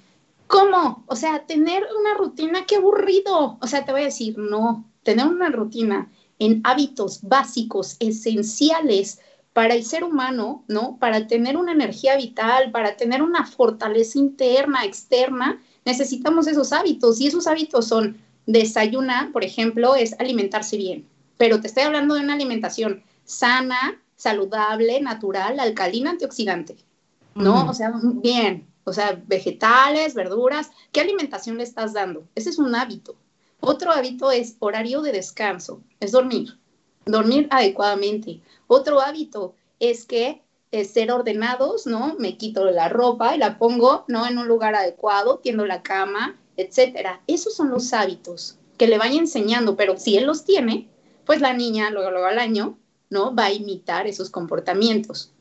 ¿cómo? 0.47 1.03
O 1.07 1.15
sea, 1.15 1.45
tener 1.45 1.83
una 1.99 2.13
rutina, 2.13 2.65
qué 2.65 2.77
aburrido. 2.77 3.57
O 3.61 3.67
sea, 3.67 3.83
te 3.83 3.91
voy 3.91 4.01
a 4.01 4.05
decir, 4.05 4.37
no, 4.37 4.85
tener 5.03 5.27
una 5.27 5.49
rutina 5.49 6.09
en 6.39 6.61
hábitos 6.63 7.19
básicos, 7.23 7.97
esenciales 7.99 9.19
para 9.53 9.73
el 9.73 9.83
ser 9.83 10.03
humano, 10.03 10.63
¿no? 10.67 10.97
Para 10.99 11.25
tener 11.25 11.57
una 11.57 11.71
energía 11.71 12.15
vital, 12.15 12.69
para 12.71 12.95
tener 12.95 13.23
una 13.23 13.45
fortaleza 13.45 14.19
interna, 14.19 14.85
externa, 14.85 15.59
necesitamos 15.83 16.45
esos 16.45 16.73
hábitos 16.73 17.19
y 17.19 17.27
esos 17.27 17.47
hábitos 17.47 17.87
son 17.87 18.17
desayunar, 18.45 19.31
por 19.31 19.43
ejemplo, 19.43 19.95
es 19.95 20.13
alimentarse 20.19 20.77
bien, 20.77 21.07
pero 21.37 21.59
te 21.59 21.67
estoy 21.67 21.83
hablando 21.83 22.13
de 22.13 22.21
una 22.21 22.33
alimentación 22.33 23.01
sana, 23.27 24.01
saludable, 24.15 24.99
natural, 25.01 25.59
alcalina, 25.59 26.11
antioxidante, 26.11 26.77
¿no? 27.35 27.69
O 27.69 27.73
sea, 27.73 27.93
bien, 28.01 28.67
o 28.83 28.93
sea, 28.93 29.21
vegetales, 29.27 30.15
verduras, 30.15 30.71
¿qué 30.91 31.01
alimentación 31.01 31.57
le 31.57 31.63
estás 31.63 31.93
dando? 31.93 32.23
Ese 32.33 32.49
es 32.49 32.57
un 32.57 32.73
hábito. 32.73 33.15
Otro 33.59 33.91
hábito 33.91 34.31
es 34.31 34.55
horario 34.59 35.01
de 35.01 35.11
descanso, 35.11 35.81
es 35.99 36.13
dormir, 36.13 36.57
dormir 37.05 37.47
adecuadamente. 37.51 38.41
Otro 38.67 39.01
hábito 39.01 39.55
es 39.79 40.05
que 40.05 40.41
es 40.71 40.91
ser 40.91 41.11
ordenados, 41.11 41.85
¿no? 41.85 42.15
Me 42.17 42.37
quito 42.37 42.65
la 42.65 42.89
ropa 42.89 43.35
y 43.35 43.39
la 43.39 43.57
pongo, 43.57 44.05
¿no? 44.07 44.25
En 44.25 44.37
un 44.37 44.47
lugar 44.47 44.73
adecuado, 44.73 45.39
tiendo 45.39 45.65
la 45.65 45.83
cama, 45.83 46.39
etcétera. 46.55 47.21
Esos 47.27 47.55
son 47.55 47.69
los 47.69 47.93
hábitos 47.93 48.57
que 48.77 48.87
le 48.87 48.97
vaya 48.97 49.19
enseñando, 49.19 49.75
pero 49.75 49.97
si 49.97 50.17
él 50.17 50.25
los 50.25 50.45
tiene, 50.45 50.87
pues 51.25 51.41
la 51.41 51.53
niña 51.53 51.89
luego, 51.89 52.11
luego 52.11 52.27
al 52.27 52.39
año, 52.39 52.77
¿no? 53.09 53.33
Va 53.35 53.45
a 53.45 53.51
imitar 53.51 54.07
esos 54.07 54.29
comportamientos. 54.29 55.31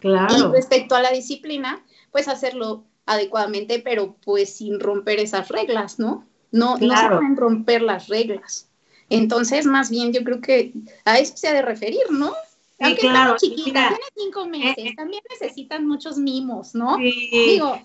Claro. 0.00 0.34
Y 0.36 0.52
respecto 0.52 0.94
a 0.94 1.02
la 1.02 1.10
disciplina, 1.10 1.84
pues 2.12 2.28
hacerlo 2.28 2.84
adecuadamente, 3.06 3.78
pero 3.78 4.16
pues 4.24 4.54
sin 4.54 4.80
romper 4.80 5.20
esas 5.20 5.48
reglas, 5.48 5.98
¿no? 5.98 6.26
No, 6.50 6.76
no 6.78 6.96
se 6.96 7.08
pueden 7.08 7.36
romper 7.36 7.82
las 7.82 8.08
reglas. 8.08 8.68
Entonces, 9.08 9.66
más 9.66 9.90
bien, 9.90 10.12
yo 10.12 10.24
creo 10.24 10.40
que 10.40 10.72
a 11.04 11.18
eso 11.18 11.36
se 11.36 11.48
ha 11.48 11.52
de 11.52 11.62
referir, 11.62 12.10
¿no? 12.10 12.32
Aunque 12.80 13.02
claro, 13.02 13.36
chiquita, 13.38 13.88
tiene 13.88 14.04
cinco 14.14 14.44
eh, 14.44 14.48
meses, 14.48 14.84
eh, 14.84 14.94
también 14.96 15.22
necesitan 15.30 15.86
muchos 15.86 16.18
mimos, 16.18 16.74
¿no? 16.74 16.98
Sí, 16.98 17.30
Digo, 17.32 17.78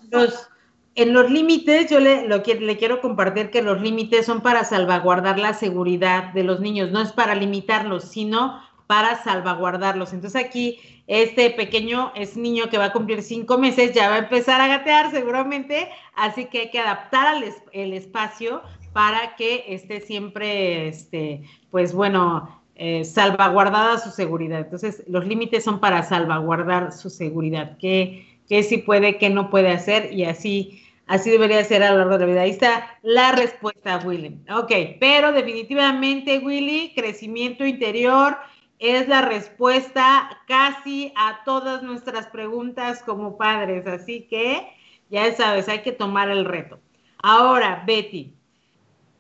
en 0.96 1.14
los 1.14 1.32
límites, 1.32 1.90
yo 1.90 2.02
le, 2.02 2.28
lo 2.28 2.44
que, 2.44 2.56
le 2.56 2.78
quiero 2.78 3.00
compartir 3.00 3.50
que 3.50 3.62
los 3.62 3.82
límites 3.82 4.26
son 4.26 4.42
para 4.42 4.66
salvaguardar 4.66 5.40
la 5.40 5.54
seguridad 5.54 6.34
de 6.34 6.44
los 6.44 6.60
niños, 6.60 6.92
no 6.92 7.02
es 7.02 7.14
para 7.14 7.36
limitarlos, 7.36 8.04
sino 8.04 8.62
para 8.92 9.24
salvaguardarlos. 9.24 10.12
Entonces 10.12 10.44
aquí 10.44 10.78
este 11.08 11.50
pequeño 11.52 12.12
es 12.14 12.36
niño 12.36 12.70
que 12.70 12.78
va 12.78 12.88
a 12.88 12.92
cumplir 12.92 13.24
cinco 13.24 13.58
meses, 13.58 13.94
ya 13.94 14.10
va 14.10 14.16
a 14.16 14.20
empezar 14.20 14.60
a 14.60 14.68
gatear 14.68 15.12
seguramente, 15.12 15.88
así 16.14 16.48
que 16.48 16.60
hay 16.60 16.72
que 16.72 16.80
adaptar 16.80 17.42
el 17.72 17.94
espacio 17.94 18.62
para 18.92 19.38
que 19.38 19.64
esté 19.70 20.02
siempre, 20.02 20.90
este, 20.90 21.42
pues 21.70 21.94
bueno, 21.94 22.62
eh, 22.76 23.06
salvaguardada 23.06 23.98
su 23.98 24.12
seguridad. 24.12 24.60
Entonces 24.60 25.06
los 25.08 25.26
límites 25.26 25.64
son 25.64 25.80
para 25.80 26.04
salvaguardar 26.04 26.92
su 26.92 27.10
seguridad, 27.10 27.78
que, 27.78 28.28
que 28.50 28.62
sí 28.62 28.80
puede, 28.80 29.18
que 29.18 29.30
no 29.30 29.50
puede 29.50 29.72
hacer 29.72 30.12
y 30.12 30.26
así 30.26 30.82
Así 31.12 31.30
debería 31.30 31.62
ser 31.66 31.84
a 31.84 31.92
lo 31.92 31.98
largo 31.98 32.14
de 32.14 32.20
la 32.20 32.26
vida. 32.26 32.42
Ahí 32.44 32.52
está 32.52 32.98
la 33.02 33.34
respuesta, 33.34 34.02
Willy. 34.06 34.40
Ok, 34.50 34.72
pero 34.98 35.34
definitivamente, 35.34 36.40
Willy, 36.40 36.94
crecimiento 36.96 37.66
interior, 37.66 38.38
es 38.82 39.08
la 39.08 39.22
respuesta 39.22 40.42
casi 40.48 41.14
a 41.16 41.44
todas 41.46 41.84
nuestras 41.84 42.26
preguntas 42.28 43.04
como 43.04 43.38
padres. 43.38 43.86
Así 43.86 44.24
que 44.24 44.68
ya 45.12 45.32
sabes, 45.34 45.70
hay 45.70 45.84
que 45.84 45.92
tomar 45.92 46.32
el 46.32 46.46
reto. 46.46 46.80
Ahora, 47.22 47.84
Betty, 47.86 48.34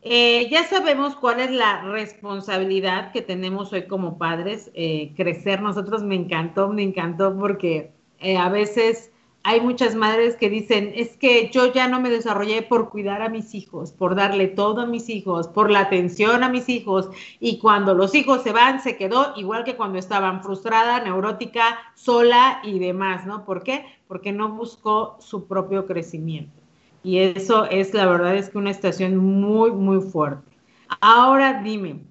eh, 0.01 0.49
ya 0.49 0.63
sabemos 0.63 1.15
cuál 1.15 1.41
es 1.41 1.51
la 1.51 1.83
responsabilidad 1.83 3.11
que 3.11 3.21
tenemos 3.21 3.71
hoy 3.71 3.83
como 3.83 4.17
padres. 4.17 4.71
Eh, 4.73 5.13
crecer 5.15 5.61
nosotros 5.61 6.01
me 6.01 6.15
encantó, 6.15 6.69
me 6.69 6.81
encantó 6.81 7.37
porque 7.37 7.91
eh, 8.19 8.37
a 8.37 8.49
veces 8.49 9.11
hay 9.43 9.59
muchas 9.61 9.95
madres 9.95 10.35
que 10.35 10.49
dicen, 10.49 10.91
es 10.95 11.17
que 11.17 11.49
yo 11.51 11.73
ya 11.73 11.87
no 11.87 11.99
me 11.99 12.09
desarrollé 12.09 12.61
por 12.61 12.89
cuidar 12.89 13.21
a 13.21 13.29
mis 13.29 13.55
hijos, 13.55 13.91
por 13.91 14.15
darle 14.15 14.47
todo 14.47 14.81
a 14.81 14.85
mis 14.85 15.09
hijos, 15.09 15.47
por 15.47 15.71
la 15.71 15.79
atención 15.79 16.43
a 16.43 16.49
mis 16.49 16.69
hijos. 16.69 17.09
Y 17.39 17.57
cuando 17.57 17.95
los 17.95 18.13
hijos 18.13 18.43
se 18.43 18.51
van, 18.51 18.81
se 18.81 18.97
quedó 18.97 19.33
igual 19.35 19.63
que 19.63 19.75
cuando 19.75 19.97
estaban 19.97 20.43
frustrada, 20.43 21.03
neurótica, 21.03 21.79
sola 21.95 22.61
y 22.63 22.77
demás, 22.79 23.25
¿no? 23.25 23.43
¿Por 23.45 23.63
qué? 23.63 23.85
Porque 24.07 24.31
no 24.31 24.49
buscó 24.49 25.17
su 25.19 25.47
propio 25.47 25.87
crecimiento. 25.87 26.59
Y 27.03 27.17
eso 27.19 27.65
es, 27.65 27.93
la 27.95 28.05
verdad, 28.05 28.35
es 28.35 28.49
que 28.49 28.59
una 28.59 28.69
estación 28.69 29.17
muy, 29.17 29.71
muy 29.71 30.01
fuerte. 30.01 30.51
Ahora 30.99 31.61
dime, 31.63 32.03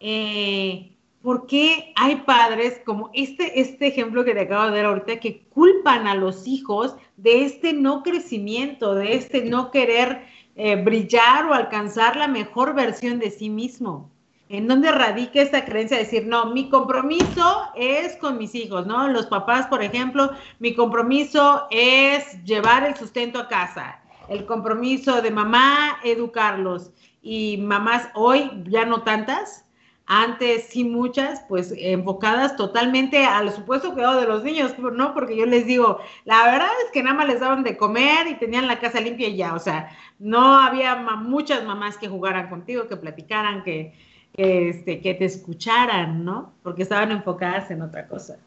eh, 0.00 0.95
¿por 1.26 1.48
qué 1.48 1.92
hay 1.96 2.18
padres 2.18 2.80
como 2.86 3.10
este, 3.12 3.60
este 3.60 3.88
ejemplo 3.88 4.24
que 4.24 4.32
te 4.32 4.42
acabo 4.42 4.70
de 4.70 4.76
dar 4.76 4.86
ahorita 4.86 5.18
que 5.18 5.42
culpan 5.48 6.06
a 6.06 6.14
los 6.14 6.46
hijos 6.46 6.94
de 7.16 7.44
este 7.44 7.72
no 7.72 8.04
crecimiento, 8.04 8.94
de 8.94 9.14
este 9.14 9.44
no 9.44 9.72
querer 9.72 10.22
eh, 10.54 10.76
brillar 10.76 11.46
o 11.46 11.52
alcanzar 11.52 12.14
la 12.14 12.28
mejor 12.28 12.76
versión 12.76 13.18
de 13.18 13.32
sí 13.32 13.50
mismo? 13.50 14.08
¿En 14.48 14.68
dónde 14.68 14.92
radica 14.92 15.42
esta 15.42 15.64
creencia 15.64 15.96
de 15.96 16.04
decir, 16.04 16.28
no, 16.28 16.52
mi 16.52 16.68
compromiso 16.68 17.62
es 17.74 18.16
con 18.18 18.38
mis 18.38 18.54
hijos, 18.54 18.86
¿no? 18.86 19.08
Los 19.08 19.26
papás, 19.26 19.66
por 19.66 19.82
ejemplo, 19.82 20.30
mi 20.60 20.76
compromiso 20.76 21.66
es 21.72 22.40
llevar 22.44 22.86
el 22.86 22.94
sustento 22.94 23.40
a 23.40 23.48
casa, 23.48 24.00
el 24.28 24.46
compromiso 24.46 25.20
de 25.20 25.32
mamá, 25.32 25.98
educarlos. 26.04 26.92
Y 27.20 27.56
mamás 27.56 28.10
hoy 28.14 28.62
ya 28.68 28.84
no 28.84 29.02
tantas, 29.02 29.65
antes 30.06 30.68
sí 30.68 30.84
muchas, 30.84 31.42
pues 31.48 31.74
enfocadas 31.76 32.56
totalmente 32.56 33.24
al 33.24 33.52
supuesto 33.52 33.92
cuidado 33.92 34.20
de 34.20 34.28
los 34.28 34.44
niños, 34.44 34.78
¿no? 34.78 35.12
Porque 35.14 35.36
yo 35.36 35.46
les 35.46 35.66
digo, 35.66 35.98
la 36.24 36.44
verdad 36.44 36.70
es 36.84 36.92
que 36.92 37.02
nada 37.02 37.16
más 37.16 37.26
les 37.26 37.40
daban 37.40 37.64
de 37.64 37.76
comer 37.76 38.28
y 38.28 38.38
tenían 38.38 38.68
la 38.68 38.78
casa 38.78 39.00
limpia 39.00 39.28
y 39.28 39.36
ya, 39.36 39.54
o 39.54 39.58
sea, 39.58 39.90
no 40.20 40.60
había 40.60 40.94
muchas 40.94 41.64
mamás 41.64 41.98
que 41.98 42.08
jugaran 42.08 42.48
contigo, 42.48 42.86
que 42.86 42.96
platicaran, 42.96 43.64
que, 43.64 43.94
este, 44.34 45.00
que 45.00 45.14
te 45.14 45.24
escucharan, 45.24 46.24
¿no? 46.24 46.52
Porque 46.62 46.84
estaban 46.84 47.10
enfocadas 47.10 47.70
en 47.72 47.82
otra 47.82 48.06
cosa. 48.06 48.38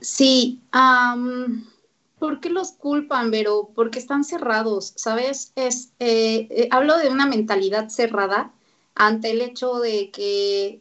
Sí, 0.00 0.62
¿por 2.18 2.40
qué 2.40 2.48
los 2.48 2.72
culpan, 2.72 3.30
Vero? 3.30 3.70
Porque 3.74 3.98
están 3.98 4.24
cerrados, 4.24 4.94
¿sabes? 4.96 5.52
Es, 5.56 5.92
eh, 5.98 6.48
eh, 6.50 6.68
hablo 6.70 6.96
de 6.96 7.10
una 7.10 7.26
mentalidad 7.26 7.90
cerrada 7.90 8.52
ante 8.96 9.30
el 9.30 9.42
hecho 9.42 9.78
de 9.78 10.10
que 10.10 10.80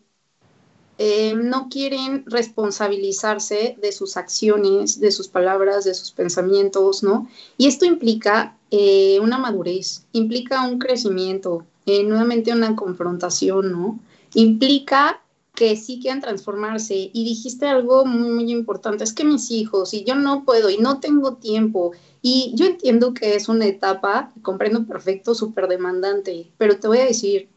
eh, 0.97 1.33
no 1.35 1.67
quieren 1.69 2.23
responsabilizarse 2.25 3.77
de 3.81 3.91
sus 3.91 4.15
acciones, 4.15 4.99
de 5.01 5.11
sus 5.11 5.27
palabras, 5.27 5.83
de 5.83 5.93
sus 5.93 6.11
pensamientos, 6.11 7.03
¿no? 7.03 7.27
Y 7.57 7.67
esto 7.67 7.85
implica 7.85 8.57
eh, 8.71 9.19
una 9.21 9.37
madurez, 9.37 10.05
implica 10.13 10.65
un 10.65 10.79
crecimiento, 10.79 11.65
eh, 11.85 12.03
nuevamente 12.03 12.53
una 12.53 12.77
confrontación, 12.77 13.73
¿no? 13.73 13.99
Implica 14.33 15.21
que 15.55 15.75
sí 15.77 15.99
quieran 16.01 16.21
transformarse. 16.21 17.09
Y 17.13 17.23
dijiste 17.23 17.65
algo 17.67 18.05
muy, 18.05 18.29
muy 18.29 18.51
importante, 18.51 19.03
es 19.03 19.13
que 19.13 19.23
mis 19.23 19.49
hijos, 19.51 19.93
y 19.93 20.03
yo 20.03 20.15
no 20.15 20.43
puedo, 20.43 20.69
y 20.69 20.77
no 20.77 20.99
tengo 20.99 21.35
tiempo, 21.35 21.93
y 22.21 22.51
yo 22.55 22.65
entiendo 22.65 23.13
que 23.13 23.35
es 23.35 23.47
una 23.49 23.65
etapa, 23.65 24.31
comprendo 24.41 24.85
perfecto, 24.85 25.35
súper 25.35 25.67
demandante, 25.67 26.51
pero 26.57 26.79
te 26.79 26.87
voy 26.87 26.97
a 26.99 27.05
decir, 27.05 27.49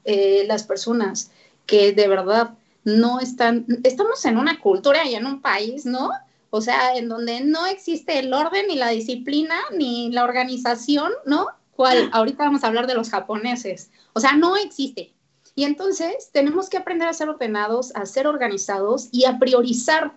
las 0.47 0.63
personas 0.65 1.31
que 1.67 1.93
de 1.93 2.07
verdad 2.09 2.55
no 2.85 3.19
están, 3.21 3.67
estamos 3.83 4.25
en 4.25 4.39
una 4.39 4.61
cultura 4.61 5.07
y 5.07 5.15
en 5.15 5.27
un 5.27 5.43
país, 5.43 5.85
¿no? 5.85 6.11
O 6.51 6.61
sea, 6.61 6.97
en 6.97 7.09
donde 7.09 7.41
no 7.43 7.67
existe 7.67 8.19
el 8.19 8.33
orden 8.33 8.69
ni 8.69 8.77
la 8.77 8.89
disciplina 8.89 9.57
ni 9.77 10.11
la 10.11 10.25
organización, 10.25 11.13
¿no? 11.27 11.49
¿Cuál? 11.77 12.09
Ahorita 12.13 12.45
vamos 12.45 12.65
a 12.65 12.69
hablar 12.69 12.87
de 12.87 12.95
los 12.95 13.11
japoneses. 13.11 13.91
O 14.15 14.21
sea, 14.21 14.33
no 14.33 14.57
existe. 14.57 15.13
Y 15.59 15.65
entonces 15.65 16.31
tenemos 16.31 16.71
que 16.71 16.77
aprender 16.77 17.09
a 17.09 17.13
ser 17.13 17.29
ordenados, 17.29 17.91
a 17.97 18.07
ser 18.07 18.29
organizados 18.29 19.09
y 19.11 19.25
a 19.25 19.41
priorizar. 19.41 20.17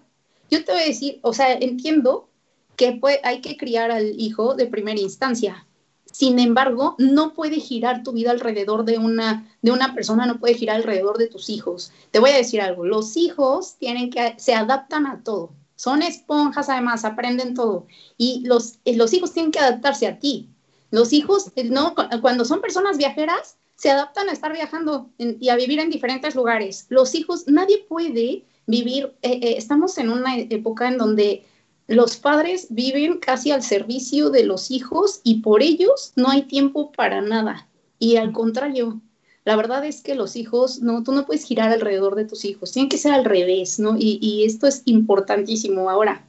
Yo 0.52 0.64
te 0.64 0.72
voy 0.72 0.82
a 0.82 0.86
decir, 0.86 1.20
o 1.24 1.34
sea, 1.34 1.52
entiendo 1.54 2.30
que 2.76 3.02
hay 3.24 3.42
que 3.42 3.58
criar 3.58 3.90
al 3.90 4.22
hijo 4.22 4.54
de 4.54 4.68
primera 4.68 5.00
instancia, 5.00 5.66
sin 6.12 6.38
embargo, 6.38 6.94
no 7.00 7.34
puede 7.34 7.60
girar 7.60 8.04
tu 8.04 8.12
vida 8.12 8.30
alrededor 8.30 8.86
de 8.86 9.00
una, 9.00 9.52
de 9.64 9.72
una 9.72 9.96
persona, 9.96 10.28
no 10.28 10.40
puede 10.40 10.54
girar 10.54 10.76
alrededor 10.76 11.18
de 11.18 11.26
tus 11.26 11.50
hijos. 11.50 11.92
Te 12.12 12.20
voy 12.20 12.30
a 12.30 12.38
decir 12.38 12.62
algo, 12.62 12.86
los 12.86 13.18
hijos 13.18 13.78
tienen 13.80 14.12
que, 14.12 14.36
se 14.38 14.54
adaptan 14.54 15.08
a 15.08 15.24
todo. 15.24 15.54
Son 15.76 16.04
esponjas 16.04 16.70
además, 16.70 17.04
aprenden 17.04 17.56
todo. 17.56 17.88
Y 18.16 18.44
los, 18.46 18.78
eh, 18.86 18.96
los 18.96 19.12
hijos 19.12 19.34
tienen 19.34 19.52
que 19.52 19.58
adaptarse 19.58 20.06
a 20.06 20.20
ti. 20.20 20.52
Los 20.92 21.14
hijos, 21.14 21.52
eh, 21.56 21.64
no, 21.64 21.96
cuando 22.22 22.46
son 22.46 22.62
personas 22.62 23.00
viajeras, 23.00 23.58
se 23.82 23.90
adaptan 23.90 24.30
a 24.30 24.32
estar 24.32 24.54
viajando 24.54 25.10
y 25.18 25.50
a 25.50 25.56
vivir 25.56 25.80
en 25.80 25.90
diferentes 25.90 26.36
lugares. 26.36 26.86
Los 26.90 27.16
hijos, 27.16 27.48
nadie 27.48 27.80
puede 27.90 28.44
vivir, 28.68 29.12
eh, 29.24 29.56
estamos 29.58 29.98
en 29.98 30.12
una 30.12 30.38
época 30.38 30.88
en 30.88 31.00
donde 31.00 31.44
los 31.88 32.16
padres 32.18 32.68
viven 32.70 33.18
casi 33.18 33.50
al 33.50 33.64
servicio 33.64 34.30
de 34.30 34.44
los 34.44 34.70
hijos 34.70 35.20
y 35.24 35.40
por 35.40 35.64
ellos 35.64 36.14
no 36.16 36.30
hay 36.30 36.44
tiempo 36.44 36.92
para 36.92 37.22
nada. 37.22 37.68
Y 37.98 38.18
al 38.18 38.34
contrario, 38.34 39.02
la 39.46 39.56
verdad 39.56 39.84
es 39.84 40.04
que 40.04 40.14
los 40.14 40.36
hijos, 40.36 40.84
no, 40.84 41.02
tú 41.02 41.12
no 41.12 41.26
puedes 41.26 41.44
girar 41.44 41.72
alrededor 41.72 42.14
de 42.14 42.26
tus 42.26 42.46
hijos, 42.46 42.72
tienen 42.72 42.88
que 42.88 43.00
ser 43.00 43.14
al 43.14 43.26
revés, 43.26 43.80
¿no? 43.80 43.96
Y, 43.98 44.44
esto 44.46 44.68
es 44.68 44.84
importantísimo. 44.86 45.90
Ahora, 45.90 46.24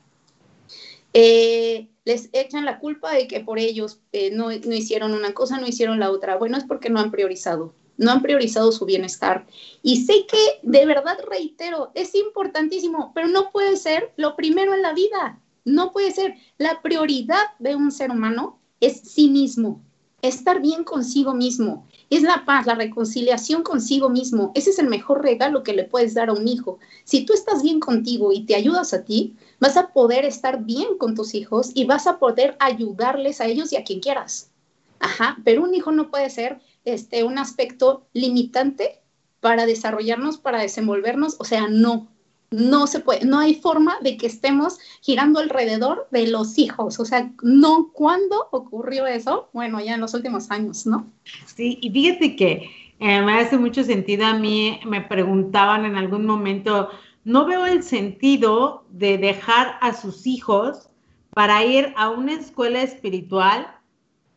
eh, 1.13 1.89
les 2.05 2.31
echan 2.33 2.65
la 2.65 2.79
culpa 2.79 3.13
de 3.13 3.27
que 3.29 3.41
por 3.41 3.59
ellos 3.59 4.01
eh, 4.13 4.31
no, 4.31 4.51
no 4.51 4.75
hicieron 4.75 5.13
una 5.13 5.33
cosa, 5.35 5.59
no 5.59 5.67
hicieron 5.67 6.01
la 6.01 6.11
otra. 6.11 6.37
Bueno, 6.37 6.57
es 6.57 6.65
porque 6.65 6.91
no 6.91 7.01
han 7.01 7.11
priorizado 7.11 7.75
no 7.97 8.11
han 8.11 8.23
priorizado 8.23 8.73
su 8.73 8.85
bienestar. 8.85 9.47
Y 9.83 10.05
sé 10.05 10.27
que, 10.27 10.61
de 10.63 10.87
verdad, 10.87 11.19
reitero, 11.29 11.91
es 11.95 12.15
importantísimo, 12.15 13.13
pero 13.15 13.29
no 13.29 13.51
puede 13.51 13.77
ser 13.77 14.13
lo 14.17 14.37
primero 14.37 14.75
en 14.75 14.83
la 14.83 14.93
vida. 14.93 15.41
No 15.65 15.93
puede 15.93 16.11
ser. 16.11 16.35
La 16.59 16.83
prioridad 16.83 17.45
de 17.59 17.77
un 17.77 17.93
ser 17.93 18.11
humano 18.11 18.59
es 18.81 19.01
sí 19.01 19.29
mismo, 19.29 19.81
estar 20.23 20.61
bien 20.61 20.85
consigo 20.85 21.35
mismo. 21.35 21.87
Es 22.11 22.23
la 22.23 22.45
paz, 22.45 22.67
la 22.67 22.75
reconciliación 22.75 23.63
consigo 23.63 24.09
mismo. 24.09 24.53
Ese 24.55 24.71
es 24.71 24.79
el 24.79 24.89
mejor 24.89 25.23
regalo 25.23 25.63
que 25.63 25.73
le 25.73 25.85
puedes 25.85 26.15
dar 26.15 26.29
a 26.29 26.33
un 26.33 26.49
hijo. 26.49 26.79
Si 27.05 27.25
tú 27.25 27.33
estás 27.33 27.63
bien 27.63 27.81
contigo 27.81 28.33
y 28.33 28.45
te 28.45 28.57
ayudas 28.57 28.93
a 28.93 29.05
ti, 29.05 29.37
vas 29.63 29.77
a 29.77 29.93
poder 29.93 30.25
estar 30.25 30.65
bien 30.65 30.99
con 30.99 31.15
tus 31.15 31.35
hijos 31.37 31.71
y 31.73 31.85
vas 31.85 32.09
a 32.09 32.19
poder 32.19 32.57
ayudarles 32.59 33.41
a 33.41 33.47
ellos 33.47 33.73
y 33.73 33.77
a 33.77 33.85
quien 33.85 34.01
quieras. 34.01 34.51
Ajá, 34.99 35.37
pero 35.45 35.63
un 35.63 35.73
hijo 35.73 35.93
no 35.93 36.11
puede 36.11 36.31
ser 36.31 36.59
este, 36.85 37.23
un 37.23 37.39
aspecto 37.39 38.05
limitante 38.13 38.99
para 39.39 39.65
desarrollarnos, 39.65 40.39
para 40.39 40.61
desenvolvernos. 40.61 41.37
O 41.39 41.45
sea, 41.45 41.69
no, 41.69 42.09
no 42.51 42.89
se 42.89 42.99
puede, 42.99 43.25
no 43.25 43.39
hay 43.39 43.55
forma 43.55 43.99
de 44.01 44.17
que 44.17 44.27
estemos 44.27 44.81
girando 45.01 45.39
alrededor 45.39 46.09
de 46.11 46.27
los 46.27 46.59
hijos. 46.59 46.99
O 46.99 47.05
sea, 47.05 47.31
no, 47.41 47.93
¿cuándo 47.93 48.49
ocurrió 48.51 49.07
eso? 49.07 49.49
Bueno, 49.53 49.81
ya 49.81 49.95
en 49.95 50.01
los 50.01 50.13
últimos 50.13 50.51
años, 50.51 50.87
¿no? 50.87 51.07
Sí, 51.47 51.79
y 51.81 51.89
fíjate 51.89 52.35
que 52.35 52.69
eh, 52.99 53.23
me 53.23 53.39
hace 53.39 53.57
mucho 53.59 53.85
sentido 53.85 54.27
a 54.27 54.35
mí, 54.35 54.81
me 54.87 55.03
preguntaban 55.03 55.85
en 55.85 55.95
algún 55.95 56.27
momento, 56.27 56.89
no 57.25 57.47
veo 57.47 57.67
el 57.67 57.83
sentido 57.83 58.85
de 58.91 59.19
dejar 59.19 59.79
a 59.81 59.95
sus 59.95 60.27
hijos 60.27 60.89
para 61.35 61.65
ir 61.65 61.93
a 61.97 62.11
una 62.11 62.35
escuela 62.35 62.83
espiritual 62.83 63.67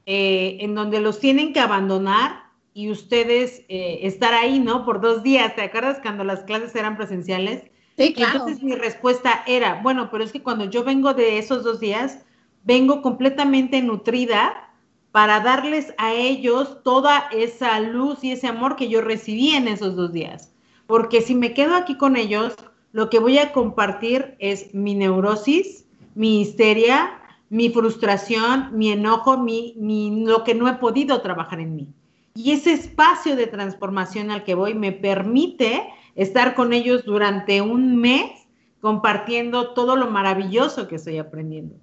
eh, 0.05 0.57
en 0.61 0.75
donde 0.75 0.99
los 0.99 1.19
tienen 1.19 1.51
que 1.51 1.59
abandonar 1.59 2.43
y 2.73 2.91
ustedes 2.91 3.63
eh, 3.69 3.99
estar 4.03 4.33
ahí, 4.33 4.59
¿no? 4.59 4.85
Por 4.85 5.01
dos 5.01 5.23
días. 5.23 5.55
¿Te 5.55 5.63
acuerdas 5.63 5.99
cuando 6.01 6.23
las 6.23 6.43
clases 6.43 6.75
eran 6.75 6.97
presenciales? 6.97 7.63
Entonces 7.97 8.61
mi 8.61 8.75
respuesta 8.75 9.43
era, 9.47 9.81
bueno, 9.81 10.09
pero 10.11 10.23
es 10.23 10.31
que 10.31 10.43
cuando 10.43 10.65
yo 10.65 10.83
vengo 10.83 11.13
de 11.13 11.37
esos 11.37 11.63
dos 11.63 11.79
días, 11.79 12.25
vengo 12.63 13.01
completamente 13.01 13.81
nutrida 13.81 14.73
para 15.11 15.39
darles 15.39 15.93
a 15.97 16.13
ellos 16.13 16.83
toda 16.83 17.29
esa 17.31 17.79
luz 17.79 18.23
y 18.23 18.33
ese 18.33 18.47
amor 18.47 18.75
que 18.75 18.89
yo 18.89 18.99
recibí 18.99 19.51
en 19.51 19.69
esos 19.69 19.95
dos 19.95 20.11
días. 20.11 20.53
Porque 20.87 21.21
si 21.21 21.33
me 21.35 21.53
quedo 21.53 21.75
aquí 21.75 21.97
con 21.97 22.17
ellos, 22.17 22.55
lo 22.95 23.09
que 23.09 23.19
voy 23.19 23.39
a 23.39 23.51
compartir 23.51 24.37
es 24.39 24.73
mi 24.73 24.95
neurosis, 24.95 25.85
mi 26.13 26.39
histeria, 26.39 27.19
mi 27.49 27.69
frustración, 27.69 28.69
mi 28.71 28.89
enojo, 28.89 29.37
mi, 29.37 29.73
mi, 29.75 30.23
lo 30.23 30.45
que 30.45 30.55
no 30.55 30.69
he 30.69 30.75
podido 30.75 31.19
trabajar 31.19 31.59
en 31.59 31.75
mí. 31.75 31.89
Y 32.35 32.53
ese 32.53 32.71
espacio 32.71 33.35
de 33.35 33.47
transformación 33.47 34.31
al 34.31 34.45
que 34.45 34.55
voy 34.55 34.75
me 34.75 34.93
permite 34.93 35.83
estar 36.15 36.55
con 36.55 36.71
ellos 36.71 37.03
durante 37.03 37.61
un 37.61 37.97
mes 37.97 38.31
compartiendo 38.79 39.73
todo 39.73 39.97
lo 39.97 40.09
maravilloso 40.09 40.87
que 40.87 40.95
estoy 40.95 41.17
aprendiendo. 41.17 41.75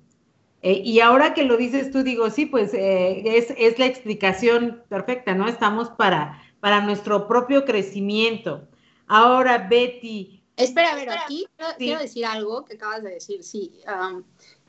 Eh, 0.62 0.80
y 0.82 1.00
ahora 1.00 1.34
que 1.34 1.44
lo 1.44 1.58
dices 1.58 1.90
tú, 1.90 2.02
digo, 2.02 2.30
sí, 2.30 2.46
pues 2.46 2.72
eh, 2.72 3.22
es, 3.58 3.78
la 3.78 3.84
explicación 3.84 4.80
perfecta, 4.88 5.34
¿no? 5.34 5.46
Estamos 5.46 5.90
para, 5.90 6.40
para 6.60 6.80
nuestro 6.80 7.28
propio 7.28 7.66
crecimiento. 7.66 8.66
Ahora, 9.08 9.68
Betty. 9.68 10.41
Espera, 10.56 10.92
a 10.92 10.96
ver, 10.96 11.10
aquí 11.10 11.46
quiero, 11.78 12.00
decir 12.00 12.26
algo 12.26 12.64
que 12.64 12.74
acabas 12.74 13.02
de 13.02 13.10
decir, 13.10 13.42
sí, 13.42 13.72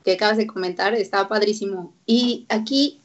que 0.04 0.12
acabas 0.12 0.36
de 0.36 0.46
comentar, 0.46 0.94
estaba 0.94 1.28
padrísimo. 1.28 1.94
Y 2.06 2.46
aquí 2.48 3.00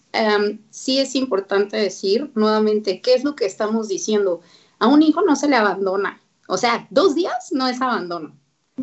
sí 0.69 0.99
es 0.99 1.15
importante 1.15 1.77
decir 1.77 2.31
nuevamente, 2.35 3.01
¿qué 3.01 3.13
es 3.13 3.23
lo 3.23 3.35
que 3.35 3.45
estamos 3.45 3.87
diciendo? 3.87 4.41
A 4.79 4.87
un 4.87 5.03
hijo 5.03 5.21
no 5.21 5.35
se 5.35 5.49
le 5.49 5.55
abandona, 5.55 6.21
o 6.47 6.57
sea, 6.57 6.87
dos 6.89 7.15
días 7.15 7.51
no 7.51 7.67
es 7.67 7.81
abandono. 7.81 8.35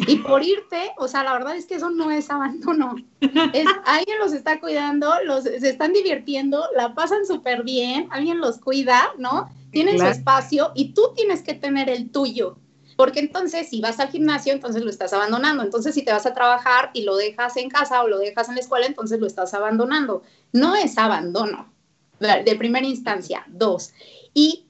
Y 0.07 0.17
por 0.17 0.43
irte, 0.43 0.93
o 0.99 1.09
sea, 1.09 1.25
la 1.25 1.33
verdad 1.33 1.57
es 1.57 1.67
que 1.67 1.77
eso 1.77 1.91
no 1.91 2.11
es 2.11 2.31
abandono. 2.31 2.97
Es, 3.21 3.67
alguien 3.85 4.19
los 4.19 4.33
está 4.33 4.61
cuidando, 4.61 5.13
los, 5.25 5.45
se 5.45 5.69
están 5.69 5.93
divirtiendo, 5.93 6.65
la 6.77 6.95
pasan 6.95 7.27
súper 7.27 7.63
bien, 7.63 8.09
alguien 8.11 8.41
los 8.41 8.59
cuida, 8.59 9.13
¿no? 9.19 9.49
Tienen 9.71 9.99
su 9.99 10.07
espacio 10.07 10.73
y 10.75 10.93
tú 10.93 11.13
tienes 11.15 11.43
que 11.43 11.55
tener 11.55 11.89
el 11.89 12.11
tuyo. 12.11 12.59
Porque 12.97 13.21
entonces, 13.21 13.69
si 13.69 13.81
vas 13.81 14.01
al 14.01 14.09
gimnasio, 14.09 14.53
entonces 14.53 14.83
lo 14.83 14.91
estás 14.91 15.13
abandonando. 15.13 15.63
Entonces, 15.63 15.95
si 15.95 16.03
te 16.03 16.13
vas 16.13 16.27
a 16.27 16.35
trabajar 16.35 16.91
y 16.95 17.03
lo 17.03 17.17
dejas 17.17 17.57
en 17.59 17.69
casa 17.69 18.03
o 18.03 18.09
lo 18.09 18.19
dejas 18.19 18.49
en 18.49 18.55
la 18.55 18.63
escuela, 18.63 18.87
entonces 18.87 19.21
lo 19.21 19.27
estás 19.27 19.53
abandonando. 19.53 20.23
No 20.53 20.75
es 20.75 20.97
abandono, 20.97 21.71
de 22.19 22.57
primera 22.57 22.87
instancia. 22.87 23.45
Dos. 23.49 23.93
Y 24.33 24.65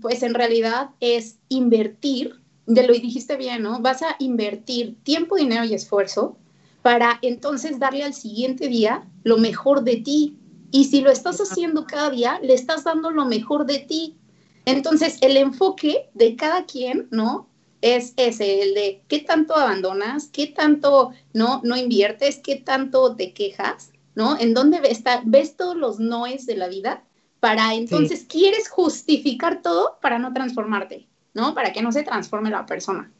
pues 0.00 0.22
en 0.22 0.32
realidad 0.34 0.90
es 1.00 1.38
invertir, 1.48 2.40
de 2.66 2.86
lo 2.86 2.92
dijiste 2.94 3.36
bien, 3.36 3.62
¿no? 3.62 3.80
Vas 3.80 4.00
a 4.02 4.16
invertir 4.20 4.96
tiempo, 5.02 5.36
dinero 5.36 5.64
y 5.64 5.74
esfuerzo 5.74 6.36
para 6.82 7.18
entonces 7.20 7.78
darle 7.78 8.04
al 8.04 8.14
siguiente 8.14 8.68
día 8.68 9.06
lo 9.22 9.36
mejor 9.36 9.84
de 9.84 9.96
ti. 9.96 10.38
Y 10.70 10.84
si 10.84 11.02
lo 11.02 11.10
estás 11.10 11.40
haciendo 11.40 11.84
cada 11.84 12.08
día, 12.08 12.38
le 12.42 12.54
estás 12.54 12.84
dando 12.84 13.10
lo 13.10 13.26
mejor 13.26 13.66
de 13.66 13.80
ti. 13.80 14.16
Entonces, 14.64 15.18
el 15.20 15.36
enfoque 15.36 16.08
de 16.14 16.36
cada 16.36 16.64
quien, 16.64 17.08
¿no? 17.10 17.49
Es 17.82 18.12
ese, 18.16 18.62
el 18.62 18.74
de 18.74 19.02
qué 19.08 19.20
tanto 19.20 19.56
abandonas, 19.56 20.28
qué 20.28 20.46
tanto 20.46 21.12
no, 21.32 21.60
no 21.64 21.76
inviertes, 21.76 22.38
qué 22.38 22.56
tanto 22.56 23.16
te 23.16 23.32
quejas, 23.32 23.92
¿no? 24.14 24.38
En 24.38 24.52
dónde 24.54 24.80
ves, 24.80 25.02
ves 25.24 25.56
todos 25.56 25.76
los 25.76 25.98
noes 25.98 26.46
de 26.46 26.56
la 26.56 26.68
vida 26.68 27.04
para 27.40 27.74
entonces 27.74 28.26
quieres 28.28 28.68
justificar 28.68 29.62
todo 29.62 29.98
para 30.02 30.18
no 30.18 30.32
transformarte, 30.32 31.06
¿no? 31.32 31.54
Para 31.54 31.72
que 31.72 31.82
no 31.82 31.90
se 31.90 32.02
transforme 32.02 32.50
la 32.50 32.66
persona. 32.66 33.10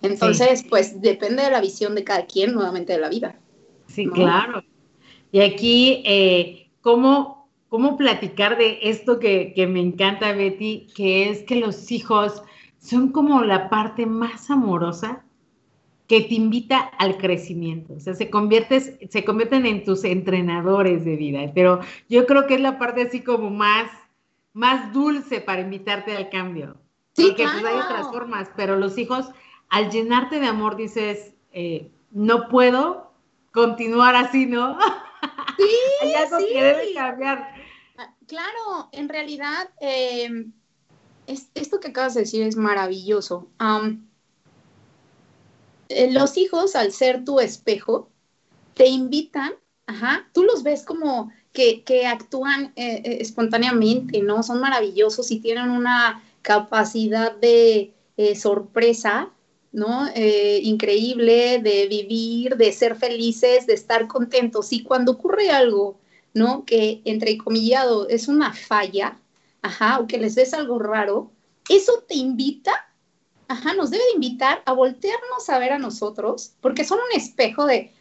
Entonces, 0.00 0.64
pues 0.68 1.02
depende 1.02 1.42
de 1.42 1.50
la 1.50 1.60
visión 1.60 1.94
de 1.94 2.04
cada 2.04 2.24
quien, 2.24 2.54
nuevamente 2.54 2.94
de 2.94 3.00
la 3.00 3.08
vida. 3.08 3.38
Sí, 3.88 4.06
claro. 4.06 4.62
Y 5.32 5.40
aquí, 5.40 6.02
eh, 6.06 6.70
¿cómo, 6.80 7.50
¿cómo 7.68 7.96
platicar 7.96 8.56
de 8.56 8.78
esto 8.82 9.18
que, 9.18 9.52
que 9.54 9.66
me 9.66 9.80
encanta, 9.80 10.32
Betty? 10.32 10.86
Que 10.94 11.28
es 11.28 11.42
que 11.42 11.56
los 11.56 11.90
hijos 11.90 12.42
son 12.78 13.12
como 13.12 13.42
la 13.42 13.68
parte 13.68 14.06
más 14.06 14.50
amorosa 14.50 15.24
que 16.08 16.22
te 16.22 16.34
invita 16.34 16.78
al 16.78 17.18
crecimiento. 17.18 17.92
O 17.94 18.00
sea, 18.00 18.14
se, 18.14 18.30
conviertes, 18.30 18.94
se 19.10 19.24
convierten 19.24 19.66
en 19.66 19.84
tus 19.84 20.04
entrenadores 20.04 21.04
de 21.04 21.16
vida. 21.16 21.40
Pero 21.54 21.80
yo 22.08 22.26
creo 22.26 22.46
que 22.46 22.54
es 22.54 22.60
la 22.60 22.78
parte 22.78 23.02
así 23.02 23.20
como 23.20 23.50
más, 23.50 23.90
más 24.54 24.92
dulce 24.94 25.42
para 25.42 25.60
invitarte 25.60 26.16
al 26.16 26.30
cambio. 26.30 26.76
Sí, 27.12 27.26
Porque 27.26 27.42
pues 27.42 27.64
hay 27.64 27.76
otras 27.76 28.08
formas, 28.08 28.50
pero 28.56 28.76
los 28.76 28.96
hijos, 28.96 29.26
al 29.68 29.90
llenarte 29.90 30.40
de 30.40 30.46
amor, 30.46 30.76
dices, 30.76 31.34
eh, 31.52 31.90
no 32.10 32.48
puedo 32.48 33.12
continuar 33.52 34.14
así, 34.14 34.46
¿no? 34.46 34.78
Sí, 35.58 35.68
hay 36.02 36.14
algo 36.14 36.38
que 36.38 36.62
debe 36.62 36.94
cambiar. 36.94 37.54
Ah, 37.98 38.14
claro, 38.26 38.88
en 38.92 39.08
realidad, 39.08 39.68
esto 41.28 41.80
que 41.80 41.88
acabas 41.88 42.14
de 42.14 42.20
decir 42.20 42.42
es 42.42 42.56
maravilloso. 42.56 43.48
Eh, 45.88 46.10
los 46.12 46.36
hijos, 46.36 46.74
al 46.74 46.92
ser 46.92 47.24
tu 47.24 47.40
espejo, 47.40 48.10
te 48.74 48.86
invitan, 48.86 49.52
tú 50.32 50.44
los 50.44 50.62
ves 50.62 50.84
como 50.84 51.30
que, 51.52 52.06
actúan 52.06 52.72
eh, 52.76 53.02
eh, 53.04 53.18
espontáneamente, 53.20 54.22
¿no? 54.22 54.42
Son 54.42 54.60
maravillosos 54.60 55.30
y 55.30 55.40
tienen 55.40 55.70
una 55.70 56.22
capacidad 56.42 57.34
de 57.36 57.94
sorpresa, 58.34 59.30
¿no? 59.70 60.08
increíble, 60.16 61.60
de 61.60 61.86
vivir, 61.86 62.56
de 62.56 62.72
ser 62.72 62.96
felices, 62.96 63.66
de 63.66 63.74
estar 63.74 64.08
contentos. 64.08 64.72
Y 64.72 64.82
cuando 64.82 65.12
ocurre 65.12 65.50
algo, 65.50 65.98
¿no? 66.34 66.64
Que 66.64 67.00
entre 67.04 67.38
comillado 67.38 68.08
es 68.08 68.26
una 68.26 68.52
falla, 68.52 69.20
ajá, 69.62 70.00
o 70.00 70.06
que 70.06 70.18
les 70.18 70.34
ves 70.34 70.54
algo 70.54 70.78
raro, 70.78 71.30
eso 71.68 72.04
te 72.08 72.14
invita 72.14 72.88
ajá, 73.48 73.74
nos 73.74 73.90
debe 73.90 74.04
de 74.04 74.14
invitar 74.14 74.62
a 74.66 74.72
voltearnos 74.72 75.48
a 75.48 75.58
ver 75.58 75.72
a 75.72 75.78
nosotros, 75.78 76.52
porque 76.60 76.84
son 76.84 76.98
un 76.98 77.18
espejo 77.18 77.66
de 77.66 77.92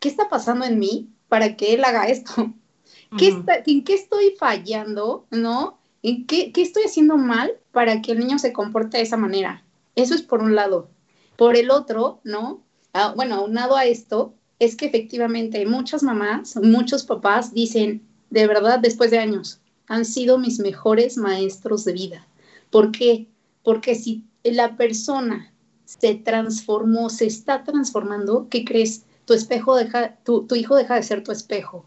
qué 0.00 0.08
está 0.08 0.28
pasando 0.28 0.64
en 0.64 0.78
mí 0.78 1.10
para 1.28 1.56
que 1.56 1.74
él 1.74 1.84
haga 1.84 2.08
esto. 2.08 2.32
¿En 3.20 3.84
qué 3.84 3.94
estoy 3.94 4.34
fallando? 4.38 5.26
¿No? 5.30 5.78
¿En 6.02 6.26
qué, 6.26 6.50
qué 6.52 6.62
estoy 6.62 6.84
haciendo 6.84 7.16
mal 7.16 7.52
para 7.70 8.02
que 8.02 8.12
el 8.12 8.18
niño 8.18 8.38
se 8.38 8.52
comporte 8.52 8.96
de 8.96 9.04
esa 9.04 9.16
manera? 9.16 9.62
Eso 9.94 10.14
es 10.14 10.22
por 10.22 10.42
un 10.42 10.56
lado. 10.56 10.88
Por 11.36 11.56
el 11.56 11.70
otro, 11.70 12.20
¿no? 12.24 12.62
Ah, 12.92 13.12
bueno, 13.14 13.36
aunado 13.36 13.76
a 13.76 13.84
esto, 13.84 14.34
es 14.58 14.74
que 14.74 14.86
efectivamente 14.86 15.64
muchas 15.66 16.02
mamás, 16.02 16.56
muchos 16.56 17.04
papás 17.04 17.52
dicen, 17.52 18.02
de 18.30 18.46
verdad, 18.46 18.80
después 18.80 19.10
de 19.10 19.18
años, 19.18 19.60
han 19.86 20.04
sido 20.04 20.38
mis 20.38 20.58
mejores 20.58 21.16
maestros 21.16 21.84
de 21.84 21.92
vida. 21.92 22.26
¿Por 22.70 22.90
qué? 22.90 23.28
Porque 23.62 23.94
si 23.94 24.24
la 24.42 24.76
persona 24.76 25.52
se 25.84 26.14
transformó, 26.14 27.10
se 27.10 27.26
está 27.26 27.64
transformando, 27.64 28.48
¿qué 28.48 28.64
crees? 28.64 29.04
Tu 29.24 29.34
espejo 29.34 29.76
deja, 29.76 30.16
tu, 30.24 30.46
hijo 30.54 30.76
deja 30.76 30.96
de 30.96 31.02
ser 31.02 31.22
tu 31.22 31.32
espejo 31.32 31.86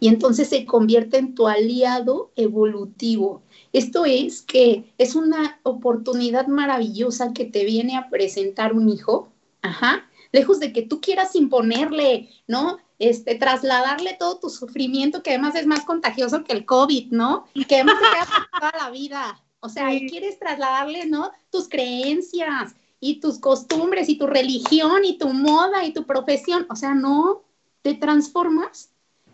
y 0.00 0.08
entonces 0.08 0.48
se 0.48 0.64
convierte 0.64 1.18
en 1.18 1.34
tu 1.34 1.48
aliado 1.48 2.30
evolutivo. 2.36 3.42
Esto 3.72 4.04
es 4.04 4.42
que 4.42 4.92
es 4.96 5.14
una 5.16 5.58
oportunidad 5.64 6.46
maravillosa 6.46 7.32
que 7.32 7.44
te 7.44 7.64
viene 7.64 7.96
a 7.96 8.08
presentar 8.08 8.72
un 8.74 8.88
hijo, 8.88 9.28
ajá, 9.62 10.08
lejos 10.32 10.60
de 10.60 10.72
que 10.72 10.82
tú 10.82 11.00
quieras 11.00 11.34
imponerle, 11.34 12.28
¿no? 12.46 12.78
Este, 12.98 13.36
trasladarle 13.36 14.16
todo 14.18 14.38
tu 14.38 14.50
sufrimiento, 14.50 15.22
que 15.22 15.30
además 15.30 15.54
es 15.54 15.66
más 15.66 15.84
contagioso 15.84 16.42
que 16.42 16.52
el 16.52 16.64
COVID, 16.64 17.12
¿no? 17.12 17.46
Y 17.54 17.64
que 17.64 17.76
además 17.76 17.96
se 17.98 18.10
queda 18.10 18.48
toda 18.60 18.84
la 18.84 18.90
vida. 18.90 19.44
O 19.60 19.68
sea, 19.68 19.92
y 19.94 20.08
quieres 20.08 20.38
trasladarle, 20.38 21.06
¿no? 21.06 21.30
Tus 21.50 21.68
creencias 21.68 22.74
y 23.00 23.20
tus 23.20 23.38
costumbres 23.38 24.08
y 24.08 24.18
tu 24.18 24.26
religión 24.26 25.04
y 25.04 25.18
tu 25.18 25.28
moda 25.32 25.84
y 25.84 25.92
tu 25.92 26.04
profesión. 26.06 26.66
O 26.70 26.76
sea, 26.76 26.94
no, 26.94 27.42
te 27.82 27.94
transformas. 27.94 28.90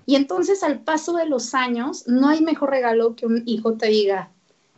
Y 0.07 0.17
entonces 0.17 0.63
al 0.63 0.81
paso 0.81 1.15
de 1.15 1.27
los 1.27 1.55
años, 1.55 2.07
no 2.07 2.29
hay 2.29 2.43
mejor 2.43 2.71
regalo 2.71 3.17
que 3.17 3.27
un 3.27 3.43
hijo 3.47 3.75
te 3.75 3.89
diga, 3.89 4.31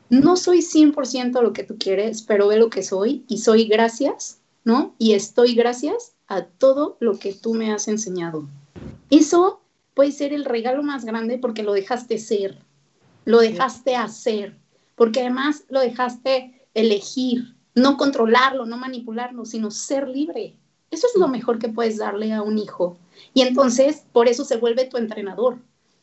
no 0.09 0.37
soy 0.37 0.63
100% 0.63 1.43
lo 1.43 1.53
que 1.53 1.65
tú 1.65 1.77
quieres, 1.79 2.23
pero 2.23 2.49
ve 2.49 2.59
lo 2.59 2.71
que 2.71 2.83
soy 2.83 3.25
y 3.29 3.39
soy 3.39 3.67
gracias, 3.67 4.39
¿no? 4.65 4.95
Y 4.99 5.15
estoy 5.15 5.55
gracias 5.55 6.15
a 6.29 6.45
todo 6.45 6.97
lo 7.01 7.19
que 7.19 7.33
tú 7.33 7.55
me 7.55 7.73
has 7.73 7.89
enseñado. 7.89 8.47
Eso 9.11 9.63
puede 9.95 10.13
ser 10.13 10.33
el 10.33 10.45
regalo 10.45 10.83
más 10.83 11.05
grande 11.05 11.39
porque 11.39 11.63
lo 11.63 11.73
dejaste 11.73 12.19
ser, 12.19 12.59
lo 13.25 13.39
dejaste 13.39 13.97
hacer 13.97 14.57
porque 14.97 15.21
además 15.21 15.65
lo 15.69 15.81
dejaste 15.81 16.67
elegir, 16.75 17.55
no 17.75 17.97
controlarlo, 17.97 18.67
no 18.67 18.77
manipularlo, 18.77 19.45
sino 19.45 19.71
ser 19.71 20.09
libre. 20.09 20.57
Eso 20.91 21.07
es 21.07 21.21
lo 21.21 21.29
mejor 21.29 21.59
que 21.59 21.69
puedes 21.69 21.99
darle 21.99 22.33
a 22.33 22.43
un 22.43 22.59
hijo. 22.59 22.99
Y 23.35 23.43
entonces, 23.43 24.05
por 24.13 24.29
eso 24.29 24.45
se 24.45 24.57
vuelve 24.57 24.87
tu 24.87 24.97
entrenador, 24.97 25.59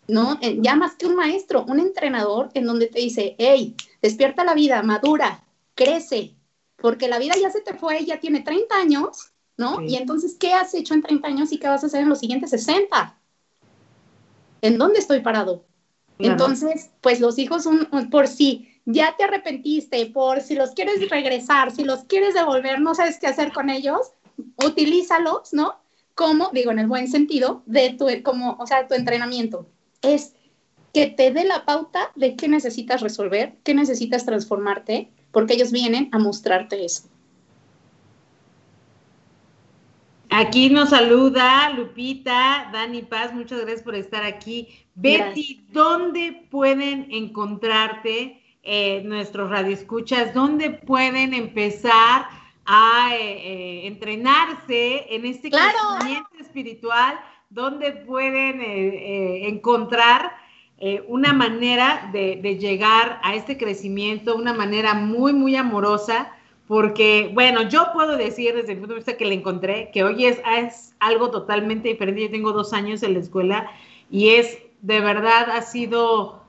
¿no? 0.08 0.40
Ya 0.62 0.76
más 0.76 0.96
que 0.96 1.08
un 1.08 1.16
maestro, 1.16 1.66
un 1.68 1.80
entrenador 1.80 2.50
en 2.54 2.66
donde 2.66 2.88
te 2.88 3.00
dice, 3.00 3.36
hey, 3.40 3.76
despierta 4.02 4.44
la 4.44 4.54
vida, 4.54 4.82
madura, 4.84 5.44
crece, 5.76 6.36
porque 6.78 7.08
la 7.08 7.18
vida 7.18 7.34
ya 7.42 7.50
se 7.50 7.62
te 7.62 7.74
fue, 7.74 8.06
ya 8.06 8.20
tiene 8.20 8.42
30 8.42 8.76
años, 8.76 9.32
¿no? 9.58 9.82
Y 9.82 9.96
entonces, 9.96 10.36
¿qué 10.40 10.54
has 10.54 10.74
hecho 10.74 10.94
en 10.94 11.02
30 11.02 11.28
años 11.28 11.52
y 11.52 11.58
qué 11.58 11.68
vas 11.68 11.84
a 11.84 11.88
hacer 11.88 12.02
en 12.02 12.10
los 12.10 12.20
siguientes 12.20 12.50
60? 12.52 13.18
¿En 14.62 14.78
dónde 14.78 15.00
estoy 15.00 15.22
parado? 15.22 15.66
Entonces, 16.20 16.92
pues 17.02 17.20
los 17.20 17.38
hijos 17.38 17.64
son 17.64 17.88
por 18.10 18.28
sí 18.28 18.70
ya 18.86 19.16
te 19.18 19.24
arrepentiste 19.24 20.06
por 20.08 20.42
si 20.42 20.56
los 20.56 20.72
quieres 20.72 21.10
regresar, 21.10 21.72
si 21.72 21.84
los 21.84 22.04
quieres 22.04 22.34
devolver, 22.34 22.82
no 22.82 22.96
sabes 22.96 23.18
qué 23.18 23.28
hacer 23.28 23.52
con 23.54 23.70
ellos, 23.70 24.12
utilízalos, 24.64 25.54
¿no? 25.54 25.76
Como, 26.16 26.50
digo, 26.54 26.72
en 26.72 26.80
el 26.80 26.88
buen 26.88 27.08
sentido, 27.08 27.64
de 27.66 27.92
tu, 27.92 28.08
como, 28.24 28.58
o 28.60 28.68
sea, 28.68 28.88
tu 28.88 28.94
entrenamiento. 28.94 29.68
Es 30.02 30.36
que 30.94 31.08
te 31.08 31.32
dé 31.32 31.44
la 31.44 31.66
pauta 31.66 32.12
de 32.16 32.36
qué 32.36 32.48
necesitas 32.48 33.02
resolver, 33.02 33.56
qué 33.64 33.74
necesitas 33.74 34.26
transformarte, 34.26 35.10
porque 35.32 35.54
ellos 35.54 35.72
vienen 35.72 36.10
a 36.12 36.20
mostrarte 36.20 36.86
eso. 36.86 37.10
Aquí 40.36 40.70
nos 40.70 40.90
saluda 40.90 41.70
Lupita, 41.70 42.70
Dani 42.74 43.04
Paz, 43.04 43.34
muchas 43.34 43.62
gracias 43.62 43.84
por 43.84 43.96
estar 43.96 44.24
aquí. 44.24 44.70
Betty, 44.96 45.68
¿dónde 45.72 46.48
pueden 46.50 47.08
encontrarte? 47.12 48.44
eh, 48.64 49.02
nuestros 49.04 49.50
radioescuchas, 49.50 50.34
dónde 50.34 50.72
pueden 50.72 51.34
empezar 51.34 52.28
a 52.66 53.10
eh, 53.14 53.20
eh, 53.22 53.88
entrenarse 53.88 55.14
en 55.14 55.26
este 55.26 55.52
crecimiento 55.52 56.30
espiritual, 56.40 57.20
dónde 57.50 57.92
pueden 57.92 58.62
eh, 58.62 59.48
encontrar 59.48 60.42
una 61.08 61.32
manera 61.32 62.10
de, 62.12 62.40
de, 62.44 62.58
llegar 62.58 63.22
a 63.24 63.36
este 63.36 63.58
crecimiento, 63.58 64.36
una 64.36 64.54
manera 64.54 64.94
muy, 64.94 65.32
muy 65.32 65.56
amorosa, 65.56 66.34
porque, 66.68 67.30
bueno, 67.34 67.68
yo 67.68 67.92
puedo 67.94 68.16
decir 68.18 68.56
desde 68.56 68.74
el 68.74 68.80
punto 68.80 68.94
de 68.94 69.00
vista 69.00 69.18
que 69.18 69.26
le 69.26 69.36
encontré, 69.36 69.92
que 69.94 70.04
hoy 70.04 70.26
es, 70.26 70.40
es 70.58 70.96
algo 71.00 71.30
totalmente 71.30 71.90
diferente. 71.90 72.22
Yo 72.22 72.30
tengo 72.30 72.54
dos 72.54 72.74
años 72.74 73.04
en 73.04 73.14
la 73.14 73.20
escuela 73.20 73.70
y 74.10 74.30
es, 74.30 74.58
de 74.82 75.02
verdad, 75.02 75.50
ha 75.50 75.62
sido 75.62 76.42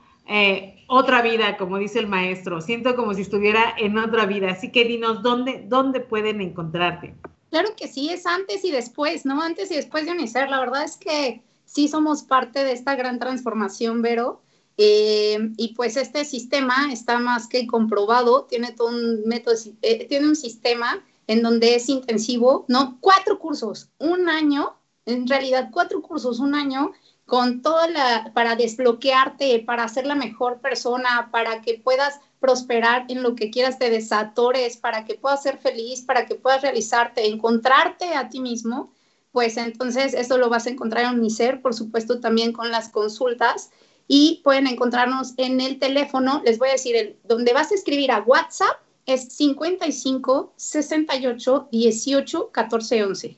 otra 0.87 1.23
vida, 1.23 1.57
como 1.57 1.79
dice 1.79 1.99
el 1.99 2.07
maestro. 2.07 2.61
Siento 2.61 2.95
como 2.95 3.15
si 3.15 3.23
estuviera 3.23 3.75
en 3.77 3.99
otra 3.99 4.27
vida. 4.27 4.51
Así 4.51 4.71
que 4.71 4.85
dinos, 4.85 5.23
¿dónde, 5.23 5.65
dónde 5.67 6.01
pueden 6.01 6.41
encontrarte? 6.41 7.15
Claro 7.51 7.71
que 7.77 7.89
sí, 7.89 8.11
es 8.11 8.27
antes 8.27 8.65
y 8.65 8.71
después, 8.71 9.25
¿no? 9.27 9.41
Antes 9.43 9.71
y 9.71 9.77
después 9.77 10.07
de 10.07 10.13
Unicer. 10.13 10.49
La 10.49 10.61
verdad 10.61 10.85
es 10.85 10.97
que 10.97 11.43
sí 11.65 11.89
somos 11.89 12.23
parte 12.23 12.65
de 12.65 12.73
esta 12.73 12.95
gran 12.95 13.19
transformación, 13.19 14.03
Vero. 14.03 14.41
Eh, 14.77 15.53
y 15.57 15.75
pues 15.75 15.97
este 15.97 16.25
sistema 16.25 16.93
está 16.93 17.19
más 17.19 17.47
que 17.47 17.67
comprobado, 17.67 18.45
tiene 18.45 18.73
todo 18.73 18.89
un 18.89 19.23
método, 19.25 19.55
eh, 19.83 20.07
tiene 20.07 20.27
un 20.27 20.37
sistema 20.37 21.05
en 21.27 21.43
donde 21.43 21.77
es 21.77 21.89
intensivo, 21.89 22.65
¿no? 22.69 22.99
Cuatro 23.01 23.39
cursos, 23.39 23.89
un 23.99 24.29
año, 24.29 24.75
en 25.07 25.29
realidad 25.29 25.71
cuatro 25.73 26.03
cursos, 26.03 26.41
un 26.41 26.55
año, 26.55 26.93
con 27.25 27.63
toda 27.63 27.89
la, 27.89 28.33
para 28.35 28.57
desbloquearte, 28.57 29.61
para 29.61 29.89
ser 29.89 30.07
la 30.07 30.15
mejor 30.15 30.61
persona, 30.61 31.29
para 31.31 31.63
que 31.63 31.81
puedas 31.83 32.21
prosperar 32.41 33.07
en 33.09 33.23
lo 33.23 33.35
que 33.35 33.51
quieras, 33.51 33.79
te 33.79 33.89
desatores, 33.89 34.77
para 34.77 35.05
que 35.05 35.15
puedas 35.15 35.43
ser 35.43 35.59
feliz, 35.59 36.03
para 36.03 36.27
que 36.27 36.35
puedas 36.35 36.61
realizarte, 36.61 37.27
encontrarte 37.27 38.15
a 38.15 38.29
ti 38.29 38.41
mismo, 38.41 38.93
pues 39.33 39.57
entonces 39.57 40.13
eso 40.13 40.37
lo 40.37 40.51
vas 40.51 40.67
a 40.67 40.71
encontrar 40.71 41.13
en 41.13 41.21
mi 41.21 41.31
ser, 41.31 41.63
por 41.63 41.75
supuesto 41.75 42.21
también 42.21 42.53
con 42.53 42.71
las 42.71 42.91
consultas 42.91 43.71
y 44.07 44.41
pueden 44.45 44.67
encontrarnos 44.67 45.35
en 45.37 45.61
el 45.61 45.79
teléfono, 45.79 46.43
les 46.45 46.59
voy 46.59 46.69
a 46.69 46.73
decir, 46.73 46.97
el, 46.97 47.17
donde 47.25 47.53
vas 47.53 47.73
a 47.73 47.75
escribir 47.75 48.11
a 48.11 48.21
WhatsApp 48.21 48.77
es 49.07 49.33
55 49.33 50.53
68 50.57 51.69
18 51.71 52.51
14 52.51 53.05
11. 53.05 53.37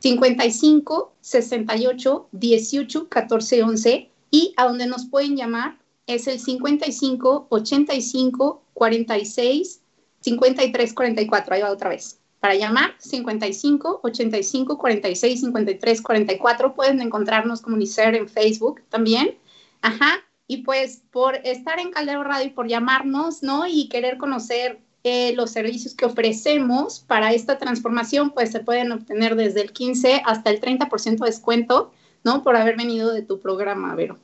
55 0.00 1.12
68 1.20 2.28
18 2.32 3.08
14 3.08 3.62
11 3.62 4.10
y 4.30 4.54
a 4.56 4.64
donde 4.66 4.86
nos 4.86 5.06
pueden 5.06 5.36
llamar 5.36 5.78
es 6.06 6.26
el 6.26 6.40
55 6.40 7.46
85 7.50 8.62
46 8.74 9.80
5344, 10.20 11.54
ahí 11.54 11.62
va 11.62 11.70
otra 11.70 11.90
vez. 11.90 12.18
Para 12.40 12.54
llamar, 12.54 12.94
55 12.98 14.00
85 14.02 14.78
46 14.78 15.40
53 15.40 16.02
44. 16.02 16.74
Pueden 16.74 17.00
encontrarnos 17.02 17.60
como 17.60 17.76
en 17.76 18.28
Facebook 18.28 18.80
también. 18.88 19.36
Ajá. 19.82 20.20
Y 20.46 20.58
pues 20.58 21.02
por 21.10 21.36
estar 21.44 21.78
en 21.78 21.90
Caldero 21.90 22.24
Radio 22.24 22.46
y 22.46 22.50
por 22.50 22.66
llamarnos, 22.66 23.42
¿no? 23.42 23.66
Y 23.66 23.88
querer 23.88 24.18
conocer 24.18 24.80
eh, 25.04 25.32
los 25.34 25.50
servicios 25.50 25.94
que 25.94 26.04
ofrecemos 26.04 27.00
para 27.00 27.32
esta 27.32 27.56
transformación, 27.56 28.32
pues 28.32 28.50
se 28.50 28.60
pueden 28.60 28.92
obtener 28.92 29.36
desde 29.36 29.62
el 29.62 29.72
15 29.72 30.22
hasta 30.26 30.50
el 30.50 30.60
30% 30.60 31.18
de 31.20 31.26
descuento, 31.26 31.92
¿no? 32.24 32.42
Por 32.42 32.56
haber 32.56 32.76
venido 32.76 33.12
de 33.12 33.22
tu 33.22 33.40
programa, 33.40 33.94
Vero. 33.94 34.18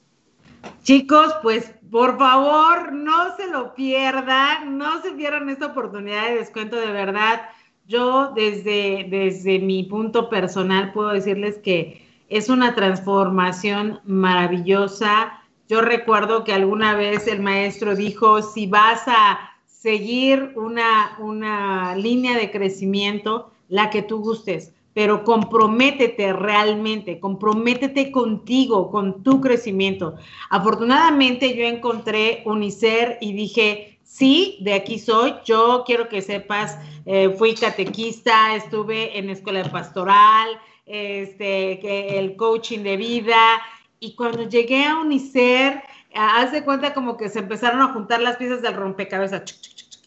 Chicos, 0.83 1.33
pues 1.43 1.73
por 1.91 2.19
favor, 2.19 2.93
no 2.93 3.37
se 3.37 3.47
lo 3.47 3.75
pierdan, 3.75 4.77
no 4.77 5.01
se 5.03 5.13
pierdan 5.13 5.49
esta 5.49 5.67
oportunidad 5.67 6.27
de 6.27 6.37
descuento 6.37 6.77
de 6.77 6.93
verdad. 6.93 7.43
Yo 7.87 8.33
desde, 8.35 9.07
desde 9.09 9.61
mi 9.61 9.85
punto 9.85 10.29
personal 10.29 10.93
puedo 10.93 11.11
decirles 11.11 11.59
que 11.59 12.05
es 12.29 12.49
una 12.49 12.75
transformación 12.75 14.01
maravillosa. 14.05 15.41
Yo 15.69 15.81
recuerdo 15.81 16.45
que 16.45 16.53
alguna 16.53 16.95
vez 16.95 17.27
el 17.27 17.41
maestro 17.41 17.97
dijo, 17.97 18.43
si 18.43 18.67
vas 18.67 19.03
a 19.07 19.57
seguir 19.67 20.53
una, 20.57 21.17
una 21.19 21.97
línea 21.97 22.37
de 22.37 22.51
crecimiento, 22.51 23.51
la 23.69 23.91
que 23.91 24.03
tú 24.03 24.19
gustes, 24.19 24.73
pero 24.95 25.25
comprométete 25.25 26.33
realmente, 26.33 27.21
comprométete 27.21 28.11
contigo, 28.11 28.91
con 28.91 29.23
tu 29.23 29.41
crecimiento. 29.41 30.15
Afortunadamente 30.51 31.55
yo 31.55 31.65
encontré 31.65 32.43
Unicer 32.47 33.19
y 33.21 33.33
dije, 33.33 33.99
sí, 34.05 34.57
de 34.61 34.75
aquí 34.75 34.99
soy, 34.99 35.35
yo 35.45 35.83
quiero 35.85 36.09
que 36.09 36.23
sepas, 36.23 36.79
eh, 37.05 37.29
fui 37.37 37.55
catequista, 37.55 38.55
estuve 38.55 39.19
en 39.19 39.31
escuela 39.31 39.65
pastoral, 39.71 40.59
este, 40.87 41.81
que 41.81 42.19
el 42.19 42.37
coaching 42.37 42.81
de 42.81 42.97
vida, 42.97 43.61
y 44.01 44.15
cuando 44.15 44.49
llegué 44.49 44.85
a 44.85 44.99
Unicer, 44.99 45.83
haz 46.15 46.53
de 46.53 46.65
cuenta 46.65 46.95
como 46.95 47.17
que 47.17 47.29
se 47.29 47.41
empezaron 47.41 47.81
a 47.83 47.93
juntar 47.93 48.21
las 48.21 48.37
piezas 48.37 48.63
del 48.63 48.75
rompecabezas. 48.75 49.43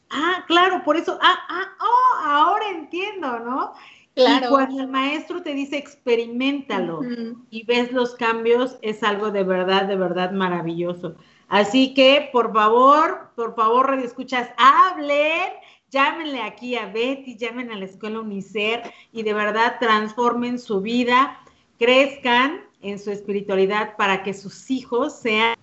Ah, 0.09 0.43
claro, 0.47 0.83
por 0.83 0.97
eso, 0.97 1.17
ah, 1.21 1.39
ah, 1.49 1.67
oh, 1.81 2.25
ahora 2.25 2.69
entiendo, 2.69 3.39
¿no? 3.39 3.73
Y 4.15 4.47
cuando 4.49 4.81
el 4.81 4.87
maestro 4.87 5.41
te 5.41 5.53
dice 5.53 5.77
experimentalo 5.77 7.01
y 7.49 7.63
ves 7.63 7.91
los 7.93 8.15
cambios, 8.15 8.77
es 8.81 9.01
algo 9.03 9.31
de 9.31 9.43
verdad, 9.43 9.85
de 9.85 9.95
verdad 9.95 10.31
maravilloso. 10.31 11.15
Así 11.47 11.93
que, 11.93 12.29
por 12.33 12.51
favor, 12.51 13.31
por 13.35 13.55
favor, 13.55 13.87
Radio 13.87 14.03
Escuchas, 14.03 14.49
hablen, 14.57 15.53
llámenle 15.89 16.41
aquí 16.41 16.75
a 16.75 16.87
Betty, 16.87 17.37
llamen 17.37 17.71
a 17.71 17.75
la 17.75 17.85
escuela 17.85 18.19
Unicer 18.19 18.91
y 19.13 19.23
de 19.23 19.33
verdad 19.33 19.77
transformen 19.79 20.59
su 20.59 20.81
vida, 20.81 21.39
crezcan 21.77 22.68
en 22.82 22.99
su 22.99 23.11
espiritualidad 23.11 23.95
para 23.97 24.23
que 24.23 24.34
sus 24.34 24.69
hijos 24.71 25.19
sean. 25.19 25.55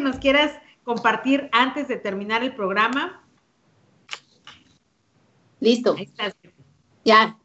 ¿Nos 0.00 0.16
quieras 0.16 0.52
compartir 0.84 1.48
antes 1.52 1.88
de 1.88 1.96
terminar 1.96 2.42
el 2.42 2.54
programa? 2.54 3.22
Listo. 5.60 5.96
Ya. 7.04 7.38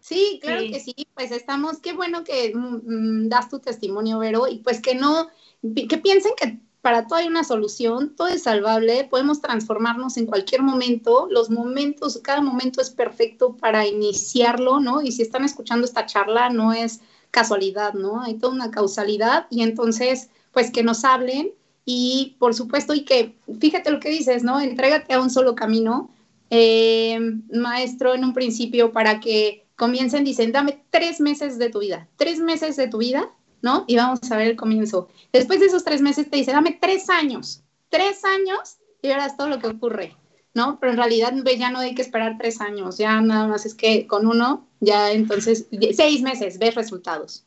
Sí, 0.00 0.38
claro 0.42 0.60
que 0.60 0.80
sí, 0.80 0.94
pues 1.14 1.30
estamos, 1.30 1.80
qué 1.80 1.94
bueno 1.94 2.24
que 2.24 2.52
mm, 2.54 3.22
mm, 3.24 3.28
das 3.30 3.48
tu 3.48 3.58
testimonio, 3.58 4.18
Vero, 4.18 4.46
y 4.46 4.58
pues 4.58 4.82
que 4.82 4.94
no, 4.94 5.28
que 5.62 5.96
piensen 5.96 6.32
que 6.36 6.60
para 6.84 7.06
todo 7.06 7.18
hay 7.18 7.28
una 7.28 7.44
solución, 7.44 8.14
todo 8.14 8.28
es 8.28 8.42
salvable, 8.42 9.08
podemos 9.08 9.40
transformarnos 9.40 10.18
en 10.18 10.26
cualquier 10.26 10.60
momento, 10.60 11.28
los 11.30 11.48
momentos, 11.48 12.20
cada 12.22 12.42
momento 12.42 12.82
es 12.82 12.90
perfecto 12.90 13.56
para 13.56 13.86
iniciarlo, 13.86 14.80
¿no? 14.80 15.00
Y 15.00 15.10
si 15.10 15.22
están 15.22 15.46
escuchando 15.46 15.86
esta 15.86 16.04
charla, 16.04 16.50
no 16.50 16.74
es 16.74 17.00
casualidad, 17.30 17.94
¿no? 17.94 18.20
Hay 18.20 18.34
toda 18.34 18.52
una 18.52 18.70
causalidad 18.70 19.46
y 19.48 19.62
entonces, 19.62 20.28
pues 20.52 20.70
que 20.70 20.82
nos 20.82 21.06
hablen 21.06 21.52
y 21.86 22.36
por 22.38 22.52
supuesto, 22.52 22.92
y 22.92 23.06
que, 23.06 23.34
fíjate 23.58 23.90
lo 23.90 23.98
que 23.98 24.10
dices, 24.10 24.44
¿no? 24.44 24.60
Entrégate 24.60 25.14
a 25.14 25.22
un 25.22 25.30
solo 25.30 25.54
camino, 25.54 26.10
eh, 26.50 27.18
maestro, 27.50 28.14
en 28.14 28.24
un 28.24 28.34
principio 28.34 28.92
para 28.92 29.20
que 29.20 29.66
comiencen, 29.76 30.22
dicen, 30.22 30.52
dame 30.52 30.84
tres 30.90 31.18
meses 31.18 31.56
de 31.56 31.70
tu 31.70 31.78
vida, 31.78 32.08
tres 32.16 32.40
meses 32.40 32.76
de 32.76 32.88
tu 32.88 32.98
vida, 32.98 33.32
¿no? 33.64 33.84
Y 33.86 33.96
vamos 33.96 34.30
a 34.30 34.36
ver 34.36 34.48
el 34.48 34.56
comienzo. 34.56 35.08
Después 35.32 35.58
de 35.58 35.66
esos 35.66 35.84
tres 35.84 36.02
meses 36.02 36.28
te 36.28 36.36
dice, 36.36 36.52
dame 36.52 36.78
tres 36.78 37.08
años, 37.08 37.62
tres 37.88 38.22
años 38.22 38.76
y 39.00 39.08
verás 39.08 39.38
todo 39.38 39.48
lo 39.48 39.58
que 39.58 39.68
ocurre, 39.68 40.14
¿no? 40.52 40.78
Pero 40.78 40.92
en 40.92 40.98
realidad 40.98 41.32
ya 41.58 41.70
no 41.70 41.78
hay 41.78 41.94
que 41.94 42.02
esperar 42.02 42.36
tres 42.38 42.60
años, 42.60 42.98
ya 42.98 43.18
nada 43.22 43.48
más 43.48 43.64
es 43.64 43.74
que 43.74 44.06
con 44.06 44.26
uno, 44.26 44.66
ya 44.80 45.12
entonces, 45.12 45.66
seis 45.96 46.20
meses, 46.20 46.58
ves 46.58 46.74
resultados. 46.74 47.46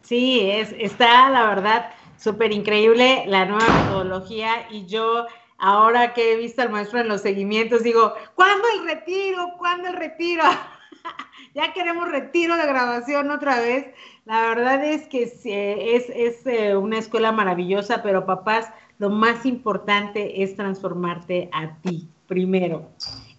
Sí, 0.00 0.40
es, 0.40 0.74
está 0.78 1.28
la 1.28 1.44
verdad 1.44 1.90
súper 2.18 2.52
increíble 2.52 3.24
la 3.26 3.44
nueva 3.44 3.68
metodología 3.84 4.68
y 4.70 4.86
yo 4.86 5.26
ahora 5.58 6.14
que 6.14 6.32
he 6.32 6.36
visto 6.36 6.62
al 6.62 6.70
maestro 6.70 6.98
en 6.98 7.08
los 7.08 7.20
seguimientos, 7.20 7.82
digo, 7.82 8.14
¿cuándo 8.34 8.64
el 8.74 8.86
retiro? 8.86 9.48
¿Cuándo 9.58 9.88
el 9.88 9.96
retiro? 9.96 10.44
ya 11.54 11.72
queremos 11.72 12.10
retiro 12.10 12.56
de 12.56 12.66
grabación 12.66 13.30
otra 13.30 13.60
vez. 13.60 13.86
La 14.24 14.42
verdad 14.42 14.84
es 14.84 15.06
que 15.08 15.22
es, 15.24 15.44
es 15.44 16.46
eh, 16.46 16.76
una 16.76 16.98
escuela 16.98 17.32
maravillosa, 17.32 18.02
pero 18.02 18.26
papás, 18.26 18.70
lo 18.98 19.10
más 19.10 19.46
importante 19.46 20.42
es 20.42 20.56
transformarte 20.56 21.48
a 21.52 21.76
ti 21.82 22.08
primero. 22.26 22.90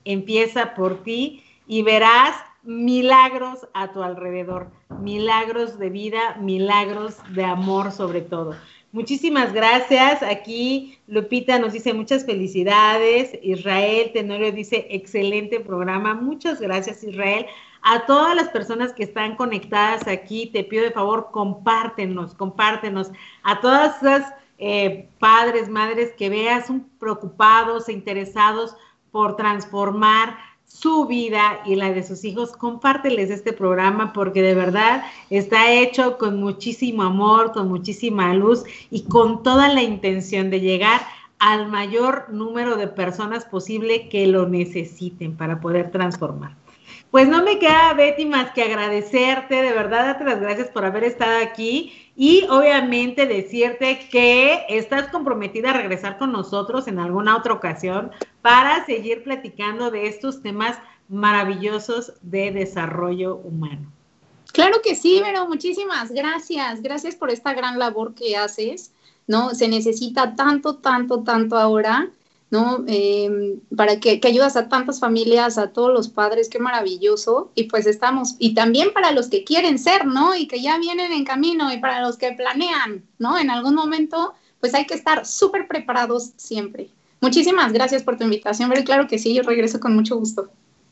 Empieza 0.04 0.74
por 0.74 1.04
ti 1.04 1.44
y 1.68 1.84
verás 1.84 2.36
milagros 2.64 3.68
a 3.74 3.92
tu 3.92 4.04
alrededor, 4.04 4.72
milagros 5.00 5.80
de 5.80 5.90
vida, 5.90 6.36
milagros 6.40 7.18
de 7.34 7.46
amor 7.46 7.92
sobre 7.92 8.22
todo. 8.22 8.56
Muchísimas 8.94 9.54
gracias. 9.54 10.22
Aquí 10.22 11.00
Lupita 11.08 11.60
nos 11.60 11.72
dice 11.72 11.94
muchas 11.94 12.26
felicidades. 12.26 13.32
Israel 13.42 14.12
Tenorio 14.14 14.52
dice 14.52 14.88
excelente 14.90 15.62
programa. 15.62 16.14
Muchas 16.14 16.60
gracias 16.60 17.04
Israel. 17.04 17.46
A 17.84 18.06
todas 18.06 18.36
las 18.36 18.50
personas 18.50 18.92
que 18.94 19.04
están 19.04 19.38
conectadas 19.38 20.08
aquí, 20.08 20.48
te 20.48 20.66
pido 20.66 20.84
de 20.84 20.92
favor, 20.92 21.30
compártenos, 21.32 22.36
compártenos. 22.36 23.12
A 23.44 23.62
todas 23.62 23.98
esas 24.04 24.34
eh, 24.58 25.08
padres, 25.20 25.70
madres 25.70 26.14
que 26.18 26.30
veas 26.30 26.68
preocupados 27.00 27.88
e 27.88 27.94
interesados 27.94 28.76
por 29.12 29.36
transformar 29.36 30.38
su 30.74 31.06
vida 31.06 31.60
y 31.66 31.76
la 31.76 31.92
de 31.92 32.02
sus 32.02 32.24
hijos, 32.24 32.54
compárteles 32.54 33.30
este 33.30 33.54
programa 33.54 34.14
porque 34.14 34.42
de 34.42 34.56
verdad 34.56 35.04
está 35.30 35.72
hecho 35.72 36.18
con 36.18 36.40
muchísimo 36.40 37.04
amor, 37.04 37.52
con 37.52 37.68
muchísima 37.68 38.34
luz 38.34 38.64
y 38.90 39.04
con 39.04 39.44
toda 39.44 39.68
la 39.68 39.84
intención 39.84 40.50
de 40.50 40.62
llegar 40.62 41.02
al 41.40 41.68
mayor 41.68 42.28
número 42.30 42.78
de 42.78 42.88
personas 42.88 43.46
posible 43.46 44.08
que 44.10 44.28
lo 44.28 44.48
necesiten 44.48 45.36
para 45.36 45.60
poder 45.60 45.92
transformar. 45.92 46.56
Pues 47.12 47.28
no 47.28 47.44
me 47.44 47.60
queda, 47.60 47.94
Betty, 47.94 48.26
más 48.26 48.52
que 48.52 48.64
agradecerte, 48.64 49.62
de 49.62 49.74
verdad, 49.74 50.06
darte 50.06 50.24
las 50.24 50.40
gracias 50.40 50.70
por 50.70 50.86
haber 50.86 51.04
estado 51.04 51.44
aquí 51.44 52.01
y 52.16 52.46
obviamente 52.50 53.26
decirte 53.26 54.08
que 54.12 54.66
estás 54.70 55.08
comprometida 55.10 55.72
a 55.72 55.74
regresar 55.74 56.18
con 56.18 56.32
nosotros 56.32 56.88
en 56.88 57.00
alguna 57.00 57.38
otra 57.38 57.54
ocasión 57.54 58.12
para 58.42 58.86
seguir 58.86 59.24
platicando 59.24 59.92
de 59.92 60.08
estos 60.08 60.42
temas 60.42 60.78
maravillosos 61.08 62.14
de 62.22 62.52
desarrollo 62.52 63.38
humano. 63.38 63.92
Claro 64.54 64.82
que 64.84 64.96
sí, 64.96 65.22
pero 65.24 65.48
muchísimas 65.48 66.12
gracias. 66.12 66.82
Gracias 66.82 67.16
por 67.16 67.30
esta 67.30 67.54
gran 67.54 67.80
labor 67.80 68.14
que 68.14 68.36
haces. 68.36 68.92
¿no? 69.28 69.56
Se 69.56 69.68
necesita 69.68 70.36
tanto, 70.36 70.76
tanto, 70.76 71.24
tanto 71.24 71.58
ahora 71.58 72.10
¿no? 72.52 72.84
Em, 72.88 73.62
para 73.76 74.00
que, 74.00 74.20
que, 74.20 74.28
ayudas 74.28 74.56
a 74.58 74.70
tantas 74.70 75.00
familias, 75.00 75.58
a 75.58 75.72
todos 75.72 75.92
los 75.94 76.10
padres, 76.10 76.50
qué 76.50 76.60
maravilloso. 76.60 77.52
Y 77.56 77.64
pues 77.64 77.88
estamos, 77.88 78.36
y 78.40 78.54
también 78.54 78.94
para 78.94 79.12
los 79.12 79.30
que 79.30 79.44
quieren 79.44 79.80
ser, 79.80 80.06
¿no? 80.06 80.36
Y 80.36 80.48
que 80.48 80.62
ya 80.62 80.78
vienen 80.78 81.14
en 81.14 81.26
camino 81.26 81.74
y 81.74 81.80
para 81.80 82.02
los 82.02 82.18
que 82.18 82.34
planean, 82.34 83.04
¿no? 83.18 83.40
En 83.40 83.50
algún 83.50 83.74
momento, 83.74 84.34
pues 84.60 84.74
hay 84.76 84.86
que 84.86 84.94
estar 84.94 85.26
súper 85.26 85.68
preparados 85.68 86.34
siempre. 86.36 86.90
Muchísimas 87.22 87.72
gracias 87.72 88.04
por 88.04 88.18
tu 88.18 88.26
invitación, 88.26 88.70
pero 88.70 88.84
claro 88.84 89.08
que 89.08 89.18
sí, 89.18 89.34
yo 89.34 89.44
regreso 89.44 89.80
con 89.80 89.96
mucho 89.96 90.18
gusto. 90.18 90.50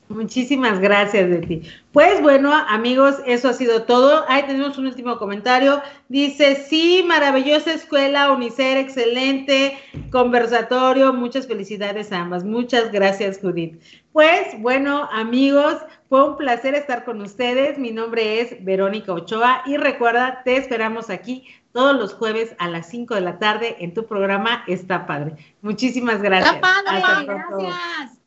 Muchísimas 0.09 0.79
gracias 0.79 1.29
de 1.29 1.37
ti. 1.37 1.61
Pues 1.91 2.19
bueno, 2.23 2.51
amigos, 2.51 3.17
eso 3.27 3.47
ha 3.47 3.53
sido 3.53 3.83
todo. 3.83 4.25
Ahí 4.27 4.41
tenemos 4.41 4.75
un 4.79 4.87
último 4.87 5.19
comentario. 5.19 5.83
Dice, 6.07 6.55
sí, 6.55 7.05
maravillosa 7.07 7.73
escuela, 7.73 8.31
Unicer, 8.31 8.77
excelente 8.77 9.77
conversatorio. 10.11 11.13
Muchas 11.13 11.45
felicidades 11.45 12.11
a 12.11 12.21
ambas. 12.21 12.43
Muchas 12.43 12.91
gracias, 12.91 13.39
Judith. 13.39 13.79
Pues 14.11 14.59
bueno, 14.59 15.07
amigos, 15.11 15.75
fue 16.09 16.27
un 16.27 16.37
placer 16.37 16.73
estar 16.73 17.05
con 17.05 17.21
ustedes. 17.21 17.77
Mi 17.77 17.91
nombre 17.91 18.41
es 18.41 18.65
Verónica 18.65 19.13
Ochoa 19.13 19.61
y 19.67 19.77
recuerda, 19.77 20.41
te 20.43 20.57
esperamos 20.57 21.11
aquí 21.11 21.45
todos 21.71 21.95
los 21.95 22.15
jueves 22.15 22.55
a 22.57 22.67
las 22.67 22.89
5 22.89 23.13
de 23.13 23.21
la 23.21 23.37
tarde 23.37 23.75
en 23.79 23.93
tu 23.93 24.07
programa 24.07 24.63
Está 24.65 25.05
Padre. 25.05 25.35
Muchísimas 25.61 26.19
gracias. 26.19 26.55
Está 26.55 26.61
Padre, 26.61 27.25
gracias. 27.27 28.18